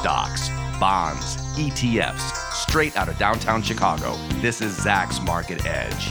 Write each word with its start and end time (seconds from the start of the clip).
Stocks, 0.00 0.48
bonds, 0.80 1.36
ETFs, 1.58 2.54
straight 2.54 2.96
out 2.96 3.10
of 3.10 3.18
downtown 3.18 3.60
Chicago. 3.60 4.16
This 4.40 4.62
is 4.62 4.78
Zacks 4.78 5.22
Market 5.22 5.66
Edge. 5.66 6.10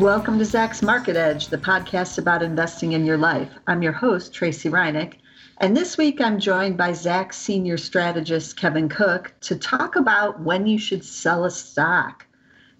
Welcome 0.00 0.38
to 0.38 0.46
Zacks 0.46 0.82
Market 0.82 1.14
Edge, 1.14 1.48
the 1.48 1.58
podcast 1.58 2.16
about 2.16 2.42
investing 2.42 2.92
in 2.92 3.04
your 3.04 3.18
life. 3.18 3.50
I'm 3.66 3.82
your 3.82 3.92
host, 3.92 4.32
Tracy 4.32 4.70
Ryniec. 4.70 5.16
And 5.58 5.76
this 5.76 5.98
week 5.98 6.22
I'm 6.22 6.40
joined 6.40 6.78
by 6.78 6.92
Zacks 6.92 7.34
senior 7.34 7.76
strategist 7.76 8.56
Kevin 8.56 8.88
Cook 8.88 9.34
to 9.42 9.56
talk 9.56 9.96
about 9.96 10.40
when 10.40 10.66
you 10.66 10.78
should 10.78 11.04
sell 11.04 11.44
a 11.44 11.50
stock. 11.50 12.24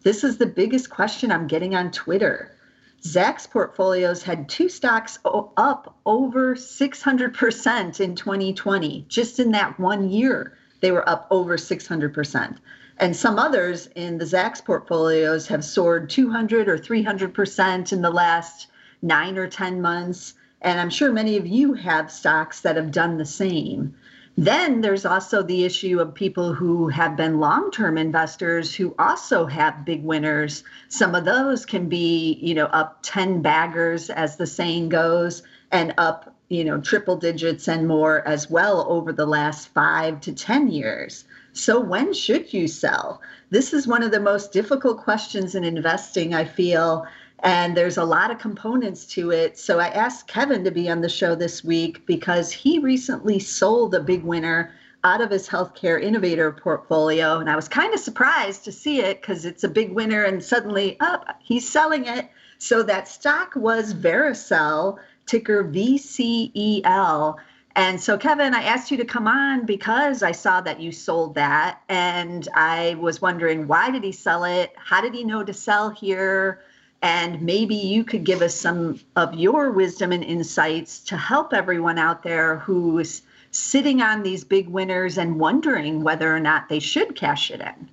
This 0.03 0.25
is 0.25 0.39
the 0.39 0.47
biggest 0.47 0.89
question 0.89 1.31
I'm 1.31 1.47
getting 1.47 1.75
on 1.75 1.91
Twitter. 1.91 2.56
Zacks 3.03 3.49
portfolios 3.49 4.23
had 4.23 4.49
two 4.49 4.69
stocks 4.69 5.19
up 5.25 5.97
over 6.07 6.55
600% 6.55 8.01
in 8.01 8.15
2020. 8.15 9.05
Just 9.09 9.39
in 9.39 9.53
that 9.53 9.79
one 9.79 10.09
year, 10.11 10.57
they 10.81 10.91
were 10.91 11.09
up 11.09 11.27
over 11.31 11.57
600%. 11.57 12.57
And 12.99 13.15
some 13.15 13.39
others 13.39 13.89
in 13.95 14.19
the 14.19 14.25
Zacks 14.25 14.65
portfolios 14.65 15.47
have 15.49 15.65
soared 15.65 16.09
200 16.09 16.69
or 16.69 16.79
300% 16.79 17.93
in 17.93 18.03
the 18.03 18.11
last 18.11 18.69
nine 19.03 19.37
or 19.37 19.47
10 19.47 19.83
months. 19.83 20.35
And 20.63 20.81
I'm 20.81 20.91
sure 20.91 21.13
many 21.13 21.37
of 21.37 21.47
you 21.47 21.75
have 21.75 22.11
stocks 22.11 22.61
that 22.63 22.77
have 22.77 22.91
done 22.91 23.19
the 23.19 23.27
same. 23.27 23.95
Then 24.39 24.83
there's 24.83 25.07
also 25.07 25.43
the 25.43 25.65
issue 25.65 25.99
of 25.99 26.15
people 26.15 26.53
who 26.53 26.89
have 26.89 27.17
been 27.17 27.41
long 27.41 27.71
term 27.71 27.97
investors 27.97 28.75
who 28.75 28.95
also 28.99 29.47
have 29.47 29.87
big 29.87 30.05
winners. 30.05 30.63
Some 30.89 31.15
of 31.15 31.25
those 31.25 31.65
can 31.65 31.89
be, 31.89 32.39
you 32.43 32.55
know, 32.55 32.67
up 32.67 32.99
10 33.03 33.41
baggers, 33.41 34.11
as 34.11 34.37
the 34.37 34.47
saying 34.47 34.91
goes, 34.91 35.43
and 35.73 35.95
up, 35.97 36.35
you 36.49 36.65
know, 36.65 36.79
triple 36.83 37.17
digits 37.17 37.67
and 37.67 37.89
more 37.89 38.29
as 38.29 38.51
well 38.51 38.85
over 38.91 39.11
the 39.11 39.25
last 39.25 39.69
five 39.69 40.21
to 40.21 40.33
10 40.33 40.69
years. 40.69 41.25
So 41.53 41.81
when 41.81 42.13
should 42.13 42.53
you 42.53 42.69
sell? 42.69 43.23
This 43.49 43.73
is 43.73 43.87
one 43.87 44.03
of 44.03 44.11
the 44.11 44.21
most 44.21 44.53
difficult 44.53 44.99
questions 44.99 45.55
in 45.55 45.65
investing, 45.65 46.35
I 46.35 46.45
feel 46.45 47.07
and 47.41 47.77
there's 47.77 47.99
a 47.99 48.05
lot 48.05 48.31
of 48.31 48.39
components 48.39 49.05
to 49.07 49.31
it. 49.31 49.59
So 49.59 49.79
I 49.79 49.89
asked 49.89 50.27
Kevin 50.27 50.65
to 50.65 50.71
be 50.71 50.89
on 50.89 51.01
the 51.01 51.09
show 51.09 51.35
this 51.35 51.63
week 51.63 52.07
because 52.07 52.51
he 52.51 52.79
recently 52.79 53.39
sold 53.39 53.95
a 53.95 54.01
big 54.01 54.23
winner 54.23 54.73
out 55.05 55.21
of 55.21 55.31
his 55.31 55.49
healthcare 55.49 56.03
innovator 56.03 56.51
portfolio. 56.51 57.39
And 57.39 57.49
I 57.49 57.57
was 57.57 57.69
kind 57.69 57.95
of 57.95 58.01
surprised 58.01 58.65
to 58.65 58.73
see 58.73 59.01
it 59.01 59.21
because 59.21 59.45
it's 59.45 59.65
a 59.65 59.69
big 59.69 59.93
winner 59.93 60.25
and 60.25 60.43
suddenly 60.43 60.99
up, 61.01 61.27
oh, 61.29 61.33
he's 61.41 61.69
selling 61.69 62.07
it. 62.07 62.29
So 62.59 62.83
that 62.83 63.07
stock 63.07 63.55
was 63.55 63.95
Vericel, 63.95 64.99
ticker 65.27 65.63
VCEL. 65.63 67.37
And 67.77 68.01
so, 68.01 68.17
Kevin, 68.17 68.55
I 68.55 68.63
asked 68.63 68.91
you 68.91 68.97
to 68.97 69.05
come 69.05 69.29
on 69.29 69.67
because 69.67 70.23
I 70.23 70.33
saw 70.33 70.63
that 70.63 70.81
you 70.81 70.91
sold 70.91 71.35
that. 71.35 71.83
And 71.91 72.49
I 72.55 72.97
was 72.99 73.21
wondering 73.21 73.69
why 73.69 73.91
did 73.91 74.03
he 74.03 74.13
sell 74.13 74.45
it? 74.45 74.73
How 74.77 75.03
did 75.03 75.15
he 75.15 75.23
know 75.23 75.45
to 75.45 75.53
sell 75.53 75.91
here? 75.91 76.63
And 77.03 77.43
maybe 77.43 77.75
you 77.75 78.05
could 78.05 78.25
give 78.25 78.43
us 78.43 78.55
some 78.55 79.01
of 79.17 79.35
your 79.35 79.71
wisdom 79.71 80.13
and 80.13 80.25
insights 80.25 80.99
to 81.01 81.17
help 81.17 81.53
everyone 81.53 81.99
out 81.99 82.23
there 82.23 82.57
who's 82.57 83.23
sitting 83.51 84.03
on 84.03 84.23
these 84.23 84.45
big 84.45 84.69
winners 84.69 85.19
and 85.19 85.39
wondering 85.39 86.03
whether 86.03 86.35
or 86.35 86.41
not 86.41 86.69
they 86.69 86.79
should 86.79 87.15
cash 87.15 87.51
it 87.51 87.61
in. 87.61 87.89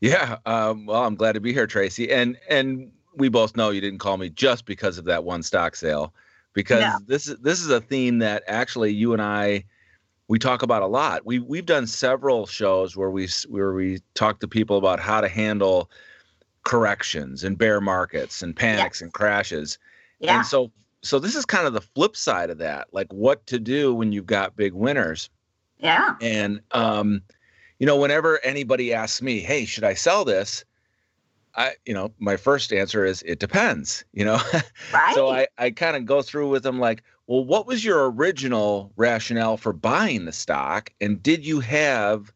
Yeah, 0.00 0.38
um, 0.46 0.86
well, 0.86 1.04
I'm 1.04 1.14
glad 1.14 1.32
to 1.32 1.40
be 1.40 1.52
here, 1.52 1.66
Tracy. 1.66 2.10
And 2.10 2.36
and 2.48 2.90
we 3.14 3.28
both 3.28 3.56
know 3.56 3.70
you 3.70 3.80
didn't 3.80 4.00
call 4.00 4.16
me 4.16 4.30
just 4.30 4.66
because 4.66 4.98
of 4.98 5.04
that 5.04 5.24
one 5.24 5.42
stock 5.42 5.76
sale, 5.76 6.12
because 6.54 6.80
no. 6.80 6.98
this 7.06 7.28
is 7.28 7.38
this 7.38 7.60
is 7.60 7.70
a 7.70 7.80
theme 7.80 8.18
that 8.18 8.42
actually 8.48 8.92
you 8.92 9.12
and 9.12 9.22
I 9.22 9.64
we 10.28 10.38
talk 10.38 10.62
about 10.62 10.82
a 10.82 10.86
lot. 10.86 11.24
We 11.24 11.38
we've 11.38 11.66
done 11.66 11.86
several 11.86 12.46
shows 12.46 12.96
where 12.96 13.10
we 13.10 13.28
where 13.48 13.72
we 13.72 14.00
talk 14.14 14.40
to 14.40 14.48
people 14.48 14.76
about 14.76 14.98
how 14.98 15.20
to 15.20 15.28
handle 15.28 15.90
corrections 16.64 17.44
and 17.44 17.58
bear 17.58 17.80
markets 17.80 18.42
and 18.42 18.54
panics 18.54 18.98
yes. 18.98 19.02
and 19.02 19.12
crashes. 19.12 19.78
Yeah. 20.20 20.38
And 20.38 20.46
so 20.46 20.70
so 21.02 21.18
this 21.18 21.34
is 21.34 21.44
kind 21.44 21.66
of 21.66 21.72
the 21.72 21.80
flip 21.80 22.16
side 22.16 22.50
of 22.50 22.58
that, 22.58 22.88
like 22.92 23.12
what 23.12 23.44
to 23.46 23.58
do 23.58 23.94
when 23.94 24.12
you've 24.12 24.26
got 24.26 24.56
big 24.56 24.72
winners. 24.72 25.28
Yeah. 25.78 26.14
And 26.20 26.60
um, 26.70 27.22
you 27.78 27.86
know, 27.86 27.96
whenever 27.96 28.38
anybody 28.44 28.94
asks 28.94 29.20
me, 29.20 29.40
"Hey, 29.40 29.64
should 29.64 29.84
I 29.84 29.94
sell 29.94 30.24
this?" 30.24 30.64
I, 31.54 31.72
you 31.84 31.92
know, 31.92 32.12
my 32.18 32.36
first 32.36 32.72
answer 32.72 33.04
is 33.04 33.22
it 33.26 33.38
depends, 33.38 34.04
you 34.12 34.24
know. 34.24 34.40
Right. 34.92 35.14
so 35.14 35.28
I 35.28 35.48
I 35.58 35.70
kind 35.70 35.96
of 35.96 36.06
go 36.06 36.22
through 36.22 36.48
with 36.48 36.62
them 36.62 36.78
like, 36.78 37.02
"Well, 37.26 37.44
what 37.44 37.66
was 37.66 37.84
your 37.84 38.10
original 38.10 38.92
rationale 38.96 39.56
for 39.56 39.72
buying 39.72 40.24
the 40.24 40.32
stock 40.32 40.92
and 41.00 41.20
did 41.22 41.44
you 41.44 41.60
have 41.60 42.32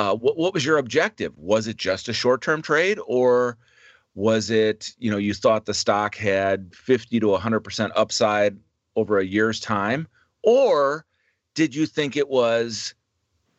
uh, 0.00 0.14
what, 0.14 0.38
what 0.38 0.54
was 0.54 0.64
your 0.64 0.78
objective? 0.78 1.36
Was 1.36 1.66
it 1.66 1.76
just 1.76 2.08
a 2.08 2.14
short 2.14 2.40
term 2.40 2.62
trade 2.62 2.98
or 3.06 3.58
was 4.14 4.48
it, 4.48 4.94
you 4.98 5.10
know, 5.10 5.18
you 5.18 5.34
thought 5.34 5.66
the 5.66 5.74
stock 5.74 6.14
had 6.14 6.74
50 6.74 7.20
to 7.20 7.26
100% 7.26 7.90
upside 7.94 8.56
over 8.96 9.18
a 9.18 9.26
year's 9.26 9.60
time? 9.60 10.08
Or 10.42 11.04
did 11.54 11.74
you 11.74 11.84
think 11.84 12.16
it 12.16 12.30
was 12.30 12.94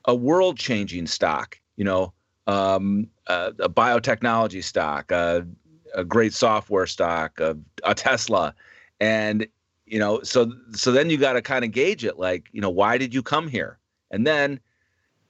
a 0.06 0.16
world 0.16 0.57
changing 0.57 1.06
stock, 1.06 1.59
you 1.75 1.85
know, 1.85 2.12
um, 2.47 3.08
a, 3.28 3.53
a, 3.59 3.69
biotechnology 3.69 4.63
stock, 4.63 5.12
a, 5.12 5.46
a, 5.94 6.03
great 6.03 6.34
software 6.34 6.88
stock, 6.88 7.40
a, 7.40 7.56
a 7.84 7.94
Tesla? 7.94 8.56
And, 9.00 9.46
you 9.85 10.00
know, 10.00 10.23
so 10.23 10.52
so 10.73 10.91
then 10.91 11.12
you 11.12 11.18
got 11.18 11.34
to 11.34 11.41
kind 11.44 11.63
of 11.63 11.69
gauge 11.72 12.03
it 12.03 12.18
like, 12.18 12.47
you 12.52 12.62
know, 12.62 12.72
why 12.72 12.97
did 12.97 13.13
you 13.13 13.22
come 13.22 13.47
here? 13.47 13.78
And 14.09 14.25
then 14.25 14.59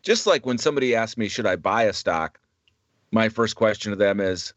just 0.01 0.27
like 0.27 0.45
when 0.45 0.57
somebody 0.57 0.95
asks 0.95 1.17
me, 1.17 1.27
should 1.27 1.45
I 1.45 1.55
buy 1.55 1.83
a 1.83 1.93
stock? 1.93 2.39
My 3.11 3.29
first 3.29 3.55
question 3.55 3.91
to 3.91 3.95
them 3.95 4.19
is, 4.19 4.53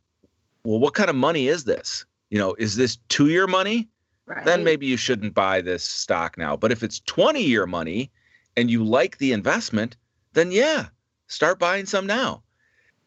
well, 0.64 0.78
what 0.78 0.94
kind 0.94 1.10
of 1.10 1.16
money 1.16 1.48
is 1.48 1.64
this? 1.64 2.04
You 2.30 2.38
know, 2.38 2.54
is 2.54 2.76
this 2.76 2.96
two 3.08 3.28
year 3.28 3.46
money? 3.46 3.88
Right. 4.26 4.44
Then 4.44 4.64
maybe 4.64 4.86
you 4.86 4.96
shouldn't 4.96 5.34
buy 5.34 5.60
this 5.60 5.84
stock 5.84 6.38
now. 6.38 6.56
But 6.56 6.72
if 6.72 6.82
it's 6.82 7.00
20 7.00 7.42
year 7.42 7.66
money 7.66 8.10
and 8.56 8.70
you 8.70 8.82
like 8.82 9.18
the 9.18 9.32
investment, 9.32 9.96
then 10.32 10.50
yeah, 10.50 10.86
start 11.26 11.58
buying 11.58 11.86
some 11.86 12.06
now. 12.06 12.42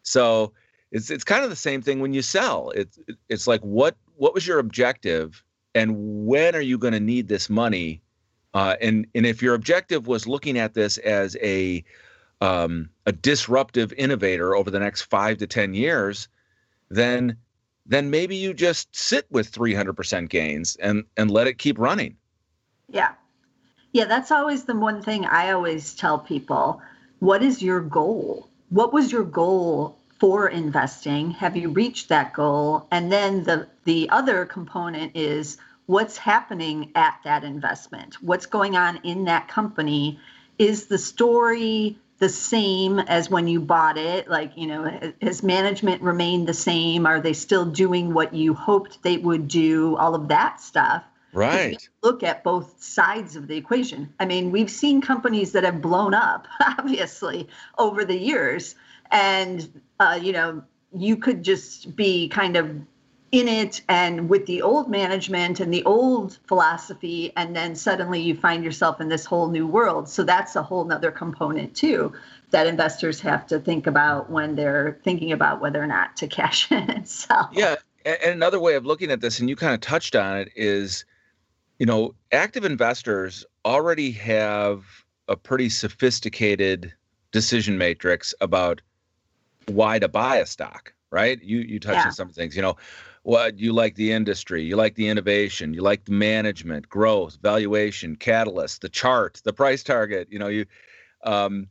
So 0.02 0.52
it's 0.92 1.10
it's 1.10 1.24
kind 1.24 1.44
of 1.44 1.50
the 1.50 1.56
same 1.56 1.82
thing 1.82 2.00
when 2.00 2.14
you 2.14 2.22
sell. 2.22 2.70
It's 2.70 2.98
it's 3.28 3.46
like 3.46 3.60
what 3.62 3.96
what 4.16 4.32
was 4.32 4.46
your 4.46 4.58
objective 4.58 5.42
and 5.74 6.26
when 6.26 6.54
are 6.54 6.60
you 6.60 6.78
going 6.78 6.94
to 6.94 7.00
need 7.00 7.28
this 7.28 7.50
money? 7.50 8.00
Uh, 8.54 8.76
and 8.80 9.06
and 9.14 9.26
if 9.26 9.42
your 9.42 9.54
objective 9.54 10.06
was 10.06 10.26
looking 10.26 10.58
at 10.58 10.74
this 10.74 10.98
as 10.98 11.36
a 11.42 11.84
um, 12.40 12.90
a 13.06 13.12
disruptive 13.12 13.92
innovator 13.94 14.54
over 14.54 14.70
the 14.70 14.78
next 14.78 15.02
five 15.02 15.38
to 15.38 15.46
ten 15.46 15.74
years, 15.74 16.28
then 16.90 17.36
then 17.88 18.10
maybe 18.10 18.36
you 18.36 18.52
just 18.52 18.94
sit 18.94 19.26
with 19.30 19.50
300% 19.50 20.28
gains 20.28 20.76
and 20.76 21.04
and 21.16 21.30
let 21.30 21.46
it 21.46 21.58
keep 21.58 21.78
running. 21.78 22.16
Yeah. 22.88 23.12
Yeah, 23.92 24.04
that's 24.04 24.30
always 24.30 24.64
the 24.64 24.76
one 24.76 25.02
thing 25.02 25.24
I 25.24 25.52
always 25.52 25.94
tell 25.94 26.18
people. 26.18 26.82
What 27.20 27.42
is 27.42 27.62
your 27.62 27.80
goal? 27.80 28.48
What 28.68 28.92
was 28.92 29.10
your 29.10 29.24
goal 29.24 29.98
for 30.20 30.48
investing? 30.48 31.30
Have 31.32 31.56
you 31.56 31.70
reached 31.70 32.08
that 32.10 32.34
goal? 32.34 32.86
And 32.90 33.10
then 33.10 33.44
the 33.44 33.66
the 33.84 34.08
other 34.10 34.44
component 34.44 35.16
is 35.16 35.56
what's 35.86 36.18
happening 36.18 36.92
at 36.94 37.18
that 37.24 37.44
investment? 37.44 38.22
What's 38.22 38.46
going 38.46 38.76
on 38.76 39.00
in 39.04 39.24
that 39.24 39.48
company? 39.48 40.20
Is 40.58 40.86
the 40.86 40.98
story 40.98 41.98
the 42.18 42.28
same 42.28 42.98
as 42.98 43.30
when 43.30 43.46
you 43.46 43.60
bought 43.60 43.96
it? 43.96 44.28
Like, 44.28 44.56
you 44.56 44.66
know, 44.66 45.12
has 45.22 45.42
management 45.42 46.02
remained 46.02 46.48
the 46.48 46.54
same? 46.54 47.06
Are 47.06 47.20
they 47.20 47.32
still 47.32 47.64
doing 47.64 48.12
what 48.12 48.34
you 48.34 48.54
hoped 48.54 49.02
they 49.02 49.18
would 49.18 49.48
do? 49.48 49.96
All 49.96 50.14
of 50.14 50.28
that 50.28 50.60
stuff. 50.60 51.04
Right. 51.32 51.88
Look 52.02 52.22
at 52.22 52.42
both 52.42 52.82
sides 52.82 53.36
of 53.36 53.48
the 53.48 53.56
equation. 53.56 54.12
I 54.18 54.26
mean, 54.26 54.50
we've 54.50 54.70
seen 54.70 55.00
companies 55.00 55.52
that 55.52 55.64
have 55.64 55.80
blown 55.80 56.14
up, 56.14 56.48
obviously, 56.78 57.48
over 57.76 58.04
the 58.04 58.18
years. 58.18 58.74
And, 59.10 59.80
uh, 60.00 60.18
you 60.20 60.32
know, 60.32 60.62
you 60.92 61.16
could 61.16 61.42
just 61.42 61.94
be 61.94 62.28
kind 62.28 62.56
of 62.56 62.70
in 63.30 63.46
it 63.46 63.82
and 63.88 64.28
with 64.28 64.46
the 64.46 64.62
old 64.62 64.88
management 64.88 65.60
and 65.60 65.72
the 65.72 65.84
old 65.84 66.38
philosophy 66.46 67.32
and 67.36 67.54
then 67.54 67.74
suddenly 67.74 68.20
you 68.20 68.34
find 68.34 68.64
yourself 68.64 69.00
in 69.00 69.08
this 69.08 69.26
whole 69.26 69.48
new 69.48 69.66
world. 69.66 70.08
So 70.08 70.24
that's 70.24 70.56
a 70.56 70.62
whole 70.62 70.84
nother 70.84 71.10
component 71.10 71.74
too 71.76 72.12
that 72.50 72.66
investors 72.66 73.20
have 73.20 73.46
to 73.48 73.60
think 73.60 73.86
about 73.86 74.30
when 74.30 74.54
they're 74.54 74.98
thinking 75.04 75.32
about 75.32 75.60
whether 75.60 75.82
or 75.82 75.86
not 75.86 76.16
to 76.16 76.26
cash 76.26 76.70
in 76.72 76.88
and 76.90 77.06
sell. 77.06 77.50
Yeah 77.52 77.76
and 78.04 78.32
another 78.32 78.60
way 78.60 78.74
of 78.74 78.86
looking 78.86 79.10
at 79.10 79.20
this 79.20 79.38
and 79.40 79.50
you 79.50 79.56
kind 79.56 79.74
of 79.74 79.80
touched 79.80 80.16
on 80.16 80.38
it 80.38 80.48
is 80.56 81.04
you 81.78 81.84
know 81.84 82.14
active 82.32 82.64
investors 82.64 83.44
already 83.64 84.10
have 84.10 84.84
a 85.28 85.36
pretty 85.36 85.68
sophisticated 85.68 86.92
decision 87.32 87.76
matrix 87.76 88.34
about 88.40 88.80
why 89.66 89.98
to 89.98 90.08
buy 90.08 90.36
a 90.36 90.46
stock 90.46 90.94
right? 91.10 91.42
You 91.42 91.60
you 91.60 91.80
touched 91.80 91.96
yeah. 91.96 92.06
on 92.06 92.12
some 92.12 92.30
things 92.30 92.56
you 92.56 92.62
know 92.62 92.76
what 93.28 93.58
you 93.58 93.74
like 93.74 93.94
the 93.96 94.10
industry, 94.10 94.62
you 94.62 94.74
like 94.74 94.94
the 94.94 95.06
innovation, 95.06 95.74
you 95.74 95.82
like 95.82 96.06
the 96.06 96.12
management, 96.12 96.88
growth, 96.88 97.36
valuation, 97.42 98.16
catalyst, 98.16 98.80
the 98.80 98.88
chart, 98.88 99.38
the 99.44 99.52
price 99.52 99.82
target. 99.82 100.28
You 100.30 100.38
know, 100.38 100.48
you, 100.48 100.64
um, 101.24 101.66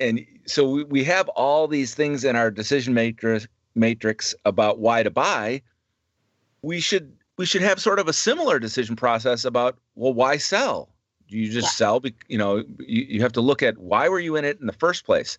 and 0.00 0.26
so 0.44 0.68
we, 0.68 0.82
we 0.82 1.04
have 1.04 1.28
all 1.28 1.68
these 1.68 1.94
things 1.94 2.24
in 2.24 2.34
our 2.34 2.50
decision 2.50 2.94
matrix 2.94 3.46
matrix 3.76 4.34
about 4.44 4.80
why 4.80 5.04
to 5.04 5.10
buy. 5.10 5.62
We 6.62 6.80
should 6.80 7.16
we 7.36 7.46
should 7.46 7.62
have 7.62 7.78
sort 7.80 8.00
of 8.00 8.08
a 8.08 8.12
similar 8.12 8.58
decision 8.58 8.96
process 8.96 9.44
about 9.44 9.78
well 9.94 10.12
why 10.12 10.36
sell 10.36 10.88
Do 11.28 11.38
you 11.38 11.48
just 11.48 11.74
yeah. 11.74 11.86
sell 11.86 12.02
you 12.26 12.38
know 12.38 12.64
you, 12.80 13.04
you 13.08 13.22
have 13.22 13.34
to 13.34 13.40
look 13.40 13.62
at 13.62 13.78
why 13.78 14.08
were 14.08 14.18
you 14.18 14.34
in 14.34 14.44
it 14.44 14.58
in 14.60 14.66
the 14.66 14.72
first 14.72 15.06
place 15.06 15.38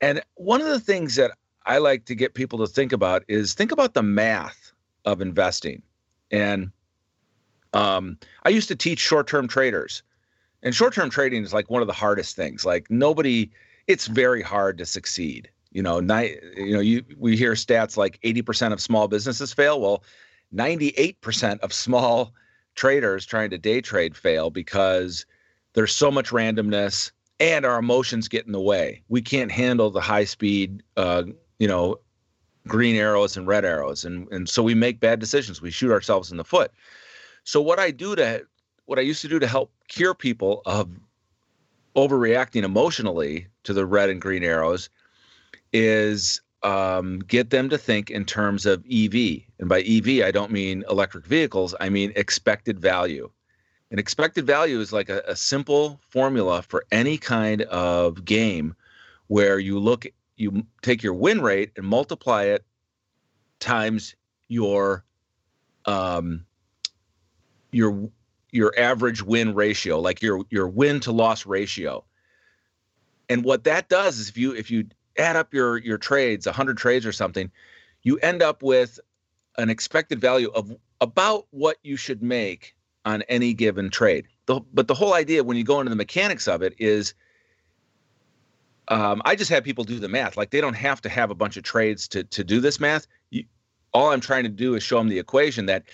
and 0.00 0.22
one 0.36 0.60
of 0.60 0.68
the 0.68 0.78
things 0.78 1.16
that 1.16 1.32
i 1.66 1.78
like 1.78 2.04
to 2.04 2.14
get 2.14 2.34
people 2.34 2.58
to 2.60 2.66
think 2.68 2.92
about 2.92 3.24
is 3.26 3.54
think 3.54 3.72
about 3.72 3.94
the 3.94 4.02
math 4.02 4.73
of 5.04 5.20
investing. 5.20 5.82
And 6.30 6.70
um, 7.72 8.18
i 8.44 8.48
used 8.48 8.68
to 8.68 8.76
teach 8.76 9.00
short-term 9.00 9.48
traders. 9.48 10.02
And 10.62 10.74
short-term 10.74 11.10
trading 11.10 11.42
is 11.42 11.52
like 11.52 11.68
one 11.68 11.82
of 11.82 11.88
the 11.88 11.94
hardest 11.94 12.36
things. 12.36 12.64
Like 12.64 12.90
nobody 12.90 13.50
it's 13.86 14.06
very 14.06 14.40
hard 14.40 14.78
to 14.78 14.86
succeed. 14.86 15.50
You 15.72 15.82
know 15.82 16.00
ni- 16.00 16.36
you 16.56 16.72
know 16.72 16.80
you 16.80 17.04
we 17.18 17.36
hear 17.36 17.52
stats 17.52 17.96
like 17.96 18.20
80% 18.22 18.72
of 18.72 18.80
small 18.80 19.08
businesses 19.08 19.52
fail. 19.52 19.80
Well 19.80 20.04
98% 20.54 21.58
of 21.60 21.72
small 21.72 22.32
traders 22.74 23.26
trying 23.26 23.50
to 23.50 23.58
day 23.58 23.80
trade 23.80 24.16
fail 24.16 24.50
because 24.50 25.26
there's 25.74 25.94
so 25.94 26.10
much 26.10 26.30
randomness 26.30 27.10
and 27.40 27.64
our 27.64 27.78
emotions 27.78 28.28
get 28.28 28.46
in 28.46 28.52
the 28.52 28.60
way. 28.60 29.02
We 29.08 29.20
can't 29.20 29.50
handle 29.50 29.90
the 29.90 30.00
high 30.00 30.24
speed, 30.24 30.82
uh, 30.96 31.24
you 31.58 31.66
know, 31.66 31.98
green 32.66 32.96
arrows 32.96 33.36
and 33.36 33.46
red 33.46 33.64
arrows, 33.64 34.04
and 34.04 34.30
and 34.30 34.48
so 34.48 34.62
we 34.62 34.74
make 34.74 35.00
bad 35.00 35.20
decisions. 35.20 35.60
We 35.60 35.70
shoot 35.70 35.92
ourselves 35.92 36.30
in 36.30 36.36
the 36.36 36.44
foot. 36.44 36.70
So 37.44 37.60
what 37.60 37.78
I 37.78 37.90
do 37.90 38.16
to 38.16 38.46
what 38.86 38.98
I 38.98 39.02
used 39.02 39.22
to 39.22 39.28
do 39.28 39.38
to 39.38 39.46
help 39.46 39.72
cure 39.88 40.14
people 40.14 40.62
of 40.66 40.88
overreacting 41.96 42.64
emotionally 42.64 43.46
to 43.62 43.72
the 43.72 43.86
red 43.86 44.10
and 44.10 44.20
green 44.20 44.42
arrows 44.42 44.90
is 45.72 46.40
um, 46.62 47.18
get 47.20 47.50
them 47.50 47.68
to 47.68 47.78
think 47.78 48.10
in 48.10 48.24
terms 48.24 48.66
of 48.66 48.84
EV. 48.90 49.42
And 49.58 49.68
by 49.68 49.82
EV, 49.82 50.24
I 50.24 50.30
don't 50.30 50.50
mean 50.50 50.84
electric 50.88 51.26
vehicles, 51.26 51.74
I 51.78 51.88
mean 51.88 52.12
expected 52.16 52.80
value. 52.80 53.30
And 53.90 54.00
expected 54.00 54.46
value 54.46 54.80
is 54.80 54.92
like 54.92 55.08
a, 55.08 55.22
a 55.26 55.36
simple 55.36 56.00
formula 56.08 56.62
for 56.62 56.84
any 56.90 57.18
kind 57.18 57.62
of 57.62 58.24
game 58.24 58.74
where 59.28 59.58
you 59.58 59.78
look, 59.78 60.06
you 60.36 60.66
take 60.82 61.02
your 61.02 61.14
win 61.14 61.40
rate 61.40 61.72
and 61.76 61.86
multiply 61.86 62.44
it 62.44 62.64
times 63.60 64.14
your 64.48 65.04
um, 65.86 66.44
your 67.72 68.10
your 68.50 68.72
average 68.78 69.22
win 69.22 69.54
ratio, 69.54 70.00
like 70.00 70.22
your 70.22 70.44
your 70.50 70.68
win 70.68 71.00
to 71.00 71.12
loss 71.12 71.46
ratio. 71.46 72.04
And 73.28 73.44
what 73.44 73.64
that 73.64 73.88
does 73.88 74.18
is 74.18 74.28
if 74.28 74.36
you 74.36 74.54
if 74.54 74.70
you 74.70 74.86
add 75.18 75.36
up 75.36 75.52
your 75.52 75.78
your 75.78 75.98
trades, 75.98 76.46
100 76.46 76.76
trades 76.76 77.06
or 77.06 77.12
something, 77.12 77.50
you 78.02 78.18
end 78.18 78.42
up 78.42 78.62
with 78.62 79.00
an 79.58 79.70
expected 79.70 80.20
value 80.20 80.50
of 80.54 80.74
about 81.00 81.46
what 81.50 81.76
you 81.82 81.96
should 81.96 82.22
make 82.22 82.74
on 83.04 83.22
any 83.22 83.52
given 83.52 83.90
trade. 83.90 84.26
The, 84.46 84.60
but 84.72 84.88
the 84.88 84.94
whole 84.94 85.14
idea 85.14 85.44
when 85.44 85.56
you 85.56 85.64
go 85.64 85.80
into 85.80 85.90
the 85.90 85.96
mechanics 85.96 86.48
of 86.48 86.62
it 86.62 86.74
is 86.78 87.14
um, 88.88 89.22
I 89.24 89.34
just 89.34 89.50
have 89.50 89.64
people 89.64 89.84
do 89.84 89.98
the 89.98 90.08
math. 90.08 90.36
Like 90.36 90.50
they 90.50 90.60
don't 90.60 90.74
have 90.74 91.00
to 91.02 91.08
have 91.08 91.30
a 91.30 91.34
bunch 91.34 91.56
of 91.56 91.62
trades 91.62 92.08
to 92.08 92.24
to 92.24 92.44
do 92.44 92.60
this 92.60 92.80
math. 92.80 93.06
You, 93.30 93.44
all 93.92 94.10
I'm 94.10 94.20
trying 94.20 94.44
to 94.44 94.48
do 94.48 94.74
is 94.74 94.82
show 94.82 94.98
them 94.98 95.08
the 95.08 95.18
equation 95.18 95.66
that 95.66 95.84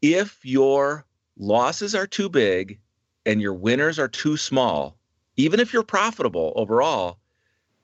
if 0.00 0.38
your 0.44 1.06
losses 1.36 1.94
are 1.94 2.06
too 2.06 2.28
big 2.28 2.78
and 3.26 3.40
your 3.40 3.54
winners 3.54 3.98
are 3.98 4.08
too 4.08 4.36
small, 4.36 4.96
even 5.36 5.60
if 5.60 5.72
you're 5.72 5.82
profitable 5.82 6.52
overall, 6.56 7.18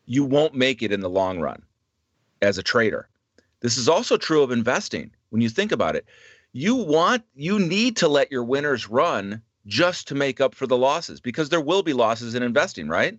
you 0.06 0.24
won't 0.24 0.54
make 0.54 0.82
it 0.82 0.92
in 0.92 1.00
the 1.00 1.10
long 1.10 1.38
run 1.38 1.62
as 2.42 2.58
a 2.58 2.62
trader. 2.62 3.08
This 3.60 3.76
is 3.76 3.88
also 3.88 4.16
true 4.16 4.42
of 4.42 4.50
investing. 4.50 5.10
When 5.30 5.42
you 5.42 5.48
think 5.48 5.72
about 5.72 5.96
it, 5.96 6.06
you 6.52 6.74
want 6.74 7.22
you 7.34 7.58
need 7.58 7.96
to 7.98 8.08
let 8.08 8.32
your 8.32 8.44
winners 8.44 8.88
run 8.88 9.42
just 9.66 10.08
to 10.08 10.14
make 10.14 10.40
up 10.40 10.54
for 10.54 10.66
the 10.66 10.76
losses 10.76 11.20
because 11.20 11.50
there 11.50 11.60
will 11.60 11.82
be 11.82 11.92
losses 11.92 12.34
in 12.34 12.42
investing, 12.42 12.88
right? 12.88 13.18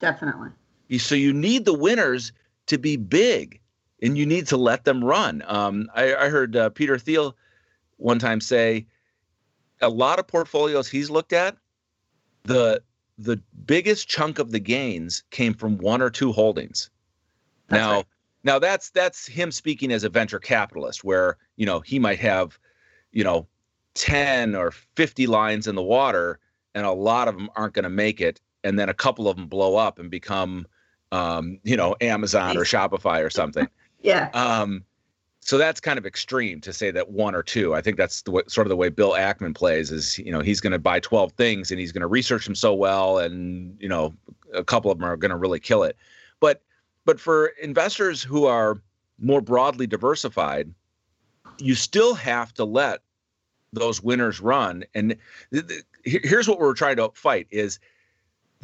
Definitely. 0.00 0.50
So 0.98 1.14
you 1.14 1.32
need 1.32 1.64
the 1.64 1.74
winners 1.74 2.32
to 2.66 2.78
be 2.78 2.96
big 2.96 3.60
and 4.02 4.16
you 4.16 4.26
need 4.26 4.46
to 4.48 4.56
let 4.56 4.84
them 4.84 5.02
run. 5.02 5.42
Um, 5.46 5.88
I, 5.94 6.14
I, 6.14 6.28
heard 6.28 6.54
uh, 6.56 6.70
Peter 6.70 6.98
Thiel 6.98 7.36
one 7.96 8.18
time 8.18 8.40
say 8.40 8.86
a 9.80 9.88
lot 9.88 10.18
of 10.18 10.26
portfolios 10.26 10.88
he's 10.88 11.10
looked 11.10 11.32
at, 11.32 11.56
the 12.44 12.82
the 13.18 13.40
biggest 13.64 14.08
chunk 14.08 14.38
of 14.38 14.52
the 14.52 14.60
gains 14.60 15.24
came 15.30 15.54
from 15.54 15.78
one 15.78 16.02
or 16.02 16.10
two 16.10 16.32
holdings. 16.32 16.90
That's 17.68 17.80
now, 17.80 17.92
right. 17.92 18.06
now 18.44 18.58
that's 18.58 18.90
that's 18.90 19.26
him 19.26 19.50
speaking 19.50 19.90
as 19.90 20.04
a 20.04 20.08
venture 20.08 20.38
capitalist, 20.38 21.02
where 21.02 21.38
you 21.56 21.66
know 21.66 21.80
he 21.80 21.98
might 21.98 22.18
have, 22.20 22.58
you 23.12 23.24
know, 23.24 23.46
ten 23.94 24.54
or 24.54 24.70
fifty 24.70 25.26
lines 25.26 25.66
in 25.66 25.74
the 25.74 25.82
water, 25.82 26.38
and 26.74 26.86
a 26.86 26.92
lot 26.92 27.28
of 27.28 27.36
them 27.36 27.50
aren't 27.56 27.74
going 27.74 27.84
to 27.84 27.90
make 27.90 28.20
it, 28.20 28.40
and 28.66 28.78
then 28.78 28.88
a 28.88 28.94
couple 28.94 29.28
of 29.28 29.36
them 29.36 29.46
blow 29.46 29.76
up 29.76 29.98
and 29.98 30.10
become, 30.10 30.66
um, 31.12 31.58
you 31.62 31.76
know, 31.76 31.94
Amazon 32.00 32.56
or 32.56 32.64
Shopify 32.64 33.24
or 33.24 33.30
something. 33.30 33.68
yeah. 34.00 34.28
Um, 34.34 34.84
so 35.40 35.56
that's 35.56 35.78
kind 35.78 35.96
of 35.96 36.04
extreme 36.04 36.60
to 36.62 36.72
say 36.72 36.90
that 36.90 37.10
one 37.10 37.36
or 37.36 37.42
two. 37.44 37.72
I 37.72 37.80
think 37.80 37.96
that's 37.96 38.22
the 38.22 38.32
way, 38.32 38.42
sort 38.48 38.66
of 38.66 38.70
the 38.70 38.76
way 38.76 38.88
Bill 38.88 39.12
Ackman 39.12 39.54
plays. 39.54 39.92
Is 39.92 40.18
you 40.18 40.32
know 40.32 40.40
he's 40.40 40.60
going 40.60 40.72
to 40.72 40.78
buy 40.80 40.98
twelve 40.98 41.32
things 41.32 41.70
and 41.70 41.78
he's 41.78 41.92
going 41.92 42.00
to 42.00 42.08
research 42.08 42.44
them 42.44 42.56
so 42.56 42.74
well, 42.74 43.18
and 43.18 43.76
you 43.80 43.88
know 43.88 44.12
a 44.52 44.64
couple 44.64 44.90
of 44.90 44.98
them 44.98 45.08
are 45.08 45.16
going 45.16 45.30
to 45.30 45.36
really 45.36 45.60
kill 45.60 45.84
it. 45.84 45.96
But 46.40 46.62
but 47.04 47.20
for 47.20 47.52
investors 47.62 48.24
who 48.24 48.46
are 48.46 48.82
more 49.20 49.40
broadly 49.40 49.86
diversified, 49.86 50.74
you 51.58 51.76
still 51.76 52.14
have 52.14 52.52
to 52.54 52.64
let 52.64 53.02
those 53.72 54.02
winners 54.02 54.40
run. 54.40 54.84
And 54.96 55.14
th- 55.52 55.68
th- 55.68 55.84
here's 56.02 56.48
what 56.48 56.58
we're 56.58 56.74
trying 56.74 56.96
to 56.96 57.10
fight: 57.14 57.46
is 57.52 57.78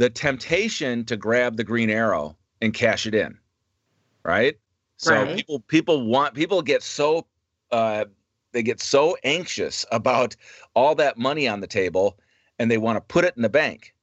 the 0.02 0.10
temptation 0.10 1.04
to 1.04 1.16
grab 1.16 1.56
the 1.56 1.62
green 1.62 1.88
arrow 1.88 2.36
and 2.60 2.74
cash 2.74 3.06
it 3.06 3.14
in, 3.14 3.38
right? 4.24 4.58
So 4.96 5.14
right. 5.14 5.36
people 5.36 5.60
people 5.60 6.04
want 6.04 6.34
people 6.34 6.60
get 6.60 6.82
so 6.82 7.24
uh, 7.70 8.06
they 8.50 8.64
get 8.64 8.80
so 8.80 9.16
anxious 9.22 9.86
about 9.92 10.34
all 10.74 10.96
that 10.96 11.18
money 11.18 11.46
on 11.46 11.60
the 11.60 11.68
table 11.68 12.18
and 12.58 12.68
they 12.68 12.78
want 12.78 12.96
to 12.96 13.00
put 13.00 13.24
it 13.24 13.34
in 13.36 13.42
the 13.42 13.48
bank. 13.48 13.94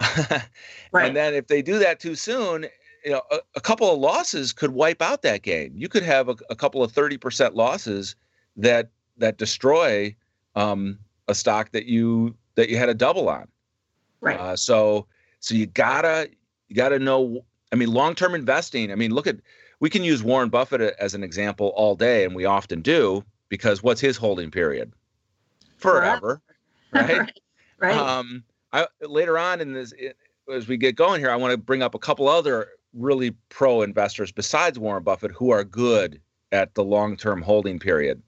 right. 0.00 1.08
And 1.08 1.16
then 1.16 1.34
if 1.34 1.48
they 1.48 1.60
do 1.60 1.80
that 1.80 1.98
too 1.98 2.14
soon, 2.14 2.66
you 3.04 3.10
know, 3.10 3.22
a, 3.32 3.38
a, 3.56 3.60
couple 3.60 3.92
of 3.92 3.98
losses 3.98 4.52
could 4.52 4.70
wipe 4.70 5.02
out 5.02 5.22
that 5.22 5.42
gain. 5.42 5.72
You 5.74 5.88
could 5.88 6.04
have 6.04 6.28
a, 6.28 6.36
a 6.50 6.54
couple 6.54 6.84
of 6.84 6.92
30% 6.92 7.54
losses 7.54 8.14
that 8.56 8.90
that 9.16 9.38
destroy 9.38 10.14
um, 10.54 11.00
a 11.26 11.34
stock 11.34 11.72
that 11.72 11.86
you 11.86 12.36
that 12.54 12.68
you 12.68 12.76
had 12.76 12.88
a 12.88 12.94
double 12.94 13.28
on. 13.28 13.48
Right. 14.20 14.38
Uh, 14.38 14.54
so 14.54 15.08
so 15.46 15.54
you 15.54 15.66
gotta 15.66 16.28
you 16.68 16.74
gotta 16.74 16.98
know. 16.98 17.44
I 17.72 17.76
mean, 17.76 17.92
long 17.92 18.16
term 18.16 18.34
investing. 18.34 18.90
I 18.90 18.96
mean, 18.96 19.12
look 19.12 19.28
at 19.28 19.36
we 19.78 19.88
can 19.88 20.02
use 20.02 20.22
Warren 20.22 20.48
Buffett 20.48 20.80
as 20.98 21.14
an 21.14 21.22
example 21.22 21.72
all 21.76 21.94
day, 21.94 22.24
and 22.24 22.34
we 22.34 22.44
often 22.44 22.82
do 22.82 23.24
because 23.48 23.80
what's 23.80 24.00
his 24.00 24.16
holding 24.16 24.50
period? 24.50 24.92
Forever, 25.76 26.42
right? 26.92 27.08
right. 27.18 27.40
right. 27.78 27.96
Um, 27.96 28.42
I, 28.72 28.88
later 29.02 29.38
on 29.38 29.60
in 29.60 29.72
this, 29.72 29.94
as 30.52 30.66
we 30.66 30.76
get 30.76 30.96
going 30.96 31.20
here, 31.20 31.30
I 31.30 31.36
want 31.36 31.52
to 31.52 31.58
bring 31.58 31.82
up 31.82 31.94
a 31.94 31.98
couple 31.98 32.26
other 32.26 32.68
really 32.92 33.30
pro 33.48 33.82
investors 33.82 34.32
besides 34.32 34.80
Warren 34.80 35.04
Buffett 35.04 35.30
who 35.30 35.50
are 35.50 35.62
good 35.62 36.20
at 36.50 36.74
the 36.74 36.82
long 36.82 37.16
term 37.16 37.40
holding 37.40 37.78
period. 37.78 38.20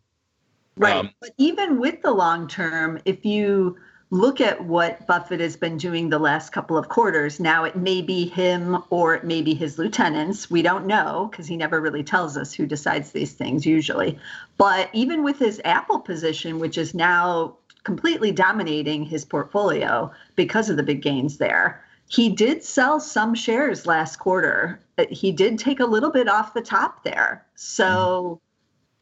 Right. 0.76 0.94
Um, 0.94 1.10
but 1.20 1.30
even 1.36 1.80
with 1.80 2.00
the 2.02 2.12
long 2.12 2.46
term, 2.46 3.00
if 3.04 3.24
you 3.24 3.76
look 4.10 4.40
at 4.40 4.64
what 4.64 5.06
Buffett 5.06 5.40
has 5.40 5.56
been 5.56 5.76
doing 5.76 6.08
the 6.08 6.18
last 6.18 6.50
couple 6.50 6.78
of 6.78 6.88
quarters. 6.88 7.38
Now, 7.38 7.64
it 7.64 7.76
may 7.76 8.00
be 8.00 8.26
him 8.26 8.82
or 8.88 9.14
it 9.14 9.24
may 9.24 9.42
be 9.42 9.54
his 9.54 9.78
lieutenants. 9.78 10.50
We 10.50 10.62
don't 10.62 10.86
know 10.86 11.28
because 11.30 11.46
he 11.46 11.56
never 11.56 11.80
really 11.80 12.02
tells 12.02 12.36
us 12.36 12.54
who 12.54 12.66
decides 12.66 13.12
these 13.12 13.32
things 13.32 13.66
usually. 13.66 14.18
But 14.56 14.88
even 14.94 15.22
with 15.22 15.38
his 15.38 15.60
Apple 15.64 16.00
position, 16.00 16.58
which 16.58 16.78
is 16.78 16.94
now 16.94 17.56
completely 17.84 18.32
dominating 18.32 19.04
his 19.04 19.24
portfolio 19.24 20.10
because 20.36 20.70
of 20.70 20.76
the 20.76 20.82
big 20.82 21.02
gains 21.02 21.36
there, 21.36 21.84
he 22.08 22.30
did 22.30 22.64
sell 22.64 23.00
some 23.00 23.34
shares 23.34 23.84
last 23.84 24.16
quarter. 24.16 24.80
He 25.10 25.32
did 25.32 25.58
take 25.58 25.80
a 25.80 25.86
little 25.86 26.10
bit 26.10 26.28
off 26.28 26.54
the 26.54 26.62
top 26.62 27.04
there. 27.04 27.44
So 27.54 28.40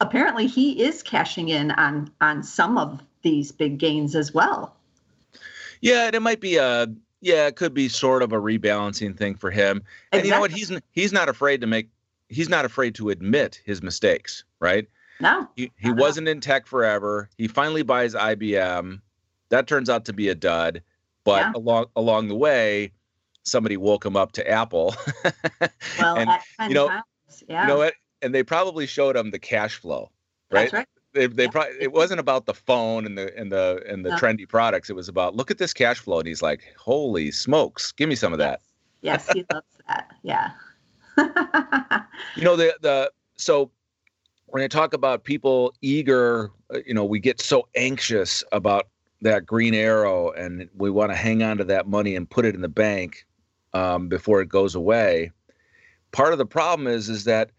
apparently 0.01 0.49
he 0.49 0.83
is 0.83 1.05
cashing 1.05 1.49
in 1.49 1.71
on 1.71 2.11
on 2.21 2.43
some 2.43 2.77
of 2.77 3.01
these 3.23 3.53
big 3.53 3.79
gains 3.79 4.17
as 4.17 4.35
well. 4.35 4.76
Yeah, 5.87 6.07
and 6.07 6.15
it 6.17 6.21
might 6.21 6.41
be 6.41 6.57
a 6.57 6.89
yeah, 7.21 7.47
it 7.47 7.57
could 7.57 7.73
be 7.73 7.89
sort 7.89 8.23
of 8.23 8.33
a 8.33 8.37
rebalancing 8.37 9.17
thing 9.17 9.37
for 9.37 9.51
him. 9.51 9.83
And 10.13 10.21
exactly. 10.21 10.29
you 10.29 10.35
know 10.35 10.41
what? 10.41 10.51
He's 10.51 10.73
he's 10.93 11.13
not 11.13 11.29
afraid 11.29 11.61
to 11.61 11.67
make 11.67 11.89
he's 12.29 12.49
not 12.49 12.65
afraid 12.65 12.95
to 12.97 13.11
admit 13.11 13.61
his 13.65 13.83
mistakes, 13.83 14.45
right? 14.61 14.89
No. 15.21 15.49
He, 15.57 15.73
he 15.79 15.91
wasn't 15.91 16.29
in 16.29 16.41
tech 16.41 16.67
forever. 16.67 17.31
He 17.39 17.49
finally 17.49 17.83
buys 17.83 18.15
IBM. 18.15 19.01
That 19.49 19.67
turns 19.67 19.89
out 19.89 20.05
to 20.07 20.13
be 20.13 20.29
a 20.29 20.35
dud. 20.35 20.83
But 21.25 21.41
yeah. 21.41 21.53
along 21.55 21.87
along 21.95 22.29
the 22.29 22.37
way, 22.37 22.93
somebody 23.45 23.77
woke 23.77 24.05
him 24.05 24.17
up 24.17 24.33
to 24.33 24.49
Apple. 24.49 24.95
well, 26.01 26.17
and, 26.17 26.31
you 26.69 26.75
know, 26.75 26.89
times, 26.89 27.05
yeah. 27.49 27.63
You 27.63 27.69
know 27.69 27.77
what? 27.79 27.95
And 28.23 28.35
they 28.35 28.43
probably 28.43 28.87
showed 28.87 29.17
him 29.17 29.31
the 29.31 29.39
cash 29.39 29.77
flow, 29.77 30.11
right? 30.51 30.63
That's 30.63 30.73
right. 30.73 30.89
They, 31.17 31.27
they 31.27 31.49
probably 31.49 31.75
it 31.81 31.93
wasn't 31.93 32.21
about 32.21 32.45
the 32.45 32.53
phone 32.53 33.07
and 33.07 33.17
the 33.17 33.35
and 33.39 33.51
the 33.51 33.83
and 33.89 34.05
the 34.05 34.11
no. 34.11 34.17
trendy 34.17 34.47
products. 34.47 34.91
It 34.91 34.93
was 34.93 35.09
about 35.09 35.35
look 35.35 35.51
at 35.51 35.57
this 35.57 35.73
cash 35.73 35.99
flow, 35.99 36.19
and 36.19 36.29
he's 36.29 36.43
like, 36.43 36.75
"Holy 36.79 37.31
smokes, 37.31 37.91
give 37.91 38.09
me 38.09 38.15
some 38.15 38.35
of 38.35 38.39
that." 38.39 38.61
Yes, 39.01 39.33
he 39.33 39.45
loves 39.53 39.67
that. 39.89 40.11
Yeah. 40.23 40.51
you 42.37 42.45
know 42.45 42.55
the 42.55 42.77
the 42.83 43.11
so 43.37 43.71
when 44.47 44.63
I 44.63 44.69
talk 44.69 44.93
about 44.93 45.25
people 45.25 45.73
eager, 45.81 46.51
uh, 46.75 46.81
you 46.87 46.93
know, 46.93 47.05
we 47.05 47.19
get 47.19 47.41
so 47.41 47.67
anxious 47.75 48.45
about 48.53 48.89
that 49.23 49.47
green 49.47 49.75
arrow 49.75 50.31
and 50.33 50.69
we 50.77 50.91
want 50.91 51.11
to 51.11 51.17
hang 51.17 51.43
on 51.43 51.57
to 51.57 51.65
that 51.65 51.89
money 51.89 52.15
and 52.15 52.29
put 52.29 52.45
it 52.45 52.55
in 52.55 52.61
the 52.61 52.69
bank 52.69 53.27
um, 53.73 54.09
before 54.09 54.43
it 54.43 54.49
goes 54.49 54.75
away. 54.75 55.33
Part 56.13 56.33
of 56.33 56.39
the 56.39 56.47
problem 56.47 56.87
is 56.87 57.09
is 57.09 57.25
that 57.25 57.51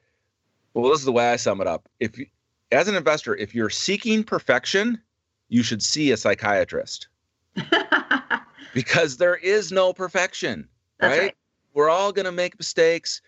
well, 0.74 0.92
this 0.92 1.00
is 1.00 1.06
the 1.06 1.12
way 1.12 1.32
I 1.32 1.38
sum 1.38 1.60
it 1.60 1.66
up. 1.66 1.90
If 2.00 2.20
you, 2.20 2.28
as 2.71 2.88
an 2.88 2.95
investor, 2.95 3.36
if 3.36 3.55
you're 3.55 3.69
seeking 3.69 4.24
perfection, 4.24 5.01
you 5.50 5.63
should 5.63 5.81
see 5.81 6.12
a 6.12 6.17
psychiatrist 6.17 7.07
because 8.74 9.17
there 9.17 9.36
is 9.36 9.71
no 9.71 9.93
perfection, 9.93 10.67
right? 11.01 11.19
right? 11.19 11.36
We're 11.74 11.89
all 11.89 12.12
going 12.12 12.25
to 12.25 12.31
make 12.31 12.57
mistakes. 12.59 13.21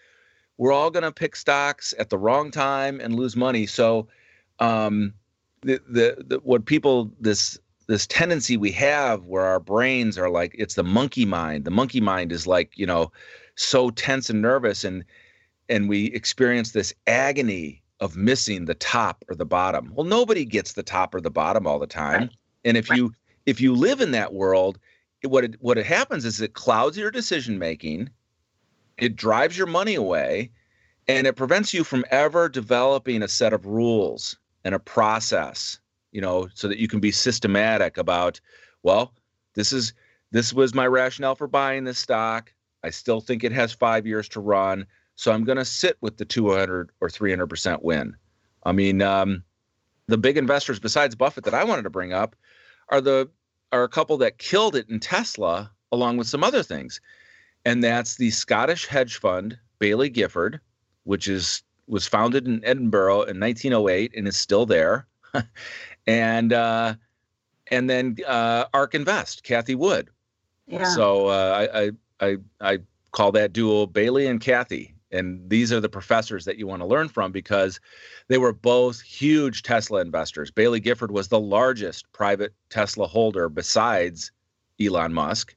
We're 0.57 0.73
all 0.73 0.91
going 0.91 1.03
to 1.03 1.11
pick 1.11 1.35
stocks 1.35 1.93
at 1.97 2.09
the 2.09 2.17
wrong 2.17 2.51
time 2.51 2.99
and 2.99 3.15
lose 3.15 3.35
money. 3.35 3.65
So, 3.65 4.07
um, 4.59 5.13
the, 5.61 5.81
the, 5.89 6.23
the 6.25 6.39
what 6.43 6.65
people 6.65 7.11
this 7.19 7.57
this 7.87 8.05
tendency 8.07 8.55
we 8.55 8.71
have 8.71 9.25
where 9.25 9.45
our 9.45 9.59
brains 9.59 10.17
are 10.17 10.29
like 10.29 10.55
it's 10.57 10.75
the 10.75 10.83
monkey 10.83 11.25
mind. 11.25 11.65
The 11.65 11.71
monkey 11.71 12.01
mind 12.01 12.31
is 12.31 12.47
like 12.47 12.77
you 12.77 12.85
know 12.85 13.11
so 13.55 13.89
tense 13.89 14.29
and 14.29 14.41
nervous 14.41 14.83
and 14.83 15.03
and 15.67 15.89
we 15.89 16.05
experience 16.07 16.71
this 16.71 16.93
agony 17.07 17.81
of 17.99 18.15
missing 18.15 18.65
the 18.65 18.75
top 18.75 19.23
or 19.27 19.35
the 19.35 19.45
bottom. 19.45 19.91
Well, 19.93 20.05
nobody 20.05 20.45
gets 20.45 20.73
the 20.73 20.83
top 20.83 21.13
or 21.13 21.21
the 21.21 21.31
bottom 21.31 21.67
all 21.67 21.79
the 21.79 21.87
time. 21.87 22.21
Right. 22.21 22.29
And 22.65 22.77
if 22.77 22.89
right. 22.89 22.97
you 22.97 23.13
if 23.45 23.59
you 23.59 23.73
live 23.75 24.01
in 24.01 24.11
that 24.11 24.33
world, 24.33 24.79
it, 25.21 25.27
what 25.27 25.43
it, 25.43 25.55
what 25.59 25.77
it 25.77 25.85
happens 25.85 26.25
is 26.25 26.41
it 26.41 26.53
clouds 26.53 26.97
your 26.97 27.11
decision 27.11 27.57
making 27.59 28.09
it 28.97 29.15
drives 29.15 29.57
your 29.57 29.67
money 29.67 29.95
away 29.95 30.51
and 31.07 31.25
it 31.25 31.35
prevents 31.35 31.73
you 31.73 31.83
from 31.83 32.05
ever 32.11 32.49
developing 32.49 33.23
a 33.23 33.27
set 33.27 33.53
of 33.53 33.65
rules 33.65 34.37
and 34.63 34.75
a 34.75 34.79
process 34.79 35.79
you 36.11 36.21
know 36.21 36.47
so 36.53 36.67
that 36.67 36.79
you 36.79 36.87
can 36.87 36.99
be 36.99 37.11
systematic 37.11 37.97
about 37.97 38.39
well 38.83 39.13
this 39.55 39.71
is 39.71 39.93
this 40.31 40.53
was 40.53 40.73
my 40.73 40.85
rationale 40.85 41.35
for 41.35 41.47
buying 41.47 41.83
this 41.83 41.99
stock 41.99 42.53
i 42.83 42.89
still 42.89 43.21
think 43.21 43.43
it 43.43 43.51
has 43.51 43.71
five 43.71 44.05
years 44.05 44.29
to 44.29 44.39
run 44.39 44.85
so 45.19 45.31
i'm 45.31 45.43
going 45.43 45.57
to 45.57 45.65
sit 45.65 45.97
with 46.01 46.17
the 46.17 46.25
200 46.25 46.91
or 47.01 47.09
300% 47.09 47.81
win 47.83 48.15
i 48.63 48.71
mean 48.71 49.01
um, 49.01 49.43
the 50.07 50.17
big 50.17 50.37
investors 50.37 50.79
besides 50.79 51.15
buffett 51.15 51.43
that 51.43 51.53
i 51.53 51.63
wanted 51.63 51.83
to 51.83 51.89
bring 51.89 52.13
up 52.13 52.35
are 52.89 53.01
the 53.01 53.29
are 53.71 53.83
a 53.83 53.89
couple 53.89 54.17
that 54.17 54.37
killed 54.37 54.75
it 54.75 54.89
in 54.89 54.99
tesla 54.99 55.71
along 55.91 56.17
with 56.17 56.27
some 56.27 56.43
other 56.43 56.63
things 56.63 57.01
and 57.65 57.83
that's 57.83 58.15
the 58.15 58.29
Scottish 58.31 58.85
hedge 58.85 59.17
fund 59.17 59.57
Baillie 59.79 60.11
Gifford, 60.11 60.59
which 61.03 61.27
is 61.27 61.63
was 61.87 62.07
founded 62.07 62.47
in 62.47 62.63
Edinburgh 62.63 63.23
in 63.23 63.39
1908 63.39 64.13
and 64.15 64.27
is 64.27 64.37
still 64.37 64.65
there, 64.65 65.07
and 66.07 66.53
uh, 66.53 66.95
and 67.67 67.89
then 67.89 68.17
uh, 68.27 68.65
ARK 68.73 68.95
Invest, 68.95 69.43
Cathie 69.43 69.75
Wood. 69.75 70.09
Yeah. 70.67 70.93
So 70.93 71.27
uh, 71.27 71.67
I, 71.73 71.91
I 72.19 72.37
I 72.61 72.79
call 73.11 73.31
that 73.33 73.53
duo 73.53 73.87
Baillie 73.87 74.29
and 74.29 74.39
Cathie, 74.39 74.93
and 75.11 75.49
these 75.49 75.71
are 75.71 75.79
the 75.79 75.89
professors 75.89 76.45
that 76.45 76.57
you 76.57 76.67
want 76.67 76.81
to 76.81 76.87
learn 76.87 77.09
from 77.09 77.31
because 77.31 77.79
they 78.27 78.37
were 78.37 78.53
both 78.53 79.01
huge 79.01 79.63
Tesla 79.63 80.01
investors. 80.01 80.51
Baillie 80.51 80.81
Gifford 80.81 81.11
was 81.11 81.27
the 81.27 81.39
largest 81.39 82.11
private 82.13 82.53
Tesla 82.69 83.07
holder 83.07 83.49
besides 83.49 84.31
Elon 84.79 85.13
Musk 85.13 85.55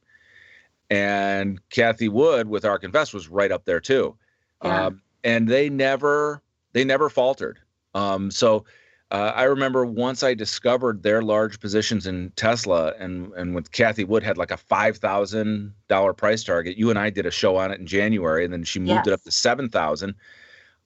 and 0.89 1.59
Cathie 1.69 2.09
Wood 2.09 2.47
with 2.47 2.65
ARK 2.65 2.83
Invest 2.83 3.13
was 3.13 3.27
right 3.27 3.51
up 3.51 3.65
there 3.65 3.79
too. 3.79 4.15
Yeah. 4.63 4.87
Um, 4.87 5.01
and 5.23 5.47
they 5.47 5.69
never 5.69 6.41
they 6.73 6.83
never 6.83 7.09
faltered. 7.09 7.59
Um, 7.93 8.31
so 8.31 8.65
uh, 9.13 9.31
I 9.35 9.43
remember 9.43 9.85
once 9.85 10.23
I 10.23 10.33
discovered 10.33 11.03
their 11.03 11.21
large 11.21 11.59
positions 11.59 12.07
in 12.07 12.31
Tesla, 12.35 12.93
and 12.97 13.31
and 13.33 13.53
with 13.53 13.71
Cathie 13.71 14.05
Wood 14.05 14.23
had 14.23 14.39
like 14.39 14.49
a 14.49 14.57
five 14.57 14.97
thousand 14.97 15.71
dollar 15.87 16.13
price 16.13 16.43
target. 16.43 16.77
You 16.77 16.89
and 16.89 16.97
I 16.97 17.11
did 17.11 17.27
a 17.27 17.31
show 17.31 17.55
on 17.55 17.71
it 17.71 17.79
in 17.79 17.85
January, 17.85 18.43
and 18.43 18.51
then 18.51 18.63
she 18.63 18.79
moved 18.79 19.05
yes. 19.05 19.07
it 19.07 19.13
up 19.13 19.21
to 19.21 19.31
seven 19.31 19.69
thousand. 19.69 20.15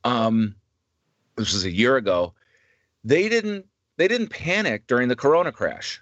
Um, 0.04 0.56
this 1.38 1.54
was 1.54 1.64
a 1.64 1.72
year 1.72 1.96
ago. 1.96 2.34
They 3.06 3.30
didn't 3.30 3.66
they 3.96 4.10
didn't 4.10 4.28
panic 4.28 4.88
during 4.88 5.08
the 5.08 5.16
Corona 5.16 5.54
crash, 5.54 6.02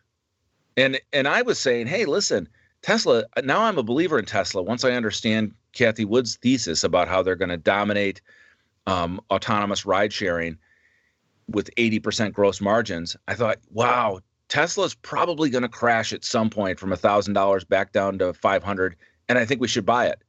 and 0.75 0.99
and 1.13 1.27
I 1.27 1.43
was 1.43 1.59
saying, 1.59 1.85
hey, 1.85 2.05
listen, 2.05 2.49
Tesla, 2.81 3.25
now 3.43 3.61
I'm 3.61 3.77
a 3.77 3.83
believer 3.83 4.17
in 4.17 4.25
Tesla 4.25 4.63
once 4.63 4.83
I 4.83 4.93
understand 4.93 5.53
Cathie 5.73 6.05
Wood's 6.05 6.37
thesis 6.37 6.83
about 6.83 7.07
how 7.07 7.21
they're 7.21 7.35
going 7.35 7.49
to 7.49 7.57
dominate 7.57 8.19
um, 8.87 9.21
autonomous 9.29 9.85
ride 9.85 10.11
sharing 10.11 10.57
with 11.47 11.73
80% 11.75 12.33
gross 12.33 12.61
margins. 12.61 13.15
I 13.27 13.35
thought, 13.35 13.57
wow, 13.71 14.19
Tesla's 14.47 14.95
probably 14.95 15.49
going 15.49 15.61
to 15.61 15.69
crash 15.69 16.13
at 16.13 16.25
some 16.25 16.49
point 16.49 16.79
from 16.79 16.91
$1,000 16.91 17.67
back 17.67 17.91
down 17.91 18.17
to 18.19 18.33
500 18.33 18.95
and 19.27 19.39
I 19.39 19.45
think 19.45 19.59
we 19.59 19.67
should 19.67 19.85
buy 19.85 20.07
it. 20.07 20.21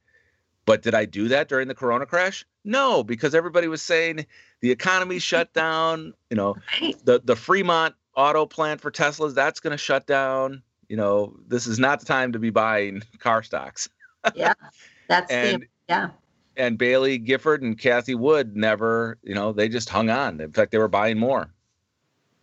But 0.65 0.81
did 0.81 0.95
I 0.95 1.05
do 1.05 1.27
that 1.27 1.47
during 1.47 1.67
the 1.67 1.75
corona 1.75 2.05
crash? 2.05 2.45
No, 2.65 3.03
because 3.03 3.33
everybody 3.35 3.67
was 3.67 3.81
saying 3.81 4.25
the 4.61 4.71
economy 4.71 5.19
shut 5.19 5.53
down, 5.53 6.13
you 6.29 6.35
know, 6.35 6.55
the 7.03 7.21
the 7.23 7.35
Fremont 7.35 7.95
auto 8.15 8.45
plant 8.45 8.81
for 8.81 8.91
Teslas 8.91 9.33
that's 9.33 9.59
going 9.59 9.71
to 9.71 9.77
shut 9.77 10.07
down 10.07 10.63
you 10.89 10.95
know, 10.95 11.35
this 11.47 11.67
is 11.67 11.79
not 11.79 11.99
the 11.99 12.05
time 12.05 12.31
to 12.31 12.39
be 12.39 12.49
buying 12.49 13.03
car 13.19 13.43
stocks. 13.43 13.89
yeah, 14.35 14.53
that's 15.07 15.31
and, 15.31 15.63
the, 15.63 15.67
yeah. 15.89 16.09
And 16.57 16.77
Baillie 16.77 17.23
Gifford 17.23 17.61
and 17.61 17.77
Cathie 17.77 18.15
Wood 18.15 18.57
never, 18.57 19.19
you 19.21 19.35
know, 19.35 19.53
they 19.53 19.69
just 19.69 19.89
hung 19.89 20.09
on. 20.09 20.41
In 20.41 20.51
fact, 20.51 20.71
they 20.71 20.79
were 20.79 20.87
buying 20.87 21.19
more. 21.19 21.53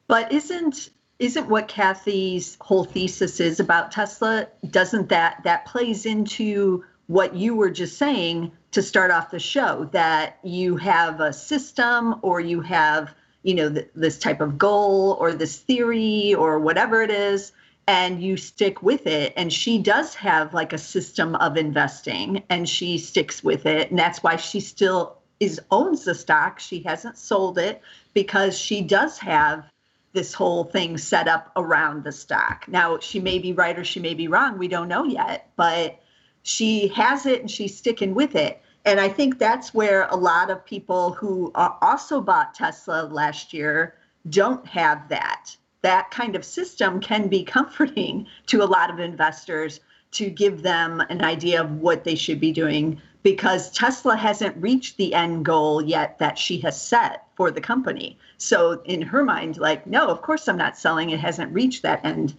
But 0.07 0.33
isn't 0.33 0.91
isn't 1.19 1.49
what 1.49 1.69
Cathie's 1.69 2.57
whole 2.61 2.85
thesis 2.85 3.41
is 3.41 3.61
about 3.61 3.93
Tesla? 3.93 4.49
Doesn't 4.69 5.09
that 5.09 5.43
that 5.45 5.67
plays 5.67 6.07
into 6.07 6.85
what 7.07 7.35
you 7.35 7.55
were 7.55 7.71
just 7.71 7.99
saying 7.99 8.53
to 8.73 8.83
start 8.83 9.11
off 9.11 9.31
the 9.31 9.39
show 9.39 9.89
that 9.93 10.39
you 10.43 10.77
have 10.77 11.21
a 11.21 11.33
system 11.33 12.17
or 12.23 12.41
you 12.41 12.61
have 12.61 13.15
you 13.43 13.55
know 13.55 13.71
th- 13.71 13.91
this 13.95 14.19
type 14.19 14.41
of 14.41 14.59
goal 14.59 15.17
or 15.21 15.33
this 15.33 15.59
theory 15.59 16.35
or 16.35 16.59
whatever 16.59 17.03
it 17.03 17.11
is 17.11 17.53
and 17.87 18.23
you 18.23 18.37
stick 18.37 18.83
with 18.83 19.07
it. 19.07 19.33
And 19.37 19.53
she 19.53 19.79
does 19.79 20.15
have 20.15 20.55
like 20.55 20.73
a 20.73 20.79
system 20.79 21.35
of 21.37 21.57
investing 21.57 22.43
and 22.49 22.69
she 22.69 22.99
sticks 22.99 23.45
with 23.45 23.67
it. 23.67 23.91
And 23.91 23.99
that's 23.99 24.23
why 24.23 24.37
she 24.37 24.61
still 24.61 25.19
is 25.41 25.61
owns 25.71 26.05
the 26.05 26.15
stock. 26.15 26.61
She 26.61 26.83
hasn't 26.83 27.19
sold 27.19 27.59
it 27.59 27.83
because 28.15 28.59
she 28.59 28.81
does 28.81 29.19
have 29.19 29.65
this 30.13 30.33
whole 30.33 30.65
thing 30.65 30.97
set 30.97 31.27
up 31.27 31.51
around 31.57 32.05
the 32.05 32.13
stock. 32.13 32.67
Now 32.69 32.99
she 32.99 33.21
may 33.21 33.39
be 33.39 33.53
right 33.53 33.79
or 33.79 33.85
she 33.85 34.01
may 34.01 34.15
be 34.15 34.29
wrong. 34.29 34.59
We 34.59 34.69
don't 34.69 34.89
know 34.89 35.05
yet 35.05 35.51
but 35.57 36.01
she 36.43 36.89
has 36.89 37.27
it 37.27 37.41
and 37.41 37.51
she's 37.51 37.77
sticking 37.77 38.15
with 38.15 38.35
it. 38.35 38.61
And 38.87 39.01
i 39.01 39.09
think 39.09 39.39
that's 39.39 39.73
where 39.73 40.07
a 40.09 40.17
lot 40.17 40.51
of 40.51 40.65
people 40.65 41.13
who 41.13 41.51
also 41.55 42.21
bought 42.21 42.55
tesla 42.55 43.09
last 43.11 43.55
year 43.55 43.95
don't 44.29 44.67
have 44.67 45.09
that 45.09 45.57
that 45.85 46.11
kind 46.11 46.35
of 46.35 46.45
system 46.45 46.99
can 46.99 47.29
be 47.29 47.45
comforting 47.57 48.27
to 48.47 48.63
a 48.63 48.65
lot 48.65 48.91
of 48.91 48.99
investors 48.99 49.81
to 50.13 50.31
give 50.31 50.63
them 50.63 51.01
an 51.11 51.23
idea 51.23 51.61
of 51.61 51.71
what 51.81 52.05
they 52.05 52.15
should 52.15 52.41
be 52.41 52.53
doing 52.53 53.01
because 53.23 53.71
Tesla 53.71 54.17
hasn't 54.17 54.57
reached 54.57 54.97
the 54.97 55.13
end 55.13 55.45
goal 55.45 55.83
yet 55.83 56.19
that 56.19 56.39
she 56.39 56.59
has 56.59 56.81
set 56.81 57.27
for 57.37 57.51
the 57.51 57.61
company. 57.61 58.19
So 58.39 58.81
in 58.85 59.03
her 59.03 59.25
mind 59.25 59.59
like 59.59 59.87
no, 59.87 60.09
of 60.09 60.23
course 60.23 60.49
I'm 60.49 60.57
not 60.57 60.79
selling. 60.79 61.11
It 61.11 61.21
hasn't 61.21 61.53
reached 61.53 61.83
that 61.83 62.05
end 62.05 62.35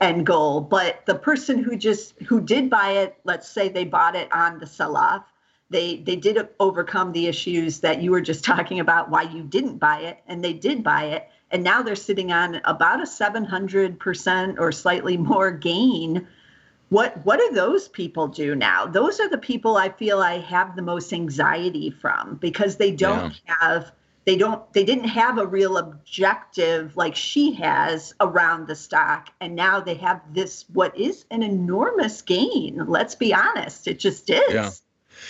end 0.00 0.26
goal, 0.26 0.60
but 0.60 1.04
the 1.06 1.14
person 1.14 1.62
who 1.62 1.76
just 1.76 2.18
who 2.22 2.40
did 2.40 2.68
buy 2.68 2.92
it, 2.92 3.16
let's 3.24 3.48
say 3.48 3.68
they 3.68 3.84
bought 3.84 4.16
it 4.16 4.32
on 4.32 4.58
the 4.58 4.66
sell 4.66 4.96
off, 4.96 5.24
they 5.70 5.96
they 5.98 6.16
did 6.16 6.48
overcome 6.58 7.12
the 7.12 7.26
issues 7.26 7.80
that 7.80 8.02
you 8.02 8.10
were 8.10 8.20
just 8.20 8.44
talking 8.52 8.80
about 8.80 9.08
why 9.08 9.22
you 9.22 9.42
didn't 9.42 9.78
buy 9.78 10.00
it 10.00 10.18
and 10.26 10.42
they 10.44 10.52
did 10.52 10.82
buy 10.82 11.04
it 11.04 11.28
and 11.50 11.64
now 11.64 11.82
they're 11.82 11.96
sitting 11.96 12.32
on 12.32 12.60
about 12.64 13.00
a 13.00 13.04
700% 13.04 14.58
or 14.58 14.72
slightly 14.72 15.16
more 15.16 15.50
gain 15.50 16.26
what 16.90 17.24
what 17.24 17.38
do 17.38 17.50
those 17.54 17.88
people 17.88 18.28
do 18.28 18.54
now 18.54 18.84
those 18.84 19.20
are 19.20 19.28
the 19.28 19.38
people 19.38 19.76
i 19.76 19.88
feel 19.88 20.20
i 20.20 20.38
have 20.38 20.76
the 20.76 20.82
most 20.82 21.12
anxiety 21.12 21.90
from 21.90 22.34
because 22.36 22.76
they 22.76 22.90
don't 22.90 23.40
yeah. 23.46 23.54
have 23.60 23.92
they 24.26 24.36
don't 24.36 24.70
they 24.72 24.84
didn't 24.84 25.08
have 25.08 25.38
a 25.38 25.46
real 25.46 25.78
objective 25.78 26.96
like 26.96 27.16
she 27.16 27.52
has 27.52 28.12
around 28.20 28.66
the 28.66 28.74
stock 28.74 29.30
and 29.40 29.54
now 29.54 29.80
they 29.80 29.94
have 29.94 30.20
this 30.34 30.64
what 30.72 30.96
is 30.98 31.24
an 31.30 31.42
enormous 31.42 32.20
gain 32.22 32.82
let's 32.86 33.14
be 33.14 33.32
honest 33.32 33.86
it 33.86 33.98
just 33.98 34.28
is 34.28 34.52
yeah. 34.52 34.70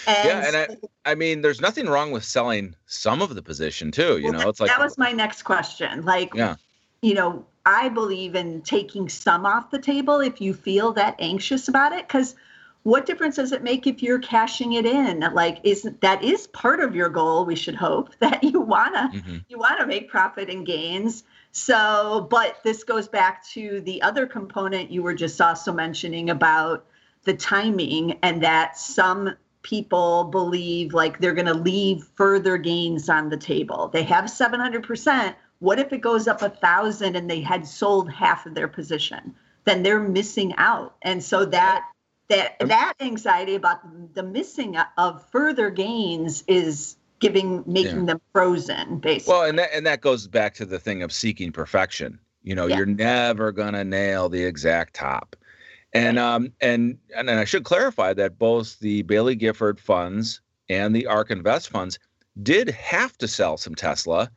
And 0.07 0.29
yeah, 0.29 0.47
and 0.47 0.57
I, 1.05 1.11
I 1.11 1.15
mean, 1.15 1.43
there's 1.43 1.61
nothing 1.61 1.87
wrong 1.87 2.11
with 2.11 2.25
selling 2.25 2.75
some 2.87 3.23
of 3.23 3.35
the 3.35 3.43
position 3.43 3.91
too. 3.91 4.19
You 4.19 4.31
well, 4.31 4.33
know, 4.33 4.49
it's 4.49 4.61
like 4.61 4.71
that 4.71 4.81
was 4.81 4.99
my 4.99 5.13
next 5.13 5.43
question. 5.43 6.05
Like, 6.05 6.35
yeah, 6.35 6.57
you 7.03 7.15
know, 7.15 7.45
I 7.67 7.89
believe 7.89 8.35
in 8.35 8.63
taking 8.63 9.09
some 9.09 9.47
off 9.47 9.71
the 9.71 9.79
table 9.79 10.21
if 10.21 10.41
you 10.41 10.55
feel 10.55 10.93
that 10.93 11.17
anxious 11.19 11.69
about 11.69 11.93
it, 11.93 12.07
because 12.09 12.35
what 12.83 13.05
difference 13.05 13.37
does 13.37 13.53
it 13.53 13.63
make 13.63 13.87
if 13.87 14.03
you're 14.03 14.19
cashing 14.19 14.73
it 14.73 14.87
in 14.87 15.21
like 15.35 15.59
isn't 15.65 16.01
that 16.01 16.23
is 16.25 16.47
part 16.49 16.81
of 16.81 16.95
your 16.95 17.09
goal 17.09 17.45
we 17.45 17.55
should 17.55 17.75
hope 17.75 18.11
that 18.21 18.43
you 18.43 18.61
wanna 18.61 19.11
mm-hmm. 19.13 19.39
you 19.49 19.59
wanna 19.59 19.87
make 19.87 20.09
profit 20.09 20.49
and 20.49 20.67
gains 20.67 21.25
so 21.53 22.27
but 22.31 22.57
this 22.65 22.85
goes 22.85 23.09
back 23.09 23.45
to 23.45 23.81
the 23.83 24.01
other 24.03 24.27
component 24.27 24.91
you 24.91 25.03
were 25.03 25.15
just 25.15 25.41
also 25.41 25.73
mentioning 25.73 26.31
about 26.31 26.87
the 27.25 27.35
timing 27.35 28.19
and 28.23 28.43
that 28.43 28.79
some 28.79 29.35
people 29.63 30.25
believe 30.25 30.95
like 30.95 31.19
they're 31.19 31.35
going 31.35 31.47
to 31.47 31.55
leave 31.55 32.09
further 32.15 32.57
gains 32.57 33.09
on 33.09 33.29
the 33.29 33.37
table. 33.37 33.89
They 33.93 34.03
have 34.05 34.25
700% 34.25 35.35
what 35.61 35.79
if 35.79 35.93
it 35.93 36.01
goes 36.01 36.27
up 36.27 36.43
a 36.43 36.51
thousand 36.51 37.17
and 37.17 37.31
they 37.31 37.41
had 37.41 37.67
sold 37.67 38.11
half 38.11 38.47
of 38.47 38.55
their 38.55 38.69
position? 38.69 39.35
Then 39.65 39.83
they're 39.83 40.01
missing 40.01 40.55
out. 40.57 40.97
And 41.03 41.23
so 41.23 41.45
that 41.45 41.87
that 42.29 42.59
that 42.61 42.95
anxiety 43.01 43.55
about 43.55 44.15
the 44.15 44.23
missing 44.23 44.77
of 44.97 45.25
further 45.31 45.71
gains 45.71 46.43
is 46.49 46.97
giving 47.19 47.63
making 47.67 48.01
yeah. 48.01 48.07
them 48.07 48.21
frozen 48.33 48.99
basically. 48.99 49.33
Well 49.33 49.45
and 49.45 49.59
that 49.59 49.71
and 49.75 49.87
that 49.87 50.01
goes 50.01 50.27
back 50.27 50.55
to 50.55 50.65
the 50.65 50.79
thing 50.79 51.03
of 51.03 51.13
seeking 51.13 51.53
perfection. 51.53 52.19
You 52.43 52.55
know 52.55 52.67
yeah. 52.67 52.79
you're 52.79 52.87
never 52.87 53.53
going 53.53 53.75
to 53.75 53.85
nail 53.85 54.31
the 54.31 54.43
exact 54.43 54.95
top 54.95 55.37
and 55.93 56.19
um 56.19 56.53
and 56.61 56.99
and 57.17 57.31
i 57.31 57.45
should 57.45 57.65
clarify 57.65 58.13
that 58.13 58.39
both 58.39 58.79
the 58.81 59.03
Baillie 59.05 59.39
gifford 59.39 59.81
funds 59.81 60.41
and 60.69 60.95
the 60.95 61.07
ark 61.07 61.31
invest 61.31 61.69
funds 61.69 61.99
did 62.43 62.69
have 62.71 63.17
to 63.19 63.27
sell 63.27 63.57
some 63.57 63.75
tesla 63.75 64.31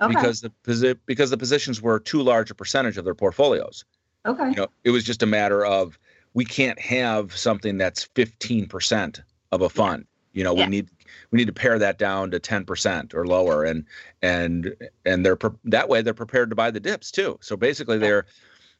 okay. 0.00 0.14
because 0.14 0.40
the 0.40 0.98
because 1.06 1.30
the 1.30 1.38
positions 1.38 1.80
were 1.80 1.98
too 1.98 2.22
large 2.22 2.50
a 2.50 2.54
percentage 2.54 2.98
of 2.98 3.04
their 3.04 3.14
portfolios 3.14 3.84
okay 4.26 4.50
you 4.50 4.56
know 4.56 4.68
it 4.84 4.90
was 4.90 5.04
just 5.04 5.22
a 5.22 5.26
matter 5.26 5.64
of 5.64 5.98
we 6.34 6.44
can't 6.44 6.78
have 6.78 7.36
something 7.36 7.78
that's 7.78 8.06
15% 8.14 9.20
of 9.52 9.62
a 9.62 9.68
fund. 9.68 10.06
You 10.32 10.44
know, 10.44 10.54
yeah. 10.54 10.64
we 10.64 10.70
need 10.70 10.88
we 11.32 11.36
need 11.36 11.46
to 11.46 11.52
pare 11.52 11.78
that 11.80 11.98
down 11.98 12.30
to 12.30 12.38
10% 12.38 13.12
or 13.12 13.26
lower 13.26 13.64
and 13.64 13.84
and 14.22 14.76
and 15.04 15.26
they're 15.26 15.38
that 15.64 15.88
way 15.88 16.00
they're 16.00 16.14
prepared 16.14 16.50
to 16.50 16.56
buy 16.56 16.70
the 16.70 16.78
dips 16.78 17.10
too. 17.10 17.38
So 17.40 17.56
basically 17.56 17.98
they're 17.98 18.26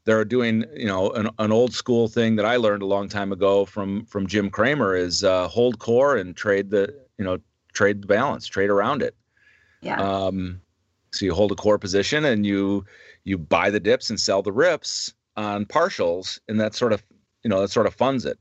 they're 0.08 0.24
doing, 0.24 0.64
you 0.74 0.86
know, 0.86 1.10
an, 1.10 1.28
an 1.38 1.52
old 1.52 1.74
school 1.74 2.08
thing 2.08 2.34
that 2.36 2.46
I 2.46 2.56
learned 2.56 2.82
a 2.82 2.86
long 2.86 3.10
time 3.10 3.30
ago 3.30 3.66
from 3.66 4.06
from 4.06 4.26
Jim 4.26 4.48
Cramer 4.48 4.96
is 4.96 5.22
uh, 5.22 5.46
hold 5.48 5.80
core 5.80 6.16
and 6.16 6.34
trade 6.34 6.70
the, 6.70 6.94
you 7.18 7.24
know, 7.26 7.36
trade 7.74 8.00
the 8.00 8.06
balance, 8.06 8.46
trade 8.46 8.70
around 8.70 9.02
it. 9.02 9.14
Yeah. 9.82 10.00
Um 10.00 10.62
so 11.12 11.26
you 11.26 11.34
hold 11.34 11.52
a 11.52 11.54
core 11.54 11.78
position 11.78 12.24
and 12.24 12.46
you 12.46 12.86
you 13.24 13.36
buy 13.36 13.68
the 13.68 13.80
dips 13.80 14.08
and 14.08 14.18
sell 14.18 14.40
the 14.42 14.52
rips 14.52 15.12
on 15.36 15.66
partials 15.66 16.40
and 16.48 16.58
that 16.58 16.74
sort 16.74 16.94
of 16.94 17.02
you 17.44 17.50
know 17.50 17.60
that 17.60 17.68
sort 17.68 17.86
of 17.86 17.94
funds 17.94 18.24
it. 18.24 18.38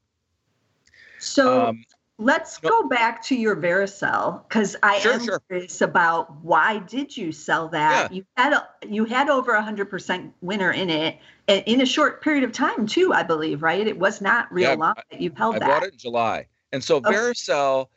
So 1.19 1.67
um, 1.67 1.83
let's 2.17 2.57
go 2.57 2.87
back 2.87 3.23
to 3.23 3.35
your 3.35 3.55
Vericel 3.55 4.43
because 4.47 4.75
I 4.81 4.99
sure, 4.99 5.13
am 5.13 5.25
sure. 5.25 5.39
curious 5.47 5.81
about 5.81 6.35
why 6.43 6.79
did 6.79 7.15
you 7.15 7.31
sell 7.31 7.67
that? 7.69 8.11
Yeah. 8.11 8.17
You 8.17 8.25
had 8.35 8.53
a, 8.53 8.67
you 8.87 9.05
had 9.05 9.29
over 9.29 9.53
a 9.53 9.61
hundred 9.61 9.89
percent 9.89 10.33
winner 10.41 10.71
in 10.71 10.89
it 10.89 11.17
in 11.47 11.81
a 11.81 11.85
short 11.85 12.21
period 12.21 12.43
of 12.43 12.51
time 12.51 12.87
too, 12.87 13.13
I 13.13 13.23
believe, 13.23 13.61
right? 13.61 13.85
It 13.85 13.99
was 13.99 14.19
not 14.19 14.51
real 14.51 14.71
yeah, 14.71 14.75
long 14.75 14.95
that 15.11 15.21
you've 15.21 15.37
held 15.37 15.55
I 15.55 15.59
that. 15.59 15.69
I 15.69 15.73
bought 15.73 15.83
it 15.83 15.93
in 15.93 15.99
July, 15.99 16.45
and 16.73 16.83
so 16.83 16.97
okay. 16.97 17.11
Vericel, 17.11 17.87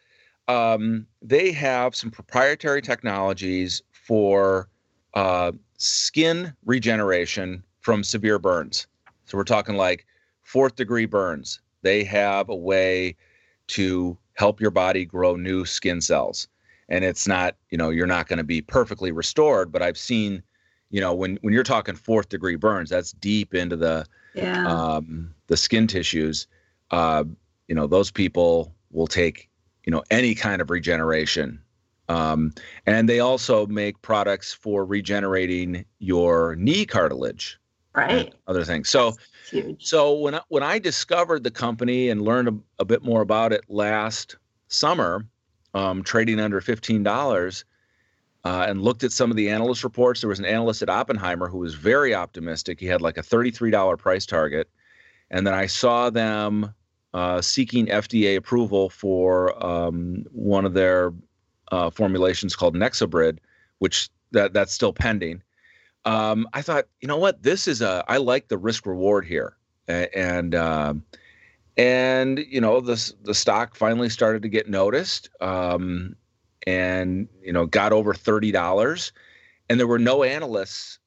um, 0.48 1.06
they 1.22 1.50
have 1.52 1.96
some 1.96 2.10
proprietary 2.10 2.82
technologies 2.82 3.82
for 3.90 4.68
uh, 5.14 5.52
skin 5.78 6.52
regeneration 6.64 7.62
from 7.80 8.04
severe 8.04 8.38
burns. 8.38 8.86
So 9.24 9.38
we're 9.38 9.44
talking 9.44 9.76
like 9.76 10.06
fourth 10.42 10.76
degree 10.76 11.06
burns, 11.06 11.60
they 11.82 12.04
have 12.04 12.48
a 12.48 12.56
way 12.56 13.16
to 13.70 14.16
help 14.34 14.60
your 14.60 14.70
body 14.70 15.04
grow 15.04 15.36
new 15.36 15.64
skin 15.64 16.00
cells. 16.00 16.48
And 16.88 17.04
it's 17.04 17.28
not, 17.28 17.56
you 17.70 17.78
know, 17.78 17.90
you're 17.90 18.06
not 18.06 18.26
going 18.26 18.38
to 18.38 18.44
be 18.44 18.60
perfectly 18.60 19.12
restored, 19.12 19.70
but 19.70 19.82
I've 19.82 19.98
seen, 19.98 20.42
you 20.90 21.00
know, 21.00 21.14
when 21.14 21.38
when 21.42 21.54
you're 21.54 21.62
talking 21.62 21.94
fourth 21.94 22.28
degree 22.28 22.56
burns, 22.56 22.90
that's 22.90 23.12
deep 23.12 23.54
into 23.54 23.76
the 23.76 24.06
yeah. 24.34 24.66
um, 24.66 25.32
the 25.46 25.56
skin 25.56 25.86
tissues. 25.86 26.48
Uh, 26.90 27.24
you 27.68 27.74
know, 27.74 27.86
those 27.86 28.10
people 28.10 28.74
will 28.90 29.06
take, 29.06 29.48
you 29.84 29.92
know, 29.92 30.02
any 30.10 30.34
kind 30.34 30.60
of 30.60 30.70
regeneration. 30.70 31.60
Um, 32.08 32.52
and 32.86 33.08
they 33.08 33.20
also 33.20 33.66
make 33.66 34.02
products 34.02 34.52
for 34.52 34.84
regenerating 34.84 35.84
your 36.00 36.56
knee 36.56 36.84
cartilage 36.84 37.60
right. 37.94 38.32
other 38.46 38.64
things. 38.64 38.88
So 38.88 39.14
so 39.78 40.14
when 40.14 40.34
I, 40.36 40.40
when 40.48 40.62
I 40.62 40.78
discovered 40.78 41.42
the 41.42 41.50
company 41.50 42.08
and 42.10 42.22
learned 42.22 42.48
a, 42.48 42.54
a 42.80 42.84
bit 42.84 43.02
more 43.02 43.22
about 43.22 43.52
it 43.52 43.64
last 43.68 44.36
summer 44.68 45.26
um, 45.74 46.02
trading 46.02 46.40
under 46.40 46.60
$15 46.60 47.64
uh, 48.44 48.64
and 48.68 48.82
looked 48.82 49.04
at 49.04 49.12
some 49.12 49.30
of 49.30 49.36
the 49.36 49.50
analyst 49.50 49.84
reports 49.84 50.20
there 50.20 50.28
was 50.28 50.38
an 50.38 50.44
analyst 50.44 50.82
at 50.82 50.88
oppenheimer 50.88 51.48
who 51.48 51.58
was 51.58 51.74
very 51.74 52.14
optimistic. 52.14 52.78
He 52.78 52.86
had 52.86 53.00
like 53.00 53.18
a 53.18 53.22
$33 53.22 53.98
price 53.98 54.26
target. 54.26 54.68
And 55.32 55.46
then 55.46 55.54
i 55.54 55.66
saw 55.66 56.10
them 56.10 56.74
uh, 57.12 57.40
seeking 57.40 57.86
fda 57.86 58.36
approval 58.36 58.88
for 58.90 59.64
um, 59.64 60.24
one 60.32 60.64
of 60.64 60.74
their 60.74 61.12
uh, 61.72 61.90
formulations 61.90 62.54
called 62.56 62.74
nexobrid 62.74 63.38
which 63.78 64.08
that 64.32 64.52
that's 64.52 64.72
still 64.72 64.92
pending 64.92 65.42
um, 66.04 66.46
I 66.54 66.62
thought, 66.62 66.86
you 67.00 67.08
know 67.08 67.16
what, 67.16 67.42
this 67.42 67.68
is 67.68 67.82
a 67.82 68.04
I 68.08 68.16
like 68.16 68.48
the 68.48 68.58
risk 68.58 68.86
reward 68.86 69.26
here, 69.26 69.56
and 69.88 70.54
um, 70.54 71.04
and 71.76 72.38
you 72.38 72.60
know 72.60 72.80
the 72.80 73.12
the 73.22 73.34
stock 73.34 73.74
finally 73.74 74.08
started 74.08 74.42
to 74.42 74.48
get 74.48 74.68
noticed, 74.68 75.28
um, 75.40 76.16
and 76.66 77.28
you 77.42 77.52
know 77.52 77.66
got 77.66 77.92
over 77.92 78.14
thirty 78.14 78.50
dollars, 78.50 79.12
and 79.68 79.78
there 79.78 79.86
were 79.86 79.98
no 79.98 80.22
analysts 80.22 80.98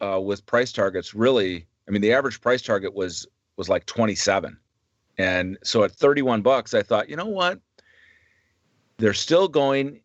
uh, 0.00 0.20
with 0.20 0.46
price 0.46 0.72
targets 0.72 1.14
really. 1.14 1.66
I 1.88 1.90
mean, 1.90 2.00
the 2.00 2.12
average 2.12 2.40
price 2.40 2.62
target 2.62 2.94
was 2.94 3.26
was 3.56 3.68
like 3.68 3.84
twenty 3.86 4.14
seven, 4.14 4.56
and 5.18 5.58
so 5.64 5.82
at 5.82 5.90
thirty 5.90 6.22
one 6.22 6.40
bucks, 6.40 6.72
I 6.72 6.82
thought, 6.82 7.08
you 7.08 7.16
know 7.16 7.26
what, 7.26 7.60
they're 8.98 9.12
still 9.12 9.48
going 9.48 10.00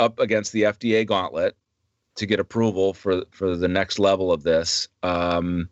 up 0.00 0.18
against 0.18 0.52
the 0.52 0.62
FDA 0.62 1.06
gauntlet 1.06 1.56
to 2.16 2.26
get 2.26 2.40
approval 2.40 2.92
for 2.94 3.22
for 3.30 3.56
the 3.56 3.68
next 3.68 3.98
level 3.98 4.32
of 4.32 4.42
this. 4.42 4.88
Um, 5.02 5.68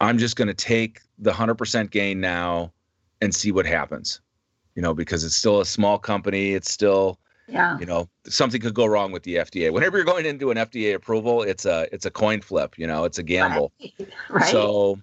I'm 0.00 0.18
just 0.18 0.36
going 0.36 0.48
to 0.48 0.54
take 0.54 1.00
the 1.18 1.32
100% 1.32 1.90
gain 1.90 2.20
now 2.20 2.72
and 3.20 3.34
see 3.34 3.50
what 3.50 3.66
happens. 3.66 4.20
You 4.74 4.82
know, 4.82 4.94
because 4.94 5.24
it's 5.24 5.34
still 5.34 5.60
a 5.60 5.66
small 5.66 5.98
company. 5.98 6.52
It's 6.52 6.70
still, 6.70 7.18
yeah. 7.48 7.78
You 7.80 7.86
know, 7.86 8.08
something 8.28 8.60
could 8.60 8.74
go 8.74 8.86
wrong 8.86 9.10
with 9.10 9.24
the 9.24 9.36
FDA. 9.36 9.72
Whenever 9.72 9.96
you're 9.96 10.04
going 10.04 10.26
into 10.26 10.50
an 10.50 10.56
FDA 10.56 10.94
approval, 10.94 11.42
it's 11.42 11.64
a 11.64 11.88
it's 11.92 12.06
a 12.06 12.10
coin 12.10 12.40
flip. 12.42 12.78
You 12.78 12.86
know, 12.86 13.04
it's 13.04 13.18
a 13.18 13.22
gamble. 13.22 13.72
Right. 13.80 14.08
right. 14.28 14.50
So, 14.50 15.00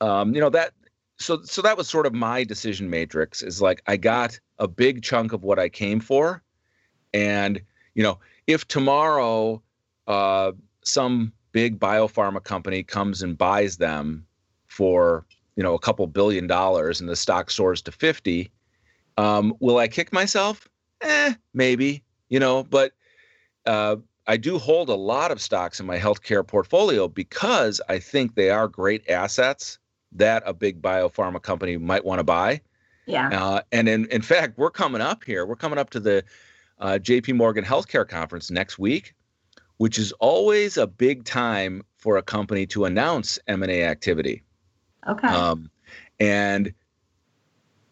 um, 0.00 0.34
you 0.34 0.40
know 0.40 0.48
that. 0.50 0.72
So 1.18 1.42
so 1.42 1.60
that 1.60 1.76
was 1.76 1.88
sort 1.88 2.06
of 2.06 2.14
my 2.14 2.44
decision 2.44 2.88
matrix. 2.88 3.42
Is 3.42 3.60
like 3.60 3.82
I 3.86 3.96
got 3.96 4.38
a 4.58 4.68
big 4.68 5.02
chunk 5.02 5.32
of 5.32 5.42
what 5.42 5.58
I 5.58 5.68
came 5.68 6.00
for, 6.00 6.42
and 7.12 7.60
you 7.94 8.02
know 8.02 8.18
if 8.46 8.66
tomorrow 8.68 9.62
uh, 10.06 10.52
some 10.84 11.32
big 11.52 11.78
biopharma 11.78 12.42
company 12.42 12.82
comes 12.82 13.22
and 13.22 13.36
buys 13.36 13.76
them 13.76 14.26
for 14.68 15.24
you 15.56 15.62
know 15.62 15.74
a 15.74 15.78
couple 15.78 16.06
billion 16.06 16.46
dollars 16.46 17.00
and 17.00 17.08
the 17.08 17.16
stock 17.16 17.50
soars 17.50 17.82
to 17.82 17.92
50 17.92 18.50
um, 19.16 19.54
will 19.60 19.78
i 19.78 19.88
kick 19.88 20.12
myself? 20.12 20.68
Eh 21.00 21.34
maybe 21.54 22.02
you 22.28 22.38
know 22.38 22.62
but 22.62 22.92
uh, 23.66 23.96
i 24.26 24.36
do 24.36 24.58
hold 24.58 24.88
a 24.88 24.94
lot 24.94 25.30
of 25.30 25.40
stocks 25.40 25.80
in 25.80 25.86
my 25.86 25.98
healthcare 25.98 26.46
portfolio 26.46 27.08
because 27.08 27.80
i 27.88 27.98
think 27.98 28.34
they 28.34 28.50
are 28.50 28.68
great 28.68 29.08
assets 29.10 29.78
that 30.12 30.42
a 30.46 30.52
big 30.52 30.82
biopharma 30.82 31.40
company 31.40 31.76
might 31.76 32.04
want 32.04 32.18
to 32.18 32.24
buy. 32.24 32.60
Yeah. 33.06 33.28
Uh, 33.28 33.62
and 33.72 33.88
in, 33.88 34.06
in 34.06 34.22
fact 34.22 34.58
we're 34.58 34.70
coming 34.70 35.00
up 35.00 35.24
here 35.24 35.44
we're 35.46 35.56
coming 35.56 35.78
up 35.78 35.90
to 35.90 36.00
the 36.00 36.22
uh, 36.80 36.98
JP 37.00 37.36
Morgan 37.36 37.64
Healthcare 37.64 38.08
Conference 38.08 38.50
next 38.50 38.78
week, 38.78 39.14
which 39.76 39.98
is 39.98 40.12
always 40.12 40.76
a 40.76 40.86
big 40.86 41.24
time 41.24 41.82
for 41.98 42.16
a 42.16 42.22
company 42.22 42.66
to 42.66 42.86
announce 42.86 43.38
M&A 43.46 43.84
activity. 43.84 44.42
Okay. 45.06 45.28
Um, 45.28 45.70
and 46.18 46.72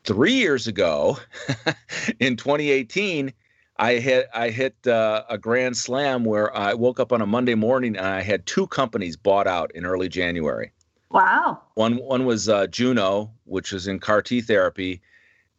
three 0.05 0.35
years 0.35 0.67
ago, 0.67 1.19
in 2.21 2.37
2018, 2.37 3.33
I 3.81 3.95
hit 3.95 4.29
I 4.35 4.51
hit 4.51 4.75
uh, 4.89 5.23
a 5.31 5.39
grand 5.39 5.77
slam 5.77 6.25
where 6.25 6.55
I 6.57 6.75
woke 6.75 6.99
up 6.99 7.13
on 7.13 7.23
a 7.23 7.27
Monday 7.27 7.55
morning 7.55 7.97
and 7.97 8.07
I 8.07 8.23
had 8.23 8.45
two 8.45 8.67
companies 8.67 9.17
bought 9.17 9.47
out 9.47 9.71
in 9.73 9.87
early 9.87 10.09
January. 10.09 10.73
Wow. 11.11 11.63
One 11.75 11.97
one 11.99 12.25
was 12.25 12.49
uh, 12.49 12.67
Juno, 12.67 13.31
which 13.45 13.73
is 13.73 13.87
in 13.87 14.01
CAR 14.01 14.21
T 14.21 14.41
therapy, 14.41 15.01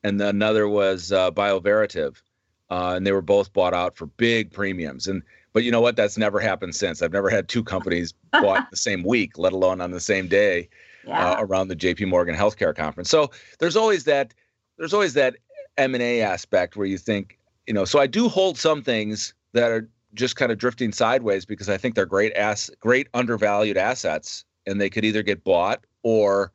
and 0.04 0.20
another 0.22 0.68
was 0.68 1.14
uh, 1.14 1.32
Bioverativ, 1.32 2.22
uh, 2.70 2.94
and 2.96 3.06
they 3.06 3.12
were 3.12 3.22
both 3.22 3.52
bought 3.54 3.74
out 3.74 3.96
for 3.96 4.06
big 4.06 4.52
premiums. 4.52 5.08
And 5.08 5.24
but 5.54 5.64
you 5.64 5.72
know 5.72 5.82
what? 5.82 5.96
That's 5.96 6.18
never 6.18 6.40
happened 6.40 6.76
since. 6.76 7.02
I've 7.02 7.12
never 7.14 7.30
had 7.30 7.48
two 7.48 7.64
companies 7.64 8.14
bought 8.32 8.70
the 8.70 8.78
same 8.78 9.04
week, 9.04 9.38
let 9.38 9.52
alone 9.54 9.82
on 9.82 9.92
the 9.92 10.00
same 10.00 10.28
day 10.28 10.70
Yeah. 11.08 11.32
uh, 11.32 11.36
around 11.40 11.70
the 11.70 11.76
J.P. 11.76 12.06
Morgan 12.06 12.36
Healthcare 12.36 12.76
Conference. 12.76 13.10
So 13.10 13.32
there's 13.60 13.76
always 13.76 14.04
that 14.04 14.34
there's 14.78 14.94
always 14.94 15.14
that 15.16 15.36
M 15.78 15.94
and 15.96 16.04
A 16.04 16.22
aspect 16.22 16.76
where 16.78 16.86
you 16.88 16.98
think 16.98 17.40
you 17.68 17.74
know. 17.74 17.86
So 17.86 18.00
I 18.00 18.08
do 18.08 18.30
hold 18.30 18.58
some 18.58 18.82
things 18.84 19.34
that 19.54 19.72
are 19.72 19.90
just 20.14 20.36
kind 20.36 20.52
of 20.52 20.58
drifting 20.58 20.92
sideways 20.92 21.46
because 21.46 21.70
I 21.70 21.78
think 21.78 21.96
they're 21.96 22.06
great 22.06 22.34
ass 22.34 22.70
great 22.80 23.08
undervalued 23.14 23.78
assets, 23.78 24.46
and 24.68 24.80
they 24.80 24.90
could 24.90 25.04
either 25.06 25.24
get 25.24 25.44
bought 25.44 25.84
or 26.04 26.52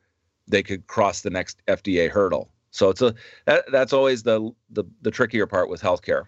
they 0.47 0.63
could 0.63 0.87
cross 0.87 1.21
the 1.21 1.29
next 1.29 1.61
FDA 1.67 2.09
hurdle. 2.09 2.49
So 2.75 2.89
it's 2.89 3.01
a 3.01 3.15
that, 3.45 3.65
that's 3.71 3.93
always 3.93 4.23
the, 4.23 4.51
the 4.69 4.83
the 5.01 5.11
trickier 5.11 5.47
part 5.47 5.69
with 5.69 5.81
healthcare. 5.81 6.25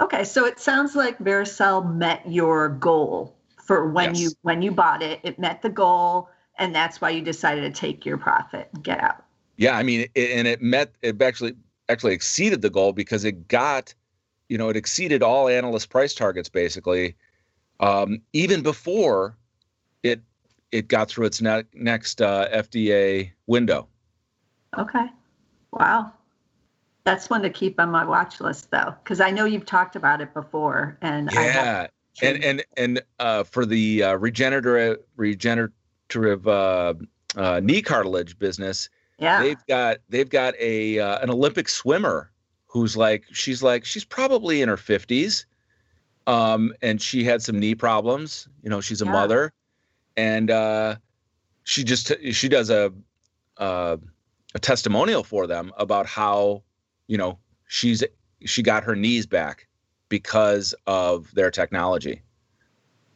Okay, 0.00 0.24
so 0.24 0.46
it 0.46 0.60
sounds 0.60 0.94
like 0.94 1.18
Vericel 1.18 1.94
met 1.96 2.22
your 2.30 2.68
goal 2.68 3.36
for 3.64 3.90
when 3.90 4.14
Yes. 4.14 4.20
you 4.20 4.30
when 4.42 4.62
you 4.62 4.70
bought 4.70 5.02
it. 5.02 5.20
It 5.24 5.38
met 5.38 5.60
the 5.60 5.68
goal, 5.68 6.28
and 6.58 6.74
that's 6.74 7.00
why 7.00 7.10
you 7.10 7.20
decided 7.20 7.62
to 7.62 7.80
take 7.80 8.06
your 8.06 8.16
profit 8.16 8.68
and 8.72 8.84
get 8.84 9.02
out. 9.02 9.24
Yeah, 9.56 9.76
I 9.76 9.82
mean, 9.82 10.06
it, 10.14 10.30
and 10.30 10.46
it 10.46 10.62
met 10.62 10.94
it 11.02 11.20
actually 11.20 11.56
actually 11.88 12.14
exceeded 12.14 12.62
the 12.62 12.70
goal 12.70 12.92
because 12.92 13.24
it 13.24 13.48
got, 13.48 13.92
you 14.48 14.56
know, 14.56 14.68
it 14.68 14.76
exceeded 14.76 15.22
all 15.22 15.48
analyst 15.48 15.90
price 15.90 16.14
targets 16.14 16.48
basically, 16.48 17.16
um, 17.80 18.22
even 18.32 18.62
before 18.62 19.36
it 20.04 20.20
it 20.70 20.86
got 20.86 21.08
through 21.10 21.26
its 21.26 21.42
ne- 21.42 21.64
next 21.74 22.22
uh, 22.22 22.48
FDA 22.52 23.32
window. 23.48 23.88
Okay, 24.78 25.06
wow, 25.72 26.12
that's 27.04 27.30
one 27.30 27.42
to 27.42 27.50
keep 27.50 27.80
on 27.80 27.90
my 27.90 28.04
watch 28.04 28.40
list 28.40 28.70
though, 28.70 28.94
because 29.02 29.20
I 29.20 29.30
know 29.30 29.44
you've 29.44 29.66
talked 29.66 29.96
about 29.96 30.20
it 30.20 30.32
before, 30.34 30.98
and 31.00 31.30
Yeah, 31.32 31.86
and 32.22 32.44
and 32.44 32.64
and 32.76 33.02
uh, 33.18 33.44
for 33.44 33.64
the 33.66 34.02
uh, 34.02 34.14
regenerative 34.16 34.98
regenerative 35.16 36.48
uh, 36.48 36.94
uh, 37.36 37.60
knee 37.62 37.82
cartilage 37.82 38.38
business, 38.38 38.88
yeah, 39.18 39.42
they've 39.42 39.66
got 39.66 39.98
they've 40.08 40.28
got 40.30 40.54
a 40.58 40.98
uh, 40.98 41.18
an 41.20 41.30
Olympic 41.30 41.68
swimmer 41.68 42.30
who's 42.66 42.96
like 42.96 43.24
she's 43.32 43.62
like 43.62 43.84
she's 43.84 44.04
probably 44.04 44.62
in 44.62 44.68
her 44.68 44.76
50s 44.76 45.44
um 46.28 46.72
and 46.82 47.02
she 47.02 47.24
had 47.24 47.42
some 47.42 47.58
knee 47.58 47.74
problems 47.74 48.48
you 48.62 48.70
know 48.70 48.80
she's 48.80 49.00
a 49.00 49.04
Yeah. 49.04 49.10
mother 49.12 49.52
and 50.16 50.50
uh 50.50 50.94
she 51.64 51.82
just 51.82 52.12
she 52.30 52.48
does 52.48 52.70
a 52.70 52.92
uh, 53.56 53.96
a 54.54 54.58
testimonial 54.58 55.22
for 55.22 55.46
them 55.46 55.72
about 55.76 56.06
how 56.06 56.62
you 57.06 57.16
know 57.16 57.38
she's 57.66 58.02
she 58.44 58.62
got 58.62 58.84
her 58.84 58.96
knees 58.96 59.26
back 59.26 59.66
because 60.08 60.74
of 60.86 61.32
their 61.34 61.50
technology 61.50 62.22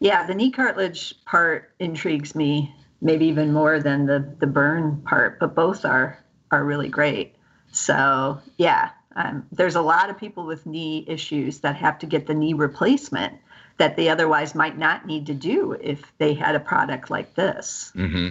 yeah. 0.05 0.27
The 0.27 0.35
knee 0.35 0.51
cartilage 0.51 1.15
part 1.25 1.73
intrigues 1.79 2.35
me, 2.35 2.75
maybe 3.01 3.25
even 3.27 3.55
more 3.55 3.81
than 3.81 4.05
the 4.05 4.37
the 4.39 4.47
burn 4.47 5.01
part, 5.07 5.39
but 5.41 5.55
both 5.55 5.85
are 5.87 6.23
are 6.51 6.63
really 6.63 6.89
great. 6.89 7.37
So 7.73 8.39
yeah, 8.59 8.91
um, 9.17 9.47
there's 9.51 9.77
a 9.77 9.81
lot 9.81 10.11
of 10.11 10.19
people 10.19 10.45
with 10.45 10.67
knee 10.67 11.07
issues 11.09 11.61
that 11.61 11.77
have 11.77 11.99
to 12.01 12.07
get 12.07 12.27
the 12.27 12.35
knee 12.35 12.53
replacement 12.53 13.39
that 13.79 13.97
they 13.97 14.11
otherwise 14.11 14.55
might 14.55 14.77
not 14.77 15.07
need 15.07 15.27
to 15.27 15.35
do 15.35 15.73
if 15.81 16.13
they 16.19 16.35
had 16.35 16.55
a 16.55 16.61
product 16.61 17.11
like 17.11 17.35
this. 17.35 17.91
mm-hmm. 17.97 18.29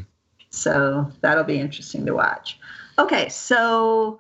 So 0.52 1.12
that'll 1.22 1.44
be 1.44 1.60
interesting 1.60 2.06
to 2.06 2.14
watch. 2.14 2.60
Okay, 2.98 3.30
so 3.30 4.20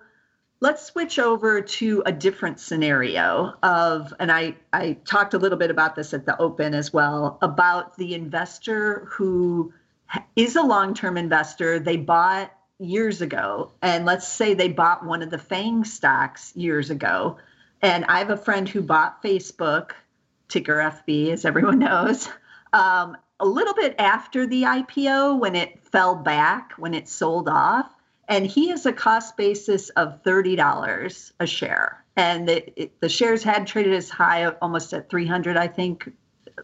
let's 0.59 0.85
switch 0.85 1.19
over 1.19 1.61
to 1.61 2.01
a 2.05 2.11
different 2.11 2.59
scenario 2.59 3.53
of, 3.61 4.13
and 4.19 4.31
I, 4.31 4.55
I 4.71 4.93
talked 5.05 5.33
a 5.33 5.37
little 5.37 5.57
bit 5.57 5.69
about 5.69 5.95
this 5.95 6.13
at 6.13 6.25
the 6.25 6.39
open 6.41 6.73
as 6.73 6.91
well, 6.91 7.37
about 7.41 7.95
the 7.97 8.15
investor 8.15 9.05
who 9.11 9.73
is 10.35 10.55
a 10.55 10.63
long 10.63 10.93
term 10.93 11.17
investor. 11.17 11.79
They 11.79 11.97
bought 11.97 12.51
years 12.79 13.21
ago, 13.21 13.71
and 13.81 14.05
let's 14.05 14.27
say 14.27 14.53
they 14.53 14.69
bought 14.69 15.05
one 15.05 15.21
of 15.21 15.29
the 15.29 15.37
FANG 15.37 15.83
stocks 15.83 16.55
years 16.55 16.89
ago. 16.89 17.37
And 17.81 18.05
I 18.05 18.19
have 18.19 18.29
a 18.29 18.37
friend 18.37 18.67
who 18.67 18.81
bought 18.81 19.21
Facebook, 19.21 19.91
ticker 20.47 20.77
FB, 20.77 21.31
as 21.31 21.45
everyone 21.45 21.79
knows. 21.79 22.29
Um, 22.71 23.17
a 23.39 23.45
little 23.45 23.73
bit 23.73 23.95
after 23.99 24.47
the 24.47 24.63
IPO 24.63 25.39
when 25.39 25.55
it 25.55 25.83
fell 25.83 26.15
back, 26.15 26.71
when 26.77 26.93
it 26.93 27.07
sold 27.09 27.49
off. 27.49 27.91
And 28.27 28.47
he 28.47 28.69
has 28.69 28.85
a 28.85 28.93
cost 28.93 29.35
basis 29.37 29.89
of 29.89 30.23
$30 30.23 31.31
a 31.39 31.47
share. 31.47 32.03
And 32.15 32.47
the, 32.47 32.89
the 32.99 33.09
shares 33.09 33.43
had 33.43 33.67
traded 33.67 33.93
as 33.93 34.09
high 34.09 34.45
almost 34.45 34.93
at 34.93 35.09
300, 35.09 35.57
I 35.57 35.67
think, 35.67 36.11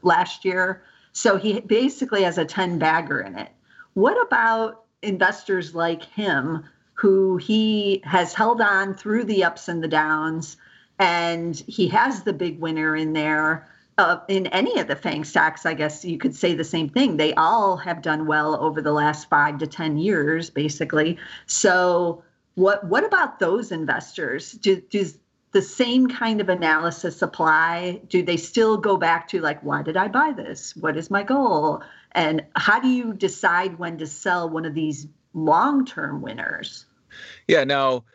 last 0.02 0.45
year. 0.45 0.84
So 1.12 1.38
he 1.38 1.60
basically 1.62 2.24
has 2.24 2.38
a 2.38 2.45
10 2.45 2.80
bagger 2.80 3.19
in 3.19 3.38
it. 3.38 3.50
What 3.93 4.22
about 4.26 4.84
investors 5.02 5.74
like 5.74 6.04
him 6.04 6.63
who 6.93 7.38
he 7.38 8.02
has 8.06 8.34
held 8.34 8.62
on 8.62 8.93
through 8.93 9.24
the 9.24 9.43
ups 9.43 9.67
and 9.67 9.84
the 9.84 9.88
downs 9.88 10.58
and 11.00 11.56
he 11.56 11.88
has 11.88 12.24
the 12.24 12.34
big 12.34 12.60
winner 12.60 12.95
in 12.95 13.13
there? 13.13 13.67
Uh, 14.00 14.22
in 14.30 14.48
any 14.48 14.80
of 14.80 14.88
the 14.88 14.96
FANG 14.96 15.26
stocks, 15.26 15.66
I 15.66 15.74
guess 15.74 16.06
you 16.06 16.18
could 16.18 16.34
say 16.34 16.54
the 16.54 16.64
same 16.64 16.88
thing. 16.88 17.18
They 17.18 17.34
all 17.34 17.76
have 17.76 18.02
done 18.02 18.28
well 18.28 18.56
over 18.64 18.82
the 18.82 18.94
last 18.94 19.28
five 19.30 19.58
to 19.58 19.68
ten 19.68 19.98
years, 19.98 20.50
basically. 20.50 21.18
So, 21.48 22.24
what 22.56 22.86
what 22.86 23.04
about 23.04 23.40
those 23.40 23.74
investors? 23.74 24.54
Do, 24.54 24.82
does 24.90 25.20
the 25.52 25.62
same 25.62 26.08
kind 26.08 26.40
of 26.40 26.48
analysis 26.48 27.22
apply? 27.22 28.00
Do 28.08 28.24
they 28.24 28.38
still 28.38 28.78
go 28.78 28.96
back 28.96 29.28
to 29.30 29.42
like, 29.42 29.62
why 29.64 29.82
did 29.82 29.98
I 29.98 30.08
buy 30.08 30.32
this? 30.32 30.78
What 30.78 30.96
is 30.96 31.12
my 31.12 31.24
goal? 31.24 31.84
And 32.14 32.46
how 32.56 32.80
do 32.80 32.88
you 32.88 33.14
decide 33.14 33.80
when 33.80 33.98
to 33.98 34.08
sell 34.08 34.50
one 34.50 34.64
of 34.64 34.76
these 34.76 35.08
long 35.34 35.86
term 35.86 36.22
winners? 36.22 36.86
Yeah. 37.50 37.66
Now, 37.66 38.06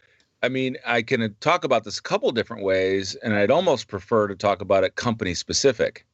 I 0.45 0.49
mean, 0.51 0.77
I 0.87 1.01
can 1.01 1.35
talk 1.41 1.65
about 1.65 1.85
this 1.85 1.99
a 1.99 2.03
couple 2.03 2.31
different 2.31 2.63
ways, 2.63 3.15
and 3.17 3.35
I'd 3.35 3.51
almost 3.51 3.89
prefer 3.89 4.29
to 4.29 4.37
talk 4.37 4.61
about 4.61 4.85
it 4.85 4.95
company 4.95 5.33
specific. 5.33 6.05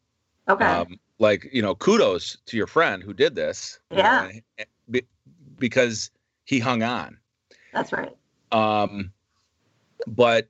Okay. 0.48 0.64
Um, 0.64 1.00
like, 1.18 1.48
you 1.52 1.60
know, 1.60 1.74
kudos 1.74 2.38
to 2.46 2.56
your 2.56 2.68
friend 2.68 3.02
who 3.02 3.12
did 3.12 3.34
this. 3.34 3.80
Yeah. 3.90 4.30
because 5.58 6.10
he 6.44 6.58
hung 6.60 6.82
on. 6.82 7.18
That's 7.72 7.92
right. 7.92 8.16
Um, 8.52 9.12
but 10.06 10.48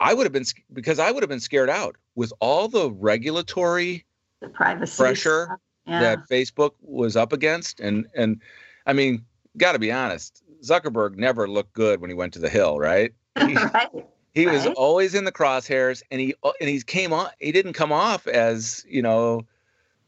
I 0.00 0.12
would 0.14 0.24
have 0.24 0.32
been 0.32 0.44
because 0.72 0.98
I 0.98 1.10
would 1.10 1.22
have 1.22 1.30
been 1.30 1.40
scared 1.40 1.70
out 1.70 1.96
with 2.14 2.32
all 2.40 2.68
the 2.68 2.90
regulatory 2.90 4.04
The 4.40 4.48
privacy 4.48 4.96
pressure. 5.00 5.58
Yeah. 5.86 6.00
that 6.00 6.28
Facebook 6.30 6.70
was 6.80 7.14
up 7.16 7.32
against, 7.32 7.80
and 7.80 8.06
and 8.14 8.40
I 8.86 8.92
mean, 8.94 9.24
got 9.58 9.72
to 9.72 9.78
be 9.78 9.92
honest, 9.92 10.42
Zuckerberg 10.64 11.16
never 11.16 11.48
looked 11.48 11.72
good 11.74 12.00
when 12.00 12.10
he 12.10 12.14
went 12.14 12.32
to 12.34 12.38
the 12.38 12.48
Hill, 12.48 12.78
right? 12.78 13.12
He, 13.36 13.54
right. 13.54 13.88
he 14.32 14.46
was 14.46 14.64
Right. 14.64 14.74
always 14.76 15.14
in 15.14 15.24
the 15.24 15.32
crosshairs, 15.32 16.02
and 16.10 16.20
he 16.20 16.34
and 16.60 16.68
he 16.68 16.80
came 16.82 17.12
on. 17.12 17.28
He 17.40 17.52
didn't 17.52 17.74
come 17.74 17.92
off 17.92 18.26
as 18.26 18.84
you 18.88 19.02
know, 19.02 19.42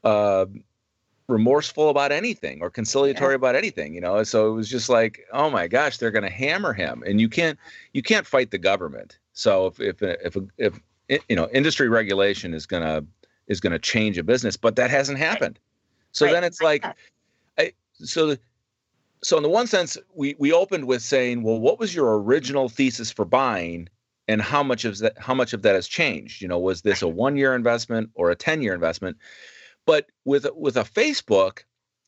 uh, 0.03 0.45
remorseful 1.27 1.89
about 1.89 2.11
anything 2.11 2.61
or 2.61 2.69
conciliatory 2.69 3.35
about 3.35 3.55
anything. 3.55 3.93
You 3.93 4.01
know, 4.01 4.23
so 4.23 4.49
it 4.49 4.53
was 4.53 4.69
just 4.69 4.89
like, 4.89 5.25
oh 5.33 5.49
my 5.49 5.67
gosh, 5.67 5.97
they're 5.97 6.11
going 6.11 6.23
to 6.23 6.29
hammer 6.29 6.73
him, 6.73 7.03
and 7.05 7.21
you 7.21 7.29
can't 7.29 7.59
you 7.93 8.01
can't 8.01 8.25
fight 8.25 8.51
the 8.51 8.57
government. 8.57 9.19
So 9.33 9.67
if 9.67 9.79
if 9.79 10.01
if 10.01 10.37
if, 10.57 10.79
if 11.09 11.21
you 11.29 11.35
know 11.35 11.47
industry 11.53 11.89
regulation 11.89 12.53
is 12.53 12.65
gonna 12.65 13.05
is 13.47 13.59
gonna 13.59 13.79
change 13.79 14.17
a 14.17 14.23
business, 14.23 14.57
but 14.57 14.75
that 14.77 14.89
hasn't 14.89 15.19
happened. 15.19 15.59
So 16.11 16.25
Right. 16.25 16.31
then 16.31 16.43
it's 16.43 16.61
like, 16.61 16.83
I, 17.57 17.73
so 17.93 18.27
the, 18.27 18.39
so 19.23 19.37
in 19.37 19.43
the 19.43 19.49
one 19.49 19.67
sense, 19.67 19.97
we 20.13 20.35
we 20.37 20.51
opened 20.51 20.85
with 20.85 21.01
saying, 21.01 21.43
well, 21.43 21.59
what 21.59 21.79
was 21.79 21.95
your 21.95 22.19
original 22.19 22.69
thesis 22.69 23.11
for 23.11 23.25
buying, 23.25 23.89
and 24.27 24.41
how 24.41 24.63
much 24.63 24.85
of 24.85 24.97
that 24.99 25.17
how 25.17 25.33
much 25.33 25.53
of 25.53 25.61
that 25.63 25.75
has 25.75 25.87
changed? 25.87 26.41
You 26.41 26.47
know, 26.47 26.59
was 26.59 26.81
this 26.81 27.01
a 27.01 27.07
one 27.07 27.37
year 27.37 27.55
investment 27.55 28.09
or 28.13 28.29
a 28.29 28.35
ten 28.35 28.61
year 28.61 28.73
investment? 28.73 29.17
But 29.85 30.07
with 30.25 30.45
with 30.55 30.77
a 30.77 30.83
Facebook, 30.83 31.59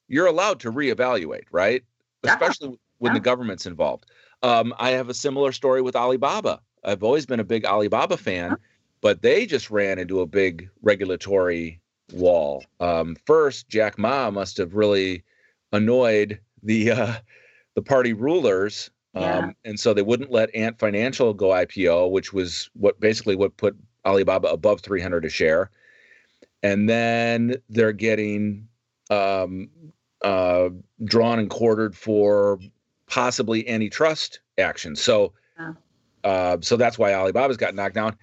you're 0.07 0.27
allowed 0.27 0.59
to 0.61 0.71
reevaluate, 0.71 1.45
right? 1.51 1.83
Yeah. 2.23 2.33
Especially 2.33 2.77
when 2.97 3.13
the 3.13 3.19
government's 3.19 3.65
involved. 3.65 4.05
Um, 4.43 4.73
I 4.77 4.91
have 4.91 5.09
a 5.09 5.13
similar 5.13 5.51
story 5.51 5.81
with 5.81 5.95
Alibaba. 5.95 6.61
I've 6.83 7.03
always 7.03 7.25
been 7.25 7.39
a 7.39 7.45
big 7.45 7.65
Alibaba 7.65 8.17
fan, 8.17 8.55
but 9.01 9.21
they 9.21 9.45
just 9.45 9.69
ran 9.69 9.99
into 9.99 10.21
a 10.21 10.25
big 10.25 10.69
regulatory 10.81 11.81
wall. 12.13 12.63
Um, 12.79 13.15
first, 13.25 13.69
Jack 13.69 13.97
Ma 13.97 14.29
must 14.31 14.57
have 14.57 14.75
really 14.75 15.23
annoyed 15.71 16.39
the 16.63 16.91
uh, 16.91 17.13
the 17.75 17.81
party 17.81 18.13
rulers, 18.13 18.89
um, 19.15 19.23
Yeah. 19.23 19.51
and 19.65 19.79
so 19.79 19.93
they 19.93 20.01
wouldn't 20.01 20.31
let 20.31 20.53
Ant 20.55 20.79
Financial 20.79 21.33
go 21.33 21.49
IPO, 21.49 22.11
which 22.11 22.33
was 22.33 22.69
what 22.73 22.99
basically 22.99 23.35
what 23.35 23.57
put 23.57 23.75
Alibaba 24.05 24.49
above 24.49 24.81
300 24.81 25.25
a 25.25 25.29
share, 25.29 25.69
and 26.63 26.89
then 26.89 27.55
they're 27.69 27.93
getting 27.93 28.67
um, 29.09 29.69
uh, 30.23 30.69
drawn 31.03 31.39
and 31.39 31.49
quartered 31.49 31.95
for 31.95 32.59
possibly 33.07 33.67
antitrust 33.67 34.39
action. 34.57 34.95
So, 34.95 35.33
yeah. 35.59 35.73
uh, 36.23 36.57
so 36.61 36.77
that's 36.77 36.97
why 36.99 37.11
Alibaba's 37.11 37.57
got 37.57 37.73
knocked 37.75 37.95
down. 37.95 38.15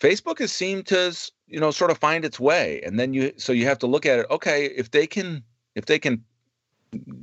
Facebook 0.00 0.38
has 0.38 0.50
seemed 0.50 0.86
to, 0.86 1.14
you 1.46 1.60
know, 1.60 1.70
sort 1.70 1.90
of 1.90 1.98
find 1.98 2.24
its 2.24 2.40
way, 2.40 2.80
and 2.84 2.98
then 2.98 3.12
you, 3.14 3.32
so 3.36 3.52
you 3.52 3.66
have 3.66 3.78
to 3.80 3.86
look 3.86 4.06
at 4.06 4.18
it. 4.18 4.26
Okay, 4.30 4.66
if 4.66 4.90
they 4.90 5.06
can, 5.06 5.44
if 5.74 5.86
they 5.86 5.98
can 5.98 6.24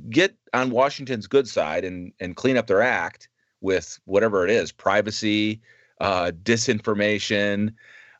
get 0.08 0.34
on 0.52 0.70
Washington's 0.70 1.26
good 1.26 1.48
side 1.48 1.84
and 1.84 2.12
and 2.20 2.36
clean 2.36 2.56
up 2.56 2.66
their 2.66 2.82
act 2.82 3.28
with 3.60 3.98
whatever 4.04 4.44
it 4.44 4.50
is, 4.50 4.72
privacy, 4.72 5.60
uh, 6.00 6.32
disinformation, 6.42 7.74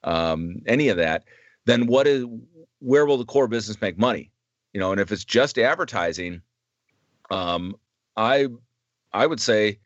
um, 0.05 0.57
any 0.67 0.89
of 0.89 0.97
that, 0.99 1.25
then 1.65 1.87
what 1.87 2.07
is 2.07 2.25
where 2.81 3.07
will 3.07 3.19
the 3.19 3.25
core 3.25 3.49
business 3.49 3.81
make 3.81 3.99
money? 3.99 4.31
You 4.73 4.81
know, 4.81 4.93
and 4.93 5.01
if 5.01 5.11
it's 5.13 5.25
just 5.25 5.59
advertising, 5.59 6.43
um, 7.31 7.75
I 8.17 8.49
I 9.13 9.27
would 9.27 9.41
say, 9.41 9.79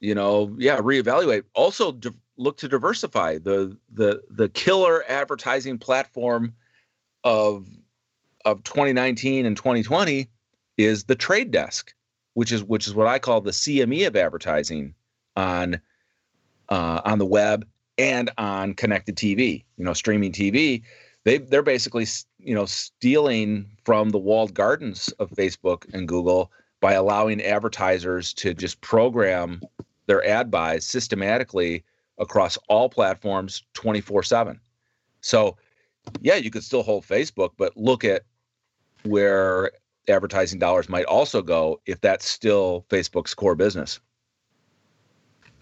you 0.00 0.14
know, 0.14 0.54
yeah, 0.58 0.78
reevaluate. 0.78 1.44
Also, 1.54 1.92
di- 1.92 2.10
look 2.36 2.56
to 2.58 2.68
diversify 2.68 3.38
the 3.38 3.76
the 3.92 4.22
the 4.30 4.48
killer 4.48 5.04
advertising 5.08 5.78
platform 5.78 6.54
of 7.24 7.68
of 8.44 8.64
2019 8.64 9.46
and 9.46 9.56
2020 9.56 10.28
is 10.76 11.04
the 11.04 11.14
trade 11.14 11.50
desk, 11.50 11.94
which 12.34 12.52
is 12.52 12.62
which 12.62 12.86
is 12.86 12.94
what 12.94 13.06
I 13.06 13.18
call 13.18 13.40
the 13.40 13.50
CME 13.50 14.06
of 14.06 14.16
advertising 14.16 14.94
on 15.36 15.80
uh, 16.68 17.00
on 17.04 17.18
the 17.18 17.26
web 17.26 17.66
and 17.98 18.30
on 18.38 18.74
connected 18.74 19.16
TV. 19.16 19.64
You 19.76 19.84
know, 19.84 19.92
streaming 19.92 20.32
TV. 20.32 20.82
They 21.24 21.38
they're 21.38 21.62
basically 21.62 22.06
you 22.38 22.54
know 22.54 22.66
stealing 22.66 23.66
from 23.84 24.10
the 24.10 24.18
walled 24.18 24.54
gardens 24.54 25.08
of 25.18 25.30
Facebook 25.30 25.92
and 25.94 26.08
Google 26.08 26.50
by 26.80 26.94
allowing 26.94 27.40
advertisers 27.40 28.34
to 28.34 28.52
just 28.52 28.80
program 28.80 29.62
their 30.06 30.26
ad 30.26 30.50
buys 30.50 30.84
systematically 30.84 31.84
across 32.18 32.58
all 32.68 32.88
platforms 32.88 33.62
24 33.74 34.22
7. 34.22 34.60
So, 35.20 35.56
yeah, 36.20 36.34
you 36.34 36.50
could 36.50 36.64
still 36.64 36.82
hold 36.82 37.06
Facebook, 37.06 37.50
but 37.56 37.76
look 37.76 38.04
at 38.04 38.22
where 39.04 39.70
advertising 40.08 40.58
dollars 40.58 40.88
might 40.88 41.04
also 41.06 41.42
go 41.42 41.80
if 41.86 42.00
that's 42.00 42.28
still 42.28 42.84
Facebook's 42.88 43.34
core 43.34 43.54
business. 43.54 44.00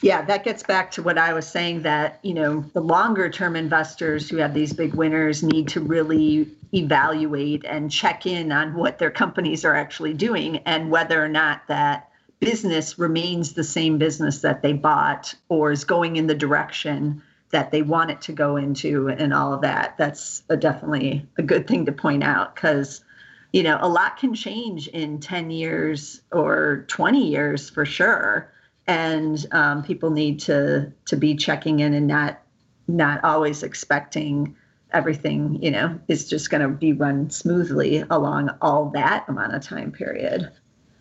Yeah, 0.03 0.23
that 0.23 0.45
gets 0.45 0.63
back 0.63 0.91
to 0.93 1.03
what 1.03 1.19
I 1.19 1.35
was 1.35 1.47
saying 1.47 1.83
that, 1.83 2.21
you 2.23 2.33
know, 2.33 2.65
the 2.73 2.81
longer 2.81 3.29
term 3.29 3.55
investors 3.55 4.31
who 4.31 4.39
have 4.39 4.55
these 4.55 4.73
big 4.73 4.95
winners 4.95 5.43
need 5.43 5.69
to 5.69 5.81
really 5.81 6.49
evaluate 6.73 7.65
and 7.67 7.91
check 7.91 8.25
in 8.25 8.51
on 8.51 8.75
what 8.75 8.99
their 8.99 9.11
companies 9.11 9.65
are 9.65 9.75
actually 9.75 10.15
doing 10.15 10.59
and 10.59 10.91
whether 10.91 11.23
or 11.23 11.29
not 11.29 11.67
that 11.69 12.09
business 12.39 12.99
remains 12.99 13.53
the 13.53 13.65
same 13.65 13.99
business 13.99 14.41
that 14.41 14.63
they 14.63 14.73
bought 14.73 15.35
or 15.51 15.71
is 15.71 15.85
going 15.85 16.17
in 16.17 16.27
the 16.27 16.35
direction 16.35 17.23
that 17.51 17.71
they 17.71 17.83
want 17.83 18.11
it 18.11 18.23
to 18.23 18.33
go 18.33 18.57
into 18.57 19.09
and 19.09 19.35
all 19.35 19.53
of 19.53 19.61
that. 19.61 19.99
That's 19.99 20.43
a, 20.49 20.57
definitely 20.57 21.27
a 21.37 21.43
good 21.43 21.67
thing 21.67 21.85
to 21.85 21.93
point 21.93 22.23
out 22.23 22.55
because 22.55 23.05
you 23.53 23.63
know, 23.63 23.79
a 23.81 23.89
lot 23.89 24.17
can 24.17 24.35
change 24.35 24.89
in 24.89 25.19
10 25.19 25.51
years 25.51 26.21
or 26.33 26.85
20 26.89 27.27
years 27.27 27.69
for 27.71 27.85
sure. 27.85 28.53
And 28.87 29.45
um, 29.53 29.83
people 29.83 30.11
need 30.11 30.41
to 30.41 30.93
to 31.07 31.17
be 31.17 31.37
checking 31.37 31.81
in 31.81 31.95
and 31.95 32.07
not 32.07 32.43
not 32.89 33.23
always 33.23 33.63
expecting 33.63 34.57
everything, 34.93 35.63
you 35.63 35.71
know, 35.71 35.99
is 36.09 36.29
just 36.29 36.51
going 36.51 36.63
to 36.63 36.69
be 36.69 36.93
run 36.93 37.31
smoothly 37.31 38.05
along 38.11 38.51
all 38.61 38.91
that 38.91 39.25
amount 39.29 39.55
of 39.55 39.63
time 39.63 39.93
period. 39.93 40.51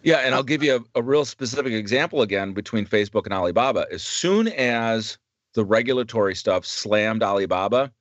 Yeah, 0.03 0.17
and 0.17 0.33
I'll 0.33 0.43
give 0.43 0.63
you 0.63 0.85
a, 0.95 0.99
a 0.99 1.01
real 1.01 1.25
specific 1.25 1.73
example 1.73 2.21
again 2.21 2.53
between 2.53 2.85
Facebook 2.85 3.25
and 3.25 3.33
Alibaba. 3.33 3.85
As 3.91 4.03
soon 4.03 4.47
as 4.49 5.17
the 5.53 5.65
regulatory 5.65 6.35
stuff 6.35 6.65
slammed 6.65 7.23
Alibaba, 7.23 7.91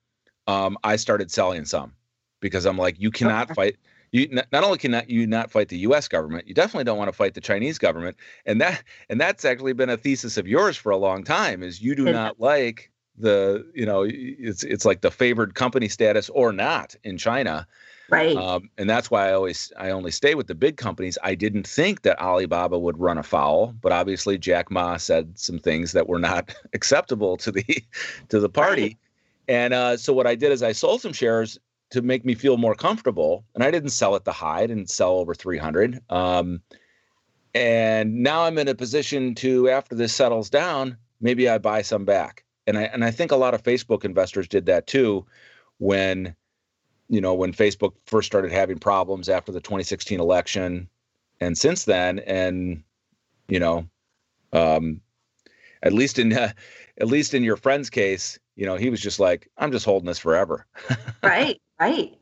um, 0.47 0.77
I 0.85 0.97
started 0.97 1.31
selling 1.31 1.65
some 1.65 1.93
because 2.41 2.67
I'm 2.67 2.79
like, 2.79 3.01
you 3.01 3.11
cannot 3.11 3.47
okay. 3.51 3.55
fight 3.55 3.77
you 4.13 4.29
not 4.29 4.65
only 4.65 4.79
cannot 4.79 5.11
you 5.11 5.27
not 5.27 5.51
fight 5.51 5.69
the 5.69 5.79
U.S. 5.79 6.09
government, 6.09 6.49
you 6.49 6.55
definitely 6.55 6.85
don't 6.85 6.99
want 6.99 7.09
to 7.09 7.17
fight 7.17 7.35
the 7.35 7.41
Chinese 7.41 7.79
government, 7.79 8.17
and 8.47 8.61
that 8.61 8.83
and 9.09 9.21
that's 9.21 9.45
actually 9.45 9.73
been 9.73 9.91
a 9.91 9.97
thesis 9.97 10.37
of 10.37 10.47
yours 10.47 10.77
for 10.77 10.91
a 10.91 10.97
long 10.97 11.25
time. 11.25 11.63
Is 11.63 11.83
you 11.83 11.95
do 11.95 12.05
not 12.05 12.41
like 12.41 12.91
the 13.19 13.67
you 13.75 13.85
know 13.85 14.07
it's 14.09 14.63
it's 14.63 14.85
like 14.85 15.01
the 15.01 15.11
favored 15.11 15.55
company 15.55 15.89
status 15.89 16.31
or 16.31 16.53
not 16.53 16.95
in 17.05 17.19
China, 17.19 17.67
right? 18.09 18.37
Um, 18.37 18.71
and 18.79 18.89
that's 18.89 19.11
why 19.11 19.29
I 19.29 19.33
always 19.33 19.73
I 19.77 19.91
only 19.91 20.11
stay 20.11 20.35
with 20.35 20.47
the 20.47 20.55
big 20.55 20.77
companies. 20.77 21.19
I 21.23 21.35
didn't 21.35 21.67
think 21.67 22.03
that 22.03 22.19
Alibaba 22.21 22.79
would 22.79 22.99
run 22.99 23.19
afoul, 23.19 23.75
but 23.81 23.93
obviously 23.93 24.39
Jack 24.39 24.71
Ma 24.71 24.97
said 24.97 25.39
some 25.39 25.59
things 25.59 25.93
that 25.93 26.09
were 26.09 26.19
not 26.19 26.55
acceptable 26.73 27.37
to 27.39 27.53
the 27.53 27.85
to 28.29 28.41
the 28.41 28.49
party. 28.49 28.83
Right. 28.83 28.97
And 29.49 29.73
uh, 29.73 29.97
so 29.97 30.13
what 30.13 30.27
I 30.27 30.35
did 30.35 30.53
is 30.53 30.63
I 30.63 30.73
sold 30.73 31.01
some 31.01 31.15
shares 31.15 31.59
to 31.91 32.03
make 32.03 32.25
me 32.25 32.35
feel 32.35 32.57
more 32.57 32.75
comfortable. 32.75 33.45
And 33.55 33.65
I 33.65 33.71
didn't 33.71 33.91
sell 33.91 34.15
at 34.15 34.25
the 34.25 34.33
high, 34.33 34.61
I 34.61 34.67
didn't 34.67 34.91
sell 34.91 35.13
over 35.13 35.35
300. 35.35 36.01
Um, 36.11 36.61
and 37.55 38.23
now 38.23 38.45
I'm 38.45 38.59
in 38.59 38.69
a 38.69 38.75
position 38.75 39.35
to, 39.37 39.69
after 39.69 39.95
this 39.95 40.15
settles 40.15 40.51
down, 40.51 40.97
maybe 41.21 41.49
I 41.49 41.59
buy 41.59 41.83
some 41.83 42.05
back. 42.05 42.45
And 42.67 42.79
I 42.79 42.83
and 42.83 43.03
I 43.03 43.11
think 43.11 43.33
a 43.33 43.37
lot 43.37 43.55
of 43.55 43.63
Facebook 43.63 44.05
investors 44.05 44.47
did 44.47 44.67
that 44.67 44.87
too, 44.87 45.25
when, 45.79 46.35
you 47.09 47.21
know, 47.21 47.33
when 47.33 47.53
Facebook 47.55 47.95
first 48.05 48.27
started 48.27 48.53
having 48.53 48.79
problems 48.79 49.31
after 49.31 49.53
the 49.53 49.61
2016 49.61 50.21
election, 50.21 50.89
and 51.41 51.57
since 51.57 51.85
then, 51.85 52.19
and 52.21 52.83
you 53.49 53.59
know, 53.59 53.89
um, 54.53 55.01
at 55.83 55.95
least 55.95 56.19
in 56.19 56.33
uh, 56.35 56.53
at 57.01 57.07
least 57.07 57.33
in 57.33 57.43
your 57.43 57.57
friend's 57.57 57.89
case, 57.89 58.39
you 58.57 58.67
know, 58.67 58.77
he 58.77 58.91
was 58.91 59.01
just 59.01 59.19
like, 59.19 59.49
I'm 59.57 59.73
just 59.73 59.87
holding 59.87 60.07
this 60.07 60.19
forever. 60.19 60.67
right. 61.23 61.61
Right. 61.81 62.19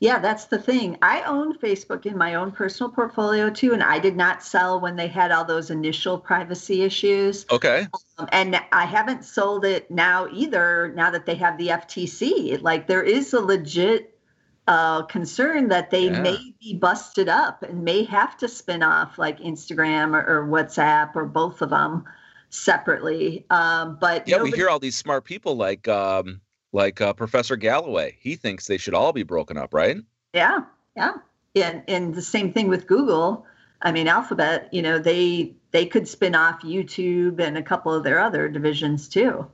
Yeah, 0.00 0.18
that's 0.18 0.46
the 0.46 0.58
thing. 0.58 0.98
I 1.02 1.22
own 1.22 1.56
Facebook 1.56 2.04
in 2.04 2.18
my 2.18 2.34
own 2.34 2.50
personal 2.52 2.90
portfolio 2.90 3.48
too, 3.48 3.72
and 3.72 3.82
I 3.82 3.98
did 3.98 4.16
not 4.16 4.42
sell 4.42 4.80
when 4.80 4.96
they 4.96 5.08
had 5.08 5.30
all 5.30 5.44
those 5.44 5.70
initial 5.70 6.18
privacy 6.18 6.82
issues. 6.82 7.46
Okay. 7.50 7.86
Um, 8.18 8.28
and 8.32 8.60
I 8.72 8.84
haven't 8.84 9.24
sold 9.24 9.64
it 9.64 9.90
now 9.90 10.28
either, 10.30 10.92
now 10.94 11.10
that 11.10 11.26
they 11.26 11.36
have 11.36 11.56
the 11.58 11.68
FTC. 11.68 12.60
Like, 12.60 12.86
there 12.86 13.02
is 13.02 13.32
a 13.32 13.40
legit 13.40 14.18
uh, 14.66 15.02
concern 15.02 15.68
that 15.68 15.90
they 15.90 16.06
yeah. 16.06 16.20
may 16.20 16.54
be 16.60 16.74
busted 16.74 17.28
up 17.28 17.62
and 17.62 17.84
may 17.84 18.04
have 18.04 18.36
to 18.38 18.48
spin 18.48 18.82
off 18.82 19.18
like 19.18 19.38
Instagram 19.40 20.14
or, 20.14 20.40
or 20.40 20.46
WhatsApp 20.46 21.14
or 21.14 21.24
both 21.24 21.62
of 21.62 21.70
them 21.70 22.04
separately. 22.50 23.46
Um, 23.50 23.96
but 24.00 24.26
yeah, 24.26 24.36
nobody- 24.36 24.52
we 24.52 24.58
hear 24.58 24.68
all 24.68 24.78
these 24.78 24.96
smart 24.96 25.24
people 25.24 25.56
like, 25.56 25.86
um, 25.88 26.40
like 26.74 27.00
uh, 27.00 27.12
Professor 27.12 27.56
Galloway. 27.56 28.16
He 28.20 28.36
thinks 28.36 28.66
they 28.66 28.76
should 28.76 28.94
all 28.94 29.12
be 29.12 29.22
broken 29.22 29.56
up, 29.56 29.72
right? 29.72 29.96
Yeah, 30.34 30.64
yeah. 30.96 31.14
And 31.54 31.82
and 31.88 32.14
the 32.14 32.22
same 32.22 32.52
thing 32.52 32.68
with 32.68 32.86
Google. 32.86 33.46
I 33.80 33.92
mean, 33.92 34.08
Alphabet. 34.08 34.68
You 34.72 34.82
know, 34.82 34.98
they 34.98 35.54
they 35.70 35.86
could 35.86 36.08
spin 36.08 36.34
off 36.34 36.62
YouTube 36.62 37.40
and 37.40 37.56
a 37.56 37.62
couple 37.62 37.94
of 37.94 38.04
their 38.04 38.18
other 38.18 38.48
divisions 38.48 39.08
too. 39.08 39.46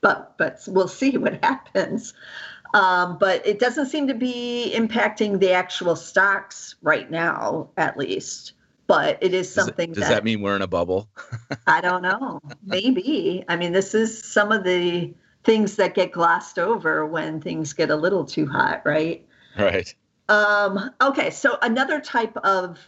But 0.00 0.36
but 0.38 0.60
we'll 0.66 0.88
see 1.00 1.16
what 1.18 1.44
happens. 1.44 2.14
Um, 2.74 3.18
but 3.18 3.46
it 3.46 3.58
doesn't 3.58 3.86
seem 3.86 4.08
to 4.08 4.14
be 4.14 4.72
impacting 4.74 5.38
the 5.38 5.52
actual 5.52 5.94
stocks 5.94 6.76
right 6.80 7.10
now, 7.10 7.68
at 7.76 7.98
least. 7.98 8.54
But 8.86 9.18
it 9.20 9.34
is 9.34 9.52
something. 9.52 9.90
Does, 9.90 9.98
it, 9.98 10.00
does 10.00 10.08
that, 10.08 10.14
that 10.16 10.24
mean 10.24 10.40
we're 10.40 10.56
in 10.56 10.62
a 10.62 10.66
bubble? 10.66 11.08
I 11.66 11.82
don't 11.82 12.02
know. 12.02 12.40
Maybe. 12.64 13.44
I 13.48 13.56
mean, 13.56 13.72
this 13.72 13.94
is 13.94 14.22
some 14.24 14.50
of 14.50 14.64
the 14.64 15.12
things 15.44 15.76
that 15.76 15.94
get 15.94 16.12
glossed 16.12 16.58
over 16.58 17.04
when 17.06 17.40
things 17.40 17.72
get 17.72 17.90
a 17.90 17.96
little 17.96 18.24
too 18.24 18.46
hot, 18.46 18.82
right? 18.84 19.26
Right. 19.58 19.94
Um, 20.28 20.90
okay, 21.00 21.30
so 21.30 21.58
another 21.62 22.00
type 22.00 22.36
of 22.38 22.78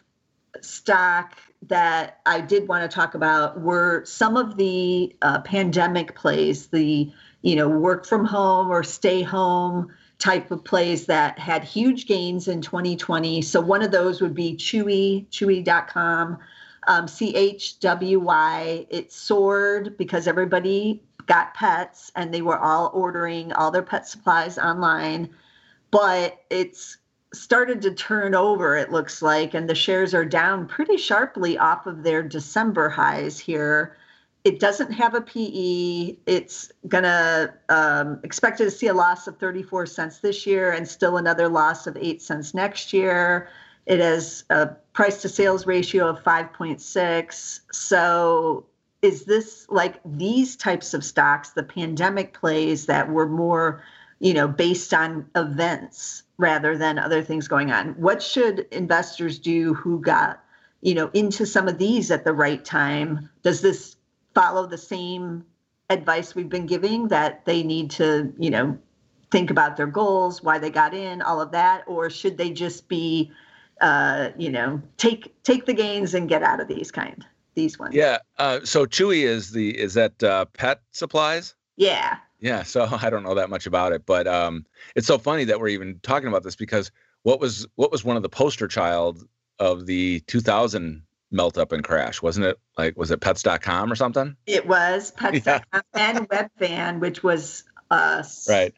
stock 0.61 1.37
that 1.63 2.21
I 2.27 2.41
did 2.41 2.69
want 2.69 2.89
to 2.89 2.95
talk 2.95 3.15
about 3.15 3.61
were 3.61 4.05
some 4.05 4.37
of 4.37 4.57
the 4.57 5.15
uh, 5.23 5.41
pandemic 5.41 6.15
plays, 6.15 6.69
the 6.69 7.11
you 7.43 7.57
know 7.57 7.69
work 7.69 8.07
from 8.07 8.25
home 8.25 8.71
or 8.71 8.83
stay 8.83 9.23
home 9.23 9.93
type 10.19 10.51
of 10.51 10.65
plays 10.65 11.07
that 11.07 11.39
had 11.39 11.65
huge 11.65 12.07
gains 12.07 12.49
in 12.49 12.63
2020. 12.63 13.43
So 13.43 13.61
one 13.61 13.83
of 13.83 13.91
those 13.91 14.21
would 14.21 14.35
be 14.35 14.57
Chewy, 14.57 15.27
Chewy.com, 15.29 16.39
um, 16.87 17.07
CHWY. 17.07 18.87
It 18.91 19.13
soared 19.13 19.99
because 19.99 20.29
everybody 20.29 21.03
got 21.27 21.55
pets 21.55 22.11
and 22.17 22.33
they 22.33 22.43
were 22.43 22.59
all 22.59 22.91
ordering 22.95 23.53
all 23.53 23.71
their 23.71 23.83
pet 23.83 24.07
supplies 24.07 24.59
online 24.59 25.29
but 25.91 26.43
it's 26.51 26.99
started 27.33 27.83
to 27.83 27.91
turn 27.93 28.35
over 28.35 28.77
it 28.77 28.93
looks 28.93 29.23
like 29.23 29.55
and 29.55 29.69
the 29.69 29.75
shares 29.75 30.15
are 30.15 30.25
down 30.25 30.67
pretty 30.67 30.97
sharply 30.97 31.59
off 31.59 31.87
of 31.87 32.03
their 32.03 32.23
december 32.23 32.89
highs 32.89 33.39
here 33.39 33.97
it 34.45 34.61
doesn't 34.61 34.93
have 34.93 35.15
a 35.15 35.23
PE. 35.23 36.17
It's 36.27 36.71
gonna 36.87 37.55
um, 37.71 38.21
expected 38.23 38.65
to 38.65 38.71
see 38.71 38.89
a 38.89 38.95
loss 38.95 39.27
of 39.27 39.39
34 39.39 39.87
cents 39.87 40.19
this 40.19 40.47
year 40.47 40.71
and 40.71 40.87
still 40.87 41.17
another 41.17 41.49
loss 41.49 41.87
of 41.87 41.97
eight 41.97 42.21
cents 42.21 42.53
next 42.53 42.93
year. 42.93 43.49
It 43.87 44.01
has 44.01 44.45
a 44.51 44.67
price 44.93 45.23
to 45.23 45.31
sales 45.31 45.67
ratio 45.67 46.09
of 46.09 46.23
5.6. 46.23 47.61
So 47.73 48.67
is 49.05 49.27
this 49.27 49.67
like 49.69 50.01
these 50.03 50.57
types 50.57 50.95
of 50.95 51.05
stocks, 51.05 51.51
the 51.51 51.63
pandemic 51.63 52.33
plays 52.33 52.87
that 52.87 53.11
were 53.11 53.29
more, 53.29 53.85
you 54.19 54.33
know, 54.33 54.49
based 54.49 54.95
on 54.95 55.29
events 55.37 56.23
rather 56.39 56.79
than 56.79 56.99
other 56.99 57.23
things 57.23 57.47
going 57.47 57.71
on? 57.71 57.89
What 58.01 58.23
should 58.23 58.61
investors 58.71 59.39
do 59.39 59.75
who 59.75 60.01
got, 60.01 60.43
you 60.81 60.95
know, 60.95 61.11
into 61.13 61.45
some 61.45 61.69
of 61.69 61.77
these 61.77 62.11
at 62.11 62.25
the 62.25 62.33
right 62.33 62.65
time? 62.65 63.29
Does 63.43 63.61
this 63.61 63.97
follow 64.35 64.67
the 64.67 64.79
same 64.79 65.45
advice 65.91 66.35
we've 66.35 66.49
been 66.49 66.65
giving 66.65 67.09
that 67.09 67.45
they 67.45 67.63
need 67.63 67.91
to, 67.91 68.33
you 68.39 68.49
know, 68.49 68.79
think 69.31 69.51
about 69.51 69.77
their 69.77 69.87
goals, 69.87 70.43
why 70.43 70.59
they 70.59 70.71
got 70.71 70.95
in, 70.95 71.21
all 71.21 71.43
of 71.43 71.53
that, 71.53 71.85
or 71.87 72.09
should 72.09 72.39
they 72.39 72.51
just 72.51 72.89
be, 72.89 73.31
uh, 73.83 74.31
you 74.39 74.51
know, 74.51 74.81
take 74.97 75.43
take 75.43 75.67
the 75.67 75.75
gains 75.75 76.15
and 76.15 76.27
get 76.27 76.43
out 76.43 76.61
of 76.61 76.69
these 76.69 76.91
kind? 76.91 77.27
These 77.55 77.79
ones. 77.79 77.95
Yeah. 77.95 78.19
Uh, 78.39 78.61
so 78.65 78.87
Chewy 78.87 79.23
is 79.23 79.51
the 79.51 79.79
is 79.79 79.95
that 79.95 80.23
uh, 80.23 80.47
pet 80.47 80.83
supplies? 80.93 81.55
Yeah. 81.77 82.19
Yeah. 82.41 82.63
So 82.63 82.89
I 83.03 83.11
don't 83.11 83.23
know 83.23 83.35
that 83.35 83.51
much 83.51 83.67
about 83.67 83.93
it, 83.93 84.07
but 84.07 84.27
um, 84.27 84.67
it's 84.95 85.07
so 85.07 85.19
funny 85.19 85.45
that 85.45 85.61
we're 85.61 85.69
even 85.69 86.01
talking 86.03 86.29
about 86.29 86.43
this 86.43 86.57
because 86.57 86.91
what 87.23 87.41
was 87.41 87.67
what 87.75 87.91
was 87.91 88.05
one 88.05 88.17
of 88.17 88.23
the 88.23 88.29
poster 88.29 88.69
child 88.69 89.27
of 89.59 89.87
the 89.87 90.21
2000 90.27 91.03
melt 91.31 91.59
up 91.59 91.73
and 91.73 91.83
crash 91.83 92.23
wasn't 92.23 92.45
it 92.45 92.59
like 92.79 92.97
was 92.97 93.11
it 93.11 93.21
pets.com 93.21 93.91
or 93.91 93.97
something 93.97 94.37
it 94.47 94.67
was 94.67 95.11
pets.com 95.13 95.61
yeah. 95.73 95.81
and 95.95 96.29
webvan 96.29 97.01
which 97.01 97.25
was 97.25 97.65
uh 97.91 98.23
right 98.49 98.73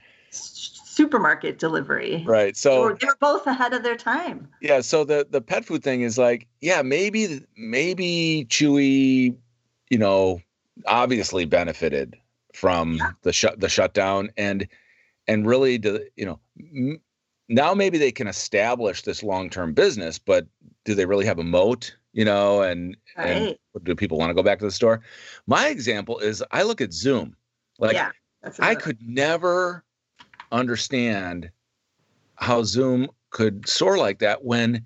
supermarket 0.96 1.58
delivery. 1.58 2.24
Right. 2.26 2.56
So 2.56 2.94
they 2.94 3.06
were 3.06 3.16
both 3.20 3.46
ahead 3.46 3.74
of 3.74 3.82
their 3.82 3.96
time. 3.96 4.48
Yeah. 4.60 4.80
So 4.80 5.04
the 5.04 5.26
the 5.28 5.40
pet 5.40 5.64
food 5.64 5.82
thing 5.82 6.00
is 6.00 6.16
like, 6.16 6.46
yeah, 6.60 6.82
maybe 6.82 7.44
maybe 7.56 8.46
Chewy, 8.48 9.36
you 9.90 9.98
know, 9.98 10.40
obviously 10.86 11.44
benefited 11.44 12.16
from 12.54 12.94
yeah. 12.94 13.10
the 13.22 13.32
shut 13.32 13.60
the 13.60 13.68
shutdown 13.68 14.30
and 14.36 14.66
and 15.28 15.46
really 15.46 15.76
do 15.76 16.00
you 16.16 16.24
know 16.24 16.40
m- 16.58 17.00
now 17.48 17.74
maybe 17.74 17.98
they 17.98 18.10
can 18.10 18.26
establish 18.26 19.02
this 19.02 19.22
long-term 19.22 19.74
business 19.74 20.18
but 20.18 20.46
do 20.86 20.94
they 20.94 21.04
really 21.04 21.26
have 21.26 21.38
a 21.38 21.44
moat 21.44 21.94
you 22.14 22.24
know 22.24 22.62
and 22.62 22.96
right. 23.18 23.26
and 23.26 23.84
do 23.84 23.94
people 23.94 24.16
want 24.16 24.30
to 24.30 24.34
go 24.34 24.42
back 24.42 24.58
to 24.58 24.64
the 24.64 24.70
store 24.70 25.02
my 25.46 25.68
example 25.68 26.18
is 26.18 26.42
i 26.50 26.62
look 26.62 26.80
at 26.80 26.94
zoom 26.94 27.36
like 27.78 27.92
yeah, 27.92 28.10
i 28.60 28.74
could 28.74 28.98
never 29.02 29.84
understand 30.52 31.50
how 32.36 32.62
Zoom 32.62 33.08
could 33.30 33.68
soar 33.68 33.98
like 33.98 34.18
that 34.20 34.44
when 34.44 34.84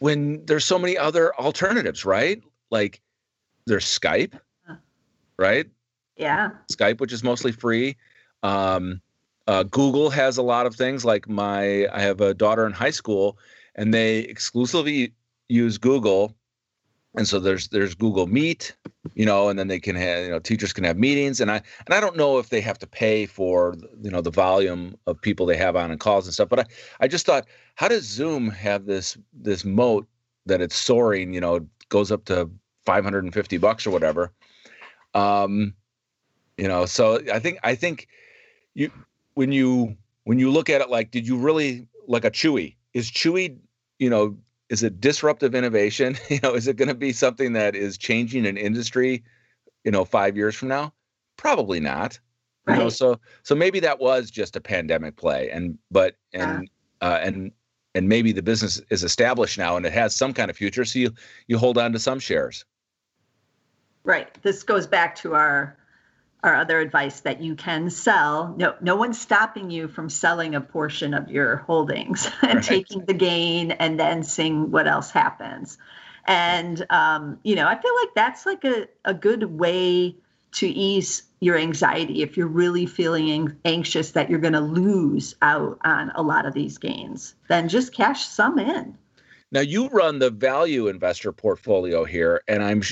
when 0.00 0.44
there's 0.46 0.64
so 0.64 0.78
many 0.78 0.98
other 0.98 1.34
alternatives, 1.36 2.04
right? 2.04 2.42
Like 2.70 3.00
there's 3.66 3.86
Skype, 3.86 4.38
right? 5.38 5.66
Yeah. 6.16 6.50
Skype, 6.72 7.00
which 7.00 7.12
is 7.12 7.24
mostly 7.24 7.52
free. 7.52 7.96
Um, 8.42 9.00
uh, 9.46 9.62
Google 9.64 10.10
has 10.10 10.36
a 10.36 10.42
lot 10.42 10.66
of 10.66 10.74
things. 10.74 11.04
Like 11.04 11.28
my, 11.28 11.86
I 11.88 12.00
have 12.00 12.20
a 12.20 12.34
daughter 12.34 12.66
in 12.66 12.72
high 12.72 12.90
school, 12.90 13.38
and 13.74 13.92
they 13.92 14.18
exclusively 14.20 15.12
use 15.48 15.78
Google 15.78 16.34
and 17.16 17.28
so 17.28 17.38
there's 17.38 17.68
there's 17.68 17.94
Google 17.94 18.26
Meet, 18.26 18.74
you 19.14 19.24
know, 19.24 19.48
and 19.48 19.58
then 19.58 19.68
they 19.68 19.78
can 19.78 19.96
have 19.96 20.24
you 20.24 20.30
know 20.30 20.38
teachers 20.38 20.72
can 20.72 20.84
have 20.84 20.98
meetings, 20.98 21.40
and 21.40 21.50
I 21.50 21.62
and 21.86 21.94
I 21.94 22.00
don't 22.00 22.16
know 22.16 22.38
if 22.38 22.48
they 22.48 22.60
have 22.60 22.78
to 22.78 22.86
pay 22.86 23.26
for 23.26 23.74
you 24.02 24.10
know 24.10 24.20
the 24.20 24.30
volume 24.30 24.96
of 25.06 25.20
people 25.20 25.46
they 25.46 25.56
have 25.56 25.76
on 25.76 25.90
and 25.90 26.00
calls 26.00 26.26
and 26.26 26.34
stuff, 26.34 26.48
but 26.48 26.60
I 26.60 26.64
I 27.00 27.08
just 27.08 27.26
thought 27.26 27.46
how 27.76 27.88
does 27.88 28.04
Zoom 28.04 28.50
have 28.50 28.86
this 28.86 29.16
this 29.32 29.64
moat 29.64 30.06
that 30.46 30.60
it's 30.60 30.76
soaring, 30.76 31.32
you 31.32 31.40
know, 31.40 31.66
goes 31.88 32.12
up 32.12 32.26
to 32.26 32.50
550 32.84 33.56
bucks 33.58 33.86
or 33.86 33.90
whatever, 33.90 34.30
um, 35.14 35.72
you 36.58 36.68
know, 36.68 36.84
so 36.84 37.20
I 37.32 37.38
think 37.38 37.58
I 37.62 37.74
think 37.74 38.08
you 38.74 38.90
when 39.34 39.52
you 39.52 39.96
when 40.24 40.38
you 40.38 40.50
look 40.50 40.68
at 40.68 40.80
it 40.80 40.90
like 40.90 41.10
did 41.10 41.26
you 41.26 41.36
really 41.36 41.86
like 42.08 42.24
a 42.24 42.30
Chewy 42.30 42.74
is 42.92 43.10
Chewy 43.10 43.56
you 43.98 44.10
know 44.10 44.36
is 44.70 44.82
it 44.82 45.00
disruptive 45.00 45.54
innovation? 45.54 46.16
You 46.28 46.40
know, 46.42 46.54
is 46.54 46.66
it 46.66 46.76
going 46.76 46.88
to 46.88 46.94
be 46.94 47.12
something 47.12 47.52
that 47.52 47.74
is 47.74 47.98
changing 47.98 48.46
an 48.46 48.56
industry, 48.56 49.22
you 49.84 49.90
know, 49.90 50.04
five 50.04 50.36
years 50.36 50.54
from 50.54 50.68
now? 50.68 50.92
Probably 51.36 51.80
not. 51.80 52.18
Right. 52.66 52.76
You 52.76 52.84
know, 52.84 52.88
so 52.88 53.20
so 53.42 53.54
maybe 53.54 53.80
that 53.80 54.00
was 54.00 54.30
just 54.30 54.56
a 54.56 54.60
pandemic 54.60 55.16
play, 55.16 55.50
and 55.50 55.78
but 55.90 56.16
and 56.32 56.70
yeah. 57.02 57.08
uh, 57.08 57.18
and 57.18 57.52
and 57.94 58.08
maybe 58.08 58.32
the 58.32 58.42
business 58.42 58.80
is 58.90 59.04
established 59.04 59.58
now 59.58 59.76
and 59.76 59.84
it 59.84 59.92
has 59.92 60.14
some 60.14 60.32
kind 60.32 60.50
of 60.50 60.56
future, 60.56 60.84
so 60.84 60.98
you 60.98 61.10
you 61.46 61.58
hold 61.58 61.76
on 61.76 61.92
to 61.92 61.98
some 61.98 62.18
shares. 62.18 62.64
Right. 64.04 64.28
This 64.42 64.62
goes 64.62 64.86
back 64.86 65.14
to 65.16 65.34
our 65.34 65.76
our 66.44 66.54
other 66.54 66.78
advice 66.78 67.20
that 67.20 67.40
you 67.40 67.54
can 67.54 67.88
sell. 67.88 68.54
No, 68.58 68.74
no 68.82 68.96
one's 68.96 69.18
stopping 69.18 69.70
you 69.70 69.88
from 69.88 70.10
selling 70.10 70.54
a 70.54 70.60
portion 70.60 71.14
of 71.14 71.30
your 71.30 71.56
holdings 71.56 72.30
and 72.42 72.56
right. 72.56 72.64
taking 72.64 73.04
the 73.06 73.14
gain 73.14 73.70
and 73.72 73.98
then 73.98 74.22
seeing 74.22 74.70
what 74.70 74.86
else 74.86 75.10
happens. 75.10 75.78
And 76.26 76.84
um, 76.90 77.38
you 77.42 77.56
know, 77.56 77.66
I 77.66 77.80
feel 77.80 77.94
like 78.02 78.14
that's 78.14 78.46
like 78.46 78.64
a, 78.64 78.86
a 79.06 79.14
good 79.14 79.44
way 79.58 80.16
to 80.52 80.68
ease 80.68 81.22
your 81.40 81.56
anxiety 81.56 82.22
if 82.22 82.36
you're 82.36 82.46
really 82.46 82.86
feeling 82.86 83.56
anxious 83.64 84.12
that 84.12 84.30
you're 84.30 84.38
going 84.38 84.52
to 84.52 84.60
lose 84.60 85.34
out 85.42 85.78
on 85.84 86.12
a 86.14 86.22
lot 86.22 86.46
of 86.46 86.54
these 86.54 86.78
gains. 86.78 87.34
Then 87.48 87.68
just 87.68 87.92
cash 87.92 88.26
some 88.26 88.58
in. 88.58 88.96
Now 89.50 89.60
you 89.60 89.88
run 89.88 90.18
the 90.18 90.30
value 90.30 90.88
investor 90.88 91.32
portfolio 91.32 92.04
here, 92.04 92.42
and 92.48 92.62
I'm 92.62 92.82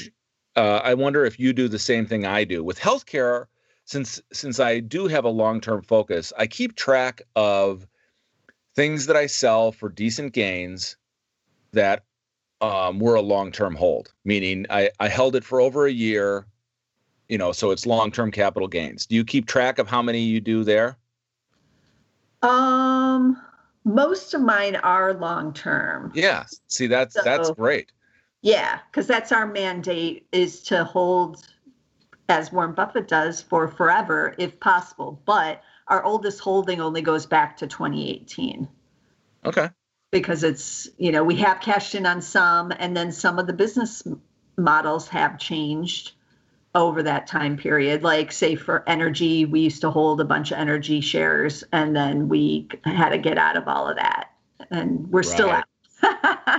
uh, 0.56 0.80
I 0.82 0.94
wonder 0.94 1.24
if 1.24 1.38
you 1.38 1.52
do 1.52 1.68
the 1.68 1.78
same 1.78 2.06
thing 2.06 2.26
I 2.26 2.44
do 2.44 2.62
with 2.62 2.78
healthcare. 2.78 3.46
Since 3.84 4.22
since 4.32 4.60
I 4.60 4.80
do 4.80 5.08
have 5.08 5.24
a 5.24 5.28
long 5.28 5.60
term 5.60 5.82
focus, 5.82 6.32
I 6.38 6.46
keep 6.46 6.76
track 6.76 7.22
of 7.34 7.86
things 8.74 9.06
that 9.06 9.16
I 9.16 9.26
sell 9.26 9.72
for 9.72 9.88
decent 9.88 10.32
gains 10.32 10.96
that 11.72 12.04
um, 12.60 13.00
were 13.00 13.16
a 13.16 13.22
long 13.22 13.50
term 13.50 13.74
hold. 13.74 14.12
Meaning, 14.24 14.66
I 14.70 14.90
I 15.00 15.08
held 15.08 15.34
it 15.34 15.44
for 15.44 15.60
over 15.60 15.86
a 15.86 15.92
year, 15.92 16.46
you 17.28 17.38
know, 17.38 17.52
so 17.52 17.70
it's 17.70 17.86
long 17.86 18.12
term 18.12 18.30
capital 18.30 18.68
gains. 18.68 19.06
Do 19.06 19.16
you 19.16 19.24
keep 19.24 19.46
track 19.46 19.78
of 19.78 19.88
how 19.88 20.00
many 20.00 20.20
you 20.20 20.40
do 20.40 20.62
there? 20.62 20.96
Um, 22.42 23.40
most 23.84 24.34
of 24.34 24.40
mine 24.42 24.76
are 24.76 25.14
long 25.14 25.52
term. 25.52 26.12
Yeah. 26.14 26.44
See, 26.68 26.86
that's 26.86 27.14
so, 27.14 27.22
that's 27.24 27.50
great. 27.50 27.90
Yeah, 28.42 28.80
because 28.90 29.06
that's 29.06 29.30
our 29.30 29.46
mandate 29.46 30.26
is 30.32 30.62
to 30.64 30.82
hold, 30.84 31.46
as 32.28 32.52
Warren 32.52 32.74
Buffett 32.74 33.06
does, 33.06 33.40
for 33.40 33.68
forever 33.68 34.34
if 34.36 34.58
possible. 34.58 35.22
But 35.24 35.62
our 35.86 36.02
oldest 36.02 36.40
holding 36.40 36.80
only 36.80 37.02
goes 37.02 37.24
back 37.24 37.56
to 37.58 37.66
2018. 37.68 38.68
Okay. 39.44 39.70
Because 40.10 40.42
it's, 40.42 40.88
you 40.98 41.12
know, 41.12 41.24
we 41.24 41.36
have 41.36 41.60
cashed 41.60 41.94
in 41.94 42.04
on 42.04 42.20
some, 42.20 42.72
and 42.78 42.96
then 42.96 43.12
some 43.12 43.38
of 43.38 43.46
the 43.46 43.52
business 43.52 44.02
models 44.56 45.08
have 45.08 45.38
changed 45.38 46.12
over 46.74 47.02
that 47.02 47.26
time 47.26 47.56
period. 47.56 48.02
Like, 48.02 48.32
say, 48.32 48.56
for 48.56 48.86
energy, 48.88 49.44
we 49.44 49.60
used 49.60 49.82
to 49.82 49.90
hold 49.90 50.20
a 50.20 50.24
bunch 50.24 50.50
of 50.50 50.58
energy 50.58 51.00
shares, 51.00 51.62
and 51.72 51.94
then 51.94 52.28
we 52.28 52.68
had 52.84 53.10
to 53.10 53.18
get 53.18 53.38
out 53.38 53.56
of 53.56 53.68
all 53.68 53.88
of 53.88 53.96
that. 53.96 54.30
And 54.70 55.10
we're 55.10 55.20
right. 55.20 55.26
still 55.26 55.50
out. 55.50 55.64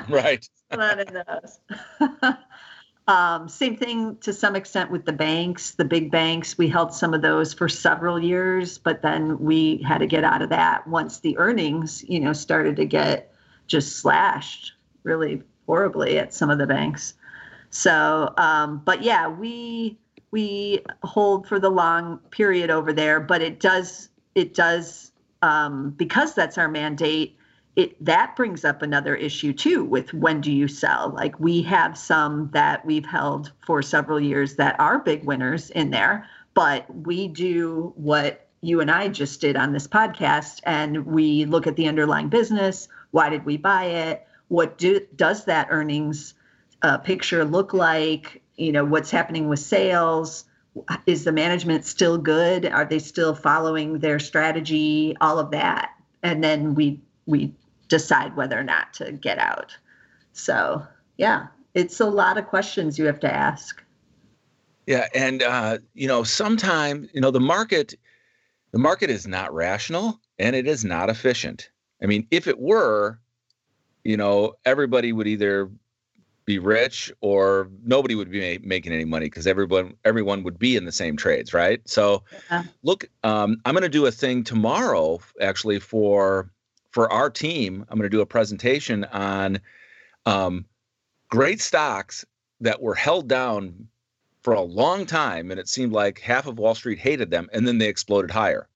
Right. 0.10 0.48
One 0.70 1.00
of 1.00 1.08
those. 1.12 1.60
um, 3.08 3.48
same 3.48 3.78
thing 3.78 4.18
to 4.22 4.34
some 4.34 4.56
extent 4.56 4.92
with 4.92 5.06
the 5.06 5.14
banks, 5.14 5.72
the 5.72 5.86
big 5.86 6.12
banks. 6.12 6.58
We 6.58 6.68
held 6.68 6.94
some 6.94 7.14
of 7.14 7.22
those 7.22 7.54
for 7.54 7.70
several 7.70 8.20
years, 8.20 8.78
but 8.78 9.02
then 9.02 9.40
we 9.40 9.78
had 9.88 10.00
to 10.00 10.08
get 10.08 10.24
out 10.24 10.42
of 10.42 10.50
that 10.50 10.88
once 10.88 11.20
the 11.20 11.38
earnings, 11.38 12.04
you 12.08 12.20
know, 12.20 12.34
started 12.34 12.76
to 12.78 12.86
get 12.86 13.34
just 13.68 13.98
slashed 13.98 14.74
really 15.04 15.42
horribly 15.66 16.18
at 16.20 16.34
some 16.34 16.50
of 16.50 16.58
the 16.58 16.68
banks. 16.68 17.14
So, 17.70 18.34
um, 18.38 18.82
but 18.86 19.02
yeah, 19.02 19.28
we 19.28 19.98
we 20.32 20.82
hold 21.04 21.48
for 21.48 21.60
the 21.60 21.70
long 21.70 22.20
period 22.32 22.70
over 22.70 22.94
there, 22.94 23.20
but 23.20 23.42
it 23.42 23.60
does 23.60 24.10
it 24.36 24.54
does 24.54 25.12
um, 25.42 25.92
because 25.92 26.34
that's 26.34 26.58
our 26.58 26.68
mandate 26.68 27.38
it 27.76 28.04
that 28.04 28.36
brings 28.36 28.64
up 28.64 28.82
another 28.82 29.16
issue 29.16 29.54
too 29.54 29.84
with 29.84 30.14
when 30.14 30.42
do 30.42 30.52
you 30.52 30.68
sell 30.68 31.10
like 31.16 31.40
we 31.40 31.62
have 31.62 31.98
some 31.98 32.50
that 32.54 32.86
we've 32.86 33.06
held 33.06 33.52
for 33.66 33.82
several 33.82 34.20
years 34.20 34.56
that 34.56 34.80
are 34.80 35.00
big 35.00 35.24
winners 35.24 35.70
in 35.72 35.90
there 35.90 36.28
but 36.54 36.86
we 36.96 37.28
do 37.28 37.92
what 37.96 38.48
you 38.62 38.80
and 38.80 38.92
I 38.92 39.08
just 39.10 39.42
did 39.42 39.56
on 39.58 39.74
this 39.74 39.88
podcast 39.88 40.62
and 40.64 41.06
we 41.06 41.46
look 41.46 41.68
at 41.68 41.76
the 41.76 41.88
underlying 41.88 42.30
business 42.30 42.88
why 43.12 43.30
did 43.30 43.46
we 43.46 43.58
buy 43.58 43.86
it 43.86 44.28
what 44.50 44.78
do, 44.78 45.02
does 45.16 45.46
that 45.46 45.68
earnings 45.70 46.36
uh, 46.84 46.98
picture 46.98 47.44
look 47.46 47.74
like 47.74 48.44
you 48.58 48.72
know, 48.72 48.86
what's 48.86 49.12
happening 49.12 49.50
with 49.50 49.60
sales. 49.60 50.46
Is 51.06 51.24
the 51.24 51.32
management 51.32 51.86
still 51.86 52.18
good? 52.18 52.66
Are 52.66 52.86
they 52.86 53.00
still 53.00 53.36
following 53.36 54.00
their 54.00 54.20
strategy? 54.20 55.16
All 55.22 55.38
of 55.38 55.52
that, 55.52 55.92
and 56.24 56.44
then 56.44 56.74
we 56.74 57.00
we 57.28 57.54
decide 57.94 58.36
whether 58.36 58.60
or 58.60 58.64
not 58.64 58.92
to 58.92 59.12
get 59.12 59.38
out. 59.38 59.78
So 60.32 60.84
yeah, 61.18 61.46
it's 61.76 62.00
a 62.00 62.08
lot 62.08 62.40
of 62.40 62.48
questions 62.48 62.98
you 62.98 63.06
have 63.06 63.20
to 63.20 63.32
ask. 63.32 63.84
Yeah, 64.88 65.08
and 65.14 65.44
uh, 65.44 65.78
you 65.94 66.08
know, 66.08 66.24
sometimes 66.24 67.10
you 67.14 67.22
know 67.22 67.30
the 67.30 67.40
market, 67.40 67.94
the 68.72 68.80
market 68.80 69.12
is 69.12 69.28
not 69.28 69.54
rational 69.54 70.20
and 70.40 70.56
it 70.56 70.66
is 70.66 70.84
not 70.84 71.12
efficient. 71.12 71.70
I 72.02 72.08
mean, 72.08 72.28
if 72.32 72.48
it 72.48 72.60
were, 72.60 73.20
you 74.04 74.18
know, 74.18 74.56
everybody 74.66 75.14
would 75.14 75.28
either 75.28 75.70
be 76.46 76.58
rich 76.58 77.14
or 77.22 77.70
nobody 77.86 78.16
would 78.16 78.32
be 78.32 78.58
ma- 78.58 78.68
making 78.68 78.92
any 78.92 79.06
money 79.06 79.28
because 79.28 79.46
everyone 79.46 79.94
everyone 80.04 80.42
would 80.42 80.58
be 80.58 80.76
in 80.76 80.86
the 80.86 80.92
same 80.92 81.16
trades, 81.16 81.54
right? 81.54 81.80
So, 81.88 82.24
yeah. 82.50 82.64
look, 82.82 83.06
um, 83.24 83.58
I'm 83.66 83.76
going 83.76 83.84
to 83.84 83.90
do 83.90 84.08
a 84.08 84.12
thing 84.12 84.44
tomorrow, 84.44 85.20
actually 85.40 85.80
for 85.80 86.50
for 86.94 87.12
our 87.12 87.30
team. 87.30 87.86
I'm 87.90 87.98
going 87.98 88.10
to 88.10 88.16
do 88.16 88.22
a 88.22 88.26
presentation 88.26 89.04
on 89.06 89.60
um, 90.26 90.66
great 91.30 91.60
stocks 91.60 92.24
that 92.62 92.82
were 92.82 92.96
held 92.96 93.28
down 93.28 93.88
for 94.42 94.54
a 94.54 94.62
long 94.62 95.06
time, 95.06 95.52
and 95.52 95.60
it 95.60 95.68
seemed 95.68 95.92
like 95.92 96.20
half 96.20 96.48
of 96.48 96.60
Wall 96.60 96.76
Street 96.76 97.00
hated 97.00 97.32
them, 97.32 97.50
and 97.52 97.68
then 97.68 97.80
they 97.80 97.88
exploded 97.88 98.32
higher. 98.32 98.68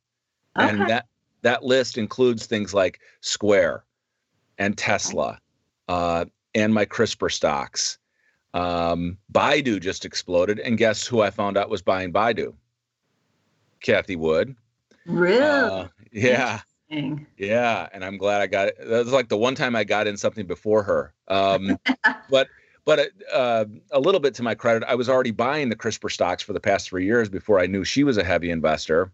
Okay. 0.57 0.69
And 0.69 0.89
that 0.89 1.05
that 1.43 1.63
list 1.63 1.97
includes 1.97 2.47
things 2.47 2.73
like 2.73 2.99
Square 3.21 3.83
and 4.57 4.75
Tesla 4.77 5.39
uh, 5.87 6.25
and 6.55 6.73
my 6.73 6.85
CRISPR 6.85 7.31
stocks. 7.31 7.99
Um, 8.55 9.17
Baidu 9.31 9.79
just 9.79 10.03
exploded, 10.03 10.59
and 10.59 10.77
guess 10.77 11.05
who 11.05 11.21
I 11.21 11.29
found 11.29 11.57
out 11.57 11.69
was 11.69 11.83
buying 11.83 12.11
Baidu? 12.11 12.53
Cathie 13.81 14.15
Wood. 14.15 14.55
Really? 15.05 15.39
Uh, 15.39 15.87
yeah. 16.11 16.61
Yeah, 16.89 17.87
and 17.91 18.03
I'm 18.03 18.17
glad 18.17 18.41
I 18.41 18.47
got 18.47 18.69
it. 18.69 18.77
That 18.79 19.05
was 19.05 19.13
like 19.13 19.29
the 19.29 19.37
one 19.37 19.55
time 19.55 19.75
I 19.75 19.83
got 19.83 20.07
in 20.07 20.17
something 20.17 20.45
before 20.45 20.83
her. 20.83 21.13
Um, 21.27 21.77
but 22.29 22.47
but 22.85 23.11
uh, 23.33 23.65
a 23.91 23.99
little 23.99 24.21
bit 24.21 24.33
to 24.35 24.43
my 24.43 24.55
credit, 24.55 24.87
I 24.87 24.95
was 24.95 25.09
already 25.09 25.31
buying 25.31 25.67
the 25.67 25.75
CRISPR 25.75 26.09
stocks 26.09 26.41
for 26.41 26.53
the 26.53 26.61
past 26.61 26.87
three 26.87 27.05
years 27.05 27.27
before 27.27 27.59
I 27.59 27.67
knew 27.67 27.83
she 27.83 28.05
was 28.05 28.17
a 28.17 28.23
heavy 28.23 28.49
investor. 28.49 29.11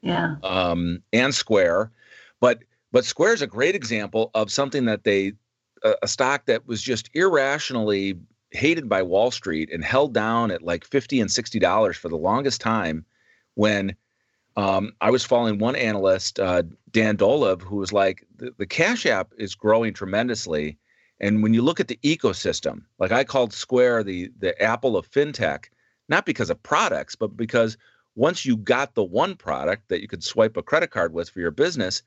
Yeah. 0.00 0.36
Um, 0.42 1.02
and 1.12 1.34
Square, 1.34 1.92
but 2.40 2.60
but 2.92 3.04
Square 3.04 3.34
is 3.34 3.42
a 3.42 3.46
great 3.46 3.74
example 3.74 4.30
of 4.34 4.50
something 4.50 4.86
that 4.86 5.04
they 5.04 5.34
a, 5.82 5.94
a 6.02 6.08
stock 6.08 6.46
that 6.46 6.66
was 6.66 6.80
just 6.80 7.10
irrationally 7.14 8.18
hated 8.52 8.88
by 8.88 9.02
Wall 9.02 9.30
Street 9.30 9.70
and 9.70 9.84
held 9.84 10.14
down 10.14 10.50
at 10.50 10.62
like 10.62 10.84
fifty 10.84 11.20
and 11.20 11.30
sixty 11.30 11.58
dollars 11.58 11.98
for 11.98 12.08
the 12.08 12.16
longest 12.16 12.62
time. 12.62 13.04
When 13.54 13.94
um, 14.56 14.92
I 15.00 15.10
was 15.10 15.24
following 15.24 15.58
one 15.58 15.76
analyst, 15.76 16.40
uh, 16.40 16.62
Dan 16.90 17.16
Dolev, 17.16 17.62
who 17.62 17.76
was 17.76 17.92
like, 17.92 18.26
the, 18.36 18.52
the 18.58 18.66
Cash 18.66 19.06
App 19.06 19.32
is 19.38 19.54
growing 19.54 19.94
tremendously 19.94 20.78
and 21.20 21.42
when 21.42 21.52
you 21.52 21.62
look 21.62 21.80
at 21.80 21.88
the 21.88 21.98
ecosystem, 22.02 22.82
like 22.98 23.12
I 23.12 23.24
called 23.24 23.52
Square 23.52 24.04
the 24.04 24.30
the 24.38 24.60
Apple 24.60 24.96
of 24.96 25.10
fintech, 25.10 25.66
not 26.08 26.26
because 26.26 26.50
of 26.50 26.62
products, 26.62 27.14
but 27.14 27.36
because 27.36 27.76
once 28.16 28.44
you 28.44 28.56
got 28.56 28.94
the 28.94 29.04
one 29.04 29.36
product 29.36 29.88
that 29.88 30.00
you 30.00 30.08
could 30.08 30.24
swipe 30.24 30.56
a 30.56 30.62
credit 30.62 30.90
card 30.90 31.12
with 31.12 31.30
for 31.30 31.40
your 31.40 31.50
business, 31.50 32.02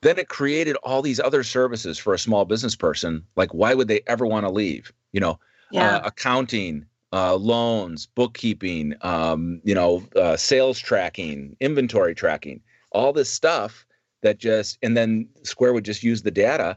then 0.00 0.18
it 0.18 0.28
created 0.28 0.76
all 0.76 1.02
these 1.02 1.20
other 1.20 1.42
services 1.42 1.98
for 1.98 2.14
a 2.14 2.18
small 2.18 2.44
business 2.44 2.76
person. 2.76 3.24
Like, 3.34 3.52
why 3.52 3.74
would 3.74 3.88
they 3.88 4.00
ever 4.06 4.24
want 4.24 4.46
to 4.46 4.50
leave? 4.50 4.92
You 5.12 5.20
know, 5.20 5.40
yeah. 5.72 5.96
uh, 5.96 6.02
accounting, 6.04 6.86
uh, 7.16 7.34
loans, 7.36 8.06
bookkeeping, 8.06 8.94
um, 9.00 9.60
you 9.64 9.74
know, 9.74 10.02
uh, 10.16 10.36
sales 10.36 10.78
tracking, 10.78 11.56
inventory 11.60 12.14
tracking, 12.14 12.60
all 12.90 13.12
this 13.12 13.30
stuff 13.30 13.86
that 14.22 14.38
just, 14.38 14.78
and 14.82 14.96
then 14.96 15.28
Square 15.42 15.72
would 15.72 15.84
just 15.84 16.02
use 16.02 16.22
the 16.22 16.30
data 16.30 16.76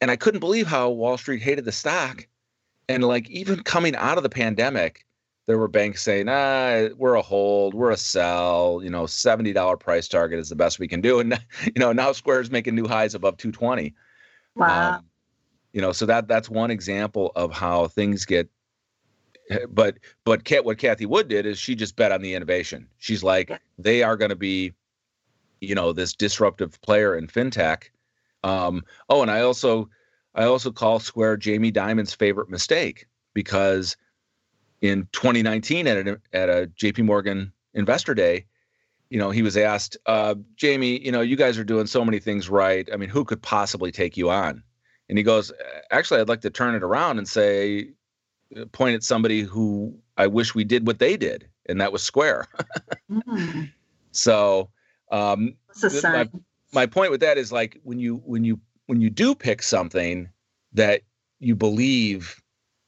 and 0.00 0.10
I 0.10 0.16
couldn't 0.16 0.40
believe 0.40 0.66
how 0.66 0.90
Wall 0.90 1.16
Street 1.16 1.40
hated 1.40 1.64
the 1.64 1.72
stock. 1.72 2.26
And 2.90 3.04
like 3.04 3.30
even 3.30 3.62
coming 3.62 3.96
out 3.96 4.18
of 4.18 4.22
the 4.22 4.28
pandemic, 4.28 5.06
there 5.46 5.56
were 5.56 5.66
banks 5.66 6.02
saying, 6.02 6.28
ah, 6.28 6.88
we're 6.96 7.14
a 7.14 7.22
hold, 7.22 7.72
we're 7.72 7.90
a 7.90 7.96
sell, 7.96 8.80
you 8.82 8.90
know, 8.90 9.04
$70 9.04 9.80
price 9.80 10.06
target 10.06 10.38
is 10.38 10.50
the 10.50 10.56
best 10.56 10.78
we 10.78 10.88
can 10.88 11.00
do. 11.00 11.20
And 11.20 11.40
you 11.64 11.80
know, 11.80 11.92
now 11.92 12.12
Square's 12.12 12.50
making 12.50 12.74
new 12.74 12.86
highs 12.86 13.14
above 13.14 13.38
220. 13.38 13.94
Wow. 14.56 14.96
Um, 14.96 15.04
you 15.72 15.80
know, 15.80 15.92
so 15.92 16.06
that 16.06 16.28
that's 16.28 16.50
one 16.50 16.70
example 16.70 17.32
of 17.34 17.52
how 17.52 17.88
things 17.88 18.26
get 18.26 18.50
but 19.70 19.98
but 20.24 20.44
Kat, 20.44 20.64
what 20.64 20.78
Cathie 20.78 21.06
Wood 21.06 21.28
did 21.28 21.46
is 21.46 21.58
she 21.58 21.74
just 21.74 21.96
bet 21.96 22.12
on 22.12 22.22
the 22.22 22.34
innovation. 22.34 22.88
She's 22.98 23.22
like, 23.22 23.50
they 23.78 24.02
are 24.02 24.16
going 24.16 24.30
to 24.30 24.36
be, 24.36 24.72
you 25.60 25.74
know, 25.74 25.92
this 25.92 26.14
disruptive 26.14 26.80
player 26.80 27.16
in 27.16 27.26
fintech 27.26 27.84
um, 28.44 28.84
oh, 29.08 29.22
and 29.22 29.30
I 29.30 29.40
also 29.40 29.88
I 30.34 30.44
also 30.44 30.70
call 30.70 31.00
Square 31.00 31.38
Jamie 31.38 31.70
Dimon's 31.70 32.14
favorite 32.14 32.50
mistake 32.50 33.06
because 33.32 33.96
in 34.82 35.08
2019 35.12 35.86
at 35.86 36.06
a, 36.06 36.20
at 36.32 36.48
a 36.50 36.70
JP 36.78 37.04
Morgan 37.04 37.52
Investor 37.72 38.14
Day, 38.14 38.44
you 39.08 39.18
know, 39.18 39.30
he 39.30 39.42
was 39.42 39.56
asked, 39.56 39.96
uh, 40.06 40.34
Jamie, 40.56 41.02
you 41.02 41.10
know, 41.10 41.22
you 41.22 41.36
guys 41.36 41.56
are 41.56 41.64
doing 41.64 41.86
so 41.86 42.04
many 42.04 42.18
things 42.18 42.50
right. 42.50 42.88
I 42.92 42.96
mean, 42.96 43.08
who 43.08 43.24
could 43.24 43.40
possibly 43.40 43.90
take 43.90 44.16
you 44.16 44.30
on? 44.30 44.62
And 45.08 45.16
he 45.16 45.24
goes, 45.24 45.52
actually, 45.90 46.20
I'd 46.20 46.28
like 46.28 46.40
to 46.42 46.50
turn 46.50 46.74
it 46.74 46.82
around 46.82 47.18
and 47.18 47.28
say, 47.28 47.90
point 48.72 48.94
at 48.94 49.02
somebody 49.02 49.42
who 49.42 49.96
I 50.16 50.26
wish 50.26 50.54
we 50.54 50.64
did 50.64 50.86
what 50.86 50.98
they 50.98 51.16
did, 51.16 51.48
and 51.66 51.80
that 51.80 51.92
was 51.92 52.02
Square. 52.02 52.48
mm. 53.10 53.70
So, 54.12 54.70
um. 55.10 55.54
My, 56.02 56.28
my 56.74 56.86
point 56.86 57.10
with 57.10 57.20
that 57.20 57.38
is 57.38 57.52
like 57.52 57.80
when 57.84 57.98
you 57.98 58.16
when 58.24 58.44
you 58.44 58.60
when 58.86 59.00
you 59.00 59.10
do 59.10 59.34
pick 59.34 59.62
something 59.62 60.28
that 60.72 61.02
you 61.38 61.54
believe 61.54 62.42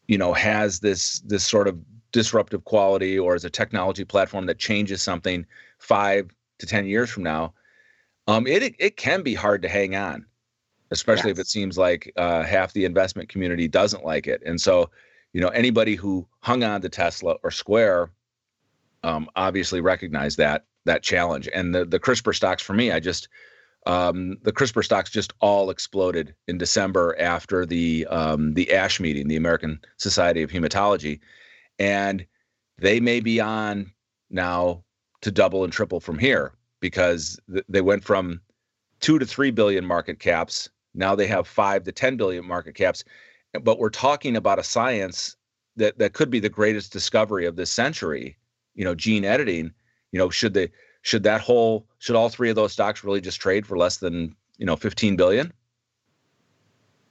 you 0.09 0.19
know 0.19 0.33
has 0.33 0.81
this 0.81 1.21
this 1.21 1.45
sort 1.45 1.69
of 1.69 1.79
disruptive 2.13 2.65
quality 2.65 3.19
or 3.19 3.35
as 3.35 3.45
a 3.45 3.51
technology 3.51 4.05
platform 4.05 4.47
that 4.47 4.59
changes 4.59 5.03
something 5.03 5.47
five 5.79 6.31
to 6.59 6.67
ten 6.67 6.87
years 6.87 7.11
from 7.11 7.23
now 7.23 7.53
um, 8.27 8.47
it 8.47 8.75
it 8.79 8.97
can 8.97 9.23
be 9.23 9.35
hard 9.35 9.63
to 9.63 9.69
hang 9.69 9.95
on 9.95 10.25
especially 10.91 11.31
yes. 11.31 11.39
if 11.39 11.43
it 11.43 11.49
seems 11.49 11.77
like 11.77 12.13
uh, 12.17 12.43
half 12.43 12.73
the 12.73 12.85
investment 12.85 13.29
community 13.29 13.69
doesn't 13.69 14.05
like 14.05 14.27
it 14.27 14.43
and 14.47 14.61
so 14.61 14.91
you 15.37 15.43
know 15.43 15.49
anybody 15.49 15.97
who 15.97 16.27
hung 16.41 16.65
on 16.65 16.81
to 16.81 16.89
tesla 16.89 17.37
or 17.45 17.51
square 17.51 18.11
um, 19.03 19.29
obviously 19.37 19.83
recognized 19.83 20.39
that 20.39 20.65
that 20.87 21.03
challenge. 21.03 21.47
And 21.53 21.75
the 21.75 21.85
the 21.85 22.01
crispr 22.01 22.35
stocks 22.35 22.63
for 22.63 22.73
me 22.73 22.91
i 22.91 22.99
just 22.99 23.29
um, 23.85 24.39
the 24.43 24.51
CRISPR 24.51 24.85
stocks 24.85 25.11
just 25.11 25.33
all 25.39 25.71
exploded 25.71 26.35
in 26.49 26.59
December 26.59 27.15
after 27.21 27.65
the 27.65 28.05
um, 28.07 28.53
the 28.55 28.73
ASH 28.73 28.99
meeting, 28.99 29.29
the 29.29 29.37
American 29.37 29.79
Society 29.97 30.43
of 30.43 30.51
Hematology, 30.51 31.21
and 31.79 32.27
they 32.79 32.99
may 32.99 33.21
be 33.21 33.39
on 33.39 33.93
now 34.29 34.83
to 35.21 35.31
double 35.31 35.63
and 35.63 35.73
triple 35.73 36.01
from 36.01 36.19
here 36.19 36.55
because 36.81 37.39
th- 37.49 37.65
they 37.69 37.81
went 37.81 38.03
from 38.03 38.41
two 38.99 39.21
to 39.21 39.25
three 39.25 39.53
billion 39.53 39.87
market 39.87 40.19
caps. 40.19 40.69
Now 40.95 41.15
they 41.15 41.29
have 41.29 41.47
five 41.47 41.85
to 41.85 41.93
ten 41.93 42.17
billion 42.17 42.45
market 42.45 42.75
caps, 42.75 43.05
but 43.65 43.79
we're 43.79 43.91
talking 43.91 44.37
about 44.37 44.59
a 44.59 44.65
science 44.65 45.37
that 45.77 45.99
that 45.99 46.13
could 46.13 46.31
be 46.31 46.41
the 46.41 46.49
greatest 46.49 46.93
discovery 46.93 47.47
of 47.47 47.57
this 47.57 47.71
century. 47.71 48.37
You 48.75 48.85
know, 48.85 48.95
gene 48.95 49.25
editing. 49.25 49.73
You 50.13 50.19
know, 50.19 50.31
should 50.31 50.55
they 50.55 50.71
should 51.07 51.23
that 51.23 51.41
whole 51.41 51.87
should 51.99 52.17
all 52.17 52.29
three 52.29 52.51
of 52.51 52.57
those 52.57 52.73
stocks 52.73 53.05
really 53.05 53.21
just 53.21 53.41
trade 53.41 53.65
for 53.65 53.79
less 53.79 53.99
than 53.99 54.35
you 54.59 54.67
know 54.67 54.75
15 54.75 55.15
billion? 55.15 55.53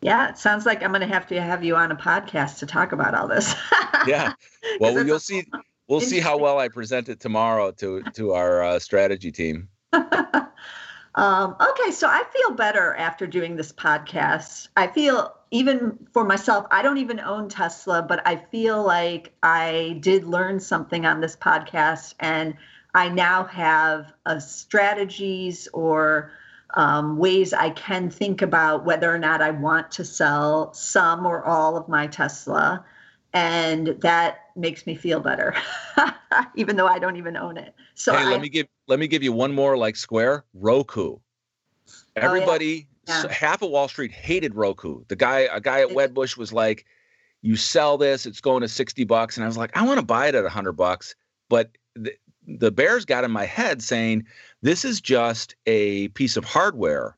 Yeah 0.01 0.29
it 0.29 0.37
sounds 0.37 0.65
like 0.65 0.83
i'm 0.83 0.91
going 0.91 0.99
to 0.99 1.07
have 1.07 1.25
to 1.27 1.41
have 1.41 1.63
you 1.63 1.77
on 1.77 1.91
a 1.91 1.95
podcast 1.95 2.59
to 2.59 2.65
talk 2.65 2.91
about 2.91 3.15
all 3.15 3.27
this. 3.27 3.55
Yeah. 4.05 4.33
Well 4.79 5.03
you'll 5.03 5.17
see 5.17 5.45
we'll 5.87 6.01
see 6.01 6.19
how 6.19 6.37
well 6.37 6.59
i 6.59 6.67
present 6.67 7.09
it 7.09 7.19
tomorrow 7.19 7.71
to 7.71 8.03
to 8.13 8.33
our 8.33 8.61
uh, 8.61 8.79
strategy 8.79 9.31
team. 9.31 9.69
Um, 11.17 11.55
okay 11.61 11.91
so 11.91 12.09
i 12.09 12.23
feel 12.33 12.53
better 12.57 12.93
after 12.95 13.25
doing 13.25 13.55
this 13.55 13.71
podcast. 13.71 14.67
I 14.75 14.87
feel 14.87 15.33
even 15.51 15.97
for 16.11 16.23
myself 16.23 16.65
i 16.71 16.81
don't 16.81 16.97
even 16.97 17.19
own 17.19 17.47
tesla 17.47 18.01
but 18.01 18.25
i 18.27 18.35
feel 18.35 18.83
like 18.83 19.33
i 19.43 19.97
did 20.01 20.23
learn 20.23 20.59
something 20.59 21.05
on 21.05 21.21
this 21.21 21.35
podcast 21.35 22.13
and 22.19 22.55
I 22.95 23.09
now 23.09 23.43
have 23.43 24.13
uh, 24.25 24.39
strategies 24.39 25.67
or 25.73 26.31
um, 26.75 27.17
ways 27.17 27.51
I 27.51 27.71
can 27.71 28.09
think 28.09 28.41
about 28.41 28.85
whether 28.85 29.13
or 29.13 29.19
not 29.19 29.41
I 29.41 29.51
want 29.51 29.91
to 29.91 30.05
sell 30.05 30.73
some 30.73 31.25
or 31.25 31.43
all 31.43 31.75
of 31.75 31.89
my 31.89 32.07
Tesla. 32.07 32.85
And 33.33 33.87
that 33.99 34.45
makes 34.55 34.87
me 34.87 34.95
feel 34.95 35.19
better, 35.19 35.53
even 36.55 36.77
though 36.77 36.87
I 36.87 36.99
don't 36.99 37.17
even 37.17 37.35
own 37.35 37.57
it. 37.57 37.75
So 37.95 38.13
hey, 38.13 38.23
I, 38.23 38.31
let 38.31 38.41
me 38.41 38.47
give 38.47 38.67
let 38.87 38.97
me 38.97 39.07
give 39.07 39.23
you 39.23 39.33
one 39.33 39.53
more 39.53 39.77
like 39.77 39.97
Square 39.97 40.45
Roku. 40.53 41.17
Everybody, 42.15 42.87
oh, 42.89 42.93
yeah. 42.93 42.94
Yeah. 43.07 43.27
half 43.29 43.61
of 43.61 43.69
Wall 43.69 43.87
Street 43.87 44.11
hated 44.11 44.55
Roku. 44.55 45.03
The 45.07 45.15
guy, 45.15 45.47
a 45.51 45.61
guy 45.61 45.81
at 45.81 45.89
Wedbush 45.89 46.37
was 46.37 46.51
like, 46.51 46.85
you 47.41 47.55
sell 47.55 47.97
this, 47.97 48.25
it's 48.25 48.41
going 48.41 48.61
to 48.61 48.67
60 48.67 49.03
bucks. 49.03 49.37
And 49.37 49.43
I 49.43 49.47
was 49.47 49.57
like, 49.57 49.75
I 49.77 49.85
want 49.85 49.99
to 49.99 50.05
buy 50.05 50.27
it 50.27 50.35
at 50.35 50.43
100 50.43 50.73
bucks. 50.73 51.15
But 51.49 51.77
the, 51.95 52.13
the 52.47 52.71
Bears 52.71 53.05
got 53.05 53.23
in 53.23 53.31
my 53.31 53.45
head 53.45 53.83
saying, 53.83 54.25
this 54.61 54.83
is 54.83 54.99
just 54.99 55.55
a 55.67 56.07
piece 56.09 56.37
of 56.37 56.43
hardware, 56.43 57.15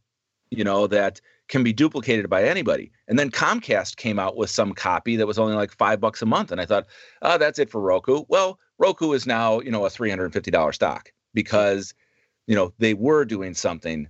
you 0.51 0.63
know, 0.63 0.87
that 0.87 1.21
can 1.47 1.63
be 1.63 1.71
duplicated 1.71 2.29
by 2.29 2.43
anybody. 2.43 2.91
And 3.07 3.17
then 3.17 3.31
Comcast 3.31 3.95
came 3.95 4.19
out 4.19 4.35
with 4.35 4.49
some 4.49 4.73
copy 4.73 5.15
that 5.15 5.27
was 5.27 5.39
only 5.39 5.55
like 5.55 5.71
five 5.71 6.01
bucks 6.01 6.21
a 6.21 6.25
month. 6.25 6.51
And 6.51 6.59
I 6.59 6.65
thought, 6.65 6.87
oh, 7.21 7.37
that's 7.37 7.59
it 7.59 7.69
for 7.69 7.79
Roku. 7.79 8.25
Well, 8.27 8.59
Roku 8.77 9.13
is 9.13 9.25
now, 9.25 9.61
you 9.61 9.71
know, 9.71 9.85
a 9.85 9.89
$350 9.89 10.73
stock 10.73 11.11
because, 11.33 11.93
you 12.47 12.55
know, 12.55 12.73
they 12.79 12.93
were 12.93 13.23
doing 13.25 13.53
something, 13.53 14.07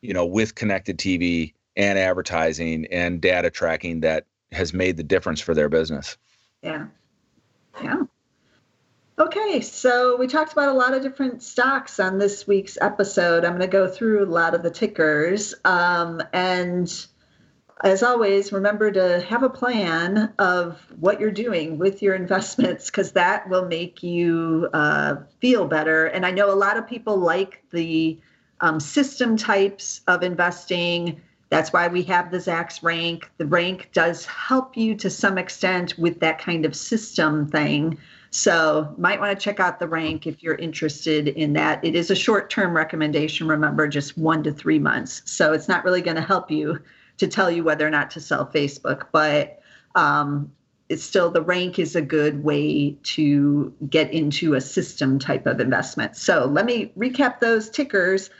you 0.00 0.12
know, 0.12 0.26
with 0.26 0.54
connected 0.54 0.98
TV 0.98 1.54
and 1.76 1.98
advertising 1.98 2.86
and 2.90 3.20
data 3.20 3.50
tracking 3.50 4.00
that 4.00 4.26
has 4.52 4.72
made 4.72 4.96
the 4.96 5.02
difference 5.02 5.40
for 5.40 5.54
their 5.54 5.68
business. 5.68 6.16
Yeah. 6.62 6.86
Yeah. 7.82 8.02
Okay, 9.18 9.60
so 9.62 10.16
we 10.16 10.28
talked 10.28 10.52
about 10.52 10.68
a 10.68 10.78
lot 10.78 10.94
of 10.94 11.02
different 11.02 11.42
stocks 11.42 11.98
on 11.98 12.18
this 12.18 12.46
week's 12.46 12.78
episode. 12.80 13.44
I'm 13.44 13.52
going 13.52 13.62
to 13.62 13.66
go 13.66 13.88
through 13.88 14.24
a 14.24 14.30
lot 14.30 14.54
of 14.54 14.62
the 14.62 14.70
tickers. 14.70 15.54
Um, 15.64 16.22
and 16.32 16.88
as 17.82 18.04
always, 18.04 18.52
remember 18.52 18.92
to 18.92 19.20
have 19.22 19.42
a 19.42 19.50
plan 19.50 20.32
of 20.38 20.80
what 21.00 21.20
you're 21.20 21.32
doing 21.32 21.78
with 21.78 22.00
your 22.00 22.14
investments 22.14 22.86
because 22.86 23.12
that 23.12 23.48
will 23.48 23.66
make 23.66 24.04
you 24.04 24.68
uh, 24.72 25.16
feel 25.40 25.66
better. 25.66 26.06
And 26.06 26.24
I 26.24 26.30
know 26.30 26.52
a 26.52 26.54
lot 26.54 26.76
of 26.76 26.86
people 26.86 27.16
like 27.16 27.64
the 27.72 28.20
um, 28.60 28.80
system 28.80 29.36
types 29.36 30.00
of 30.06 30.22
investing 30.22 31.20
that's 31.50 31.72
why 31.72 31.88
we 31.88 32.02
have 32.04 32.30
the 32.30 32.38
Zacks 32.38 32.82
rank. 32.82 33.30
The 33.38 33.46
rank 33.46 33.90
does 33.92 34.26
help 34.26 34.76
you 34.76 34.94
to 34.96 35.08
some 35.08 35.38
extent 35.38 35.98
with 35.98 36.20
that 36.20 36.38
kind 36.38 36.66
of 36.66 36.76
system 36.76 37.46
thing. 37.46 37.98
So, 38.30 38.94
might 38.98 39.18
want 39.18 39.38
to 39.38 39.42
check 39.42 39.58
out 39.58 39.78
the 39.78 39.88
rank 39.88 40.26
if 40.26 40.42
you're 40.42 40.56
interested 40.56 41.28
in 41.28 41.54
that. 41.54 41.82
It 41.82 41.94
is 41.94 42.10
a 42.10 42.14
short 42.14 42.50
term 42.50 42.76
recommendation, 42.76 43.48
remember, 43.48 43.88
just 43.88 44.18
one 44.18 44.42
to 44.42 44.52
three 44.52 44.78
months. 44.78 45.22
So, 45.24 45.54
it's 45.54 45.68
not 45.68 45.84
really 45.84 46.02
going 46.02 46.16
to 46.16 46.22
help 46.22 46.50
you 46.50 46.78
to 47.16 47.26
tell 47.26 47.50
you 47.50 47.64
whether 47.64 47.86
or 47.86 47.90
not 47.90 48.10
to 48.12 48.20
sell 48.20 48.44
Facebook, 48.44 49.06
but 49.12 49.60
um, 49.94 50.52
it's 50.88 51.02
still 51.02 51.30
the 51.30 51.42
rank 51.42 51.78
is 51.78 51.94
a 51.94 52.02
good 52.02 52.42
way 52.42 52.96
to 53.02 53.72
get 53.88 54.12
into 54.12 54.54
a 54.54 54.60
system 54.60 55.18
type 55.18 55.46
of 55.46 55.60
investment. 55.60 56.16
So, 56.16 56.46
let 56.46 56.64
me 56.64 56.92
recap 56.96 57.40
those 57.40 57.68
tickers. 57.68 58.30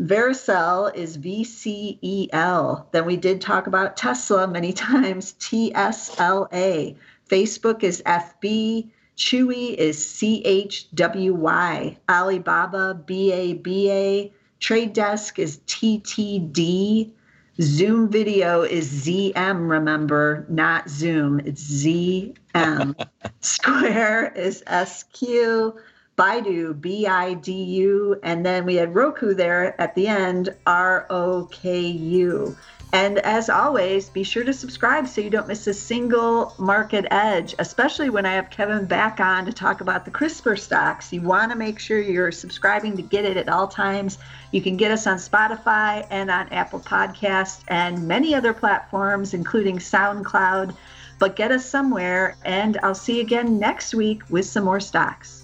Vericel 0.00 0.94
is 0.94 1.16
VCEL. 1.18 2.86
Then 2.90 3.06
we 3.06 3.16
did 3.16 3.40
talk 3.40 3.66
about 3.66 3.96
Tesla 3.96 4.46
many 4.48 4.72
times, 4.74 5.34
TSLA. 5.38 6.96
Facebook 7.28 7.82
is 7.82 8.02
FB. 8.04 8.90
Chewy 9.16 9.74
is 9.74 9.96
CHWY. 9.98 11.96
Alibaba, 12.08 12.94
BABA. 12.94 14.30
Trade 14.58 14.92
Desk 14.92 15.38
is 15.38 15.58
TTD. 15.66 17.12
Zoom 17.60 18.08
Video 18.08 18.62
is 18.62 19.06
ZM, 19.06 19.70
remember, 19.70 20.44
not 20.48 20.88
Zoom. 20.88 21.40
It's 21.40 21.62
ZM. 21.62 23.08
Square 23.40 24.32
is 24.32 24.64
SQ. 24.66 25.74
Baidu, 26.16 26.80
B 26.80 27.06
I 27.08 27.34
D 27.34 27.52
U, 27.52 28.20
and 28.22 28.46
then 28.46 28.64
we 28.64 28.76
had 28.76 28.94
Roku 28.94 29.34
there 29.34 29.80
at 29.80 29.96
the 29.96 30.06
end, 30.06 30.54
R 30.64 31.06
O 31.10 31.48
K 31.50 31.80
U. 31.80 32.56
And 32.94 33.18
as 33.18 33.50
always, 33.50 34.08
be 34.08 34.22
sure 34.22 34.44
to 34.44 34.52
subscribe 34.52 35.08
so 35.08 35.20
you 35.20 35.28
don't 35.28 35.48
miss 35.48 35.66
a 35.66 35.74
single 35.74 36.54
market 36.60 37.06
edge, 37.10 37.52
especially 37.58 38.08
when 38.08 38.24
I 38.24 38.34
have 38.34 38.50
Kevin 38.50 38.86
back 38.86 39.18
on 39.18 39.44
to 39.46 39.52
talk 39.52 39.80
about 39.80 40.04
the 40.04 40.12
CRISPR 40.12 40.56
stocks. 40.56 41.12
You 41.12 41.20
want 41.20 41.50
to 41.50 41.58
make 41.58 41.80
sure 41.80 42.00
you're 42.00 42.30
subscribing 42.30 42.96
to 42.96 43.02
get 43.02 43.24
it 43.24 43.36
at 43.36 43.48
all 43.48 43.66
times. 43.66 44.18
You 44.52 44.62
can 44.62 44.76
get 44.76 44.92
us 44.92 45.08
on 45.08 45.16
Spotify 45.16 46.06
and 46.08 46.30
on 46.30 46.48
Apple 46.50 46.78
Podcasts 46.78 47.64
and 47.66 48.06
many 48.06 48.32
other 48.32 48.54
platforms, 48.54 49.34
including 49.34 49.78
SoundCloud. 49.78 50.76
But 51.18 51.34
get 51.34 51.50
us 51.50 51.68
somewhere, 51.68 52.36
and 52.44 52.78
I'll 52.84 52.94
see 52.94 53.16
you 53.16 53.22
again 53.22 53.58
next 53.58 53.92
week 53.92 54.22
with 54.30 54.46
some 54.46 54.62
more 54.62 54.78
stocks. 54.78 55.43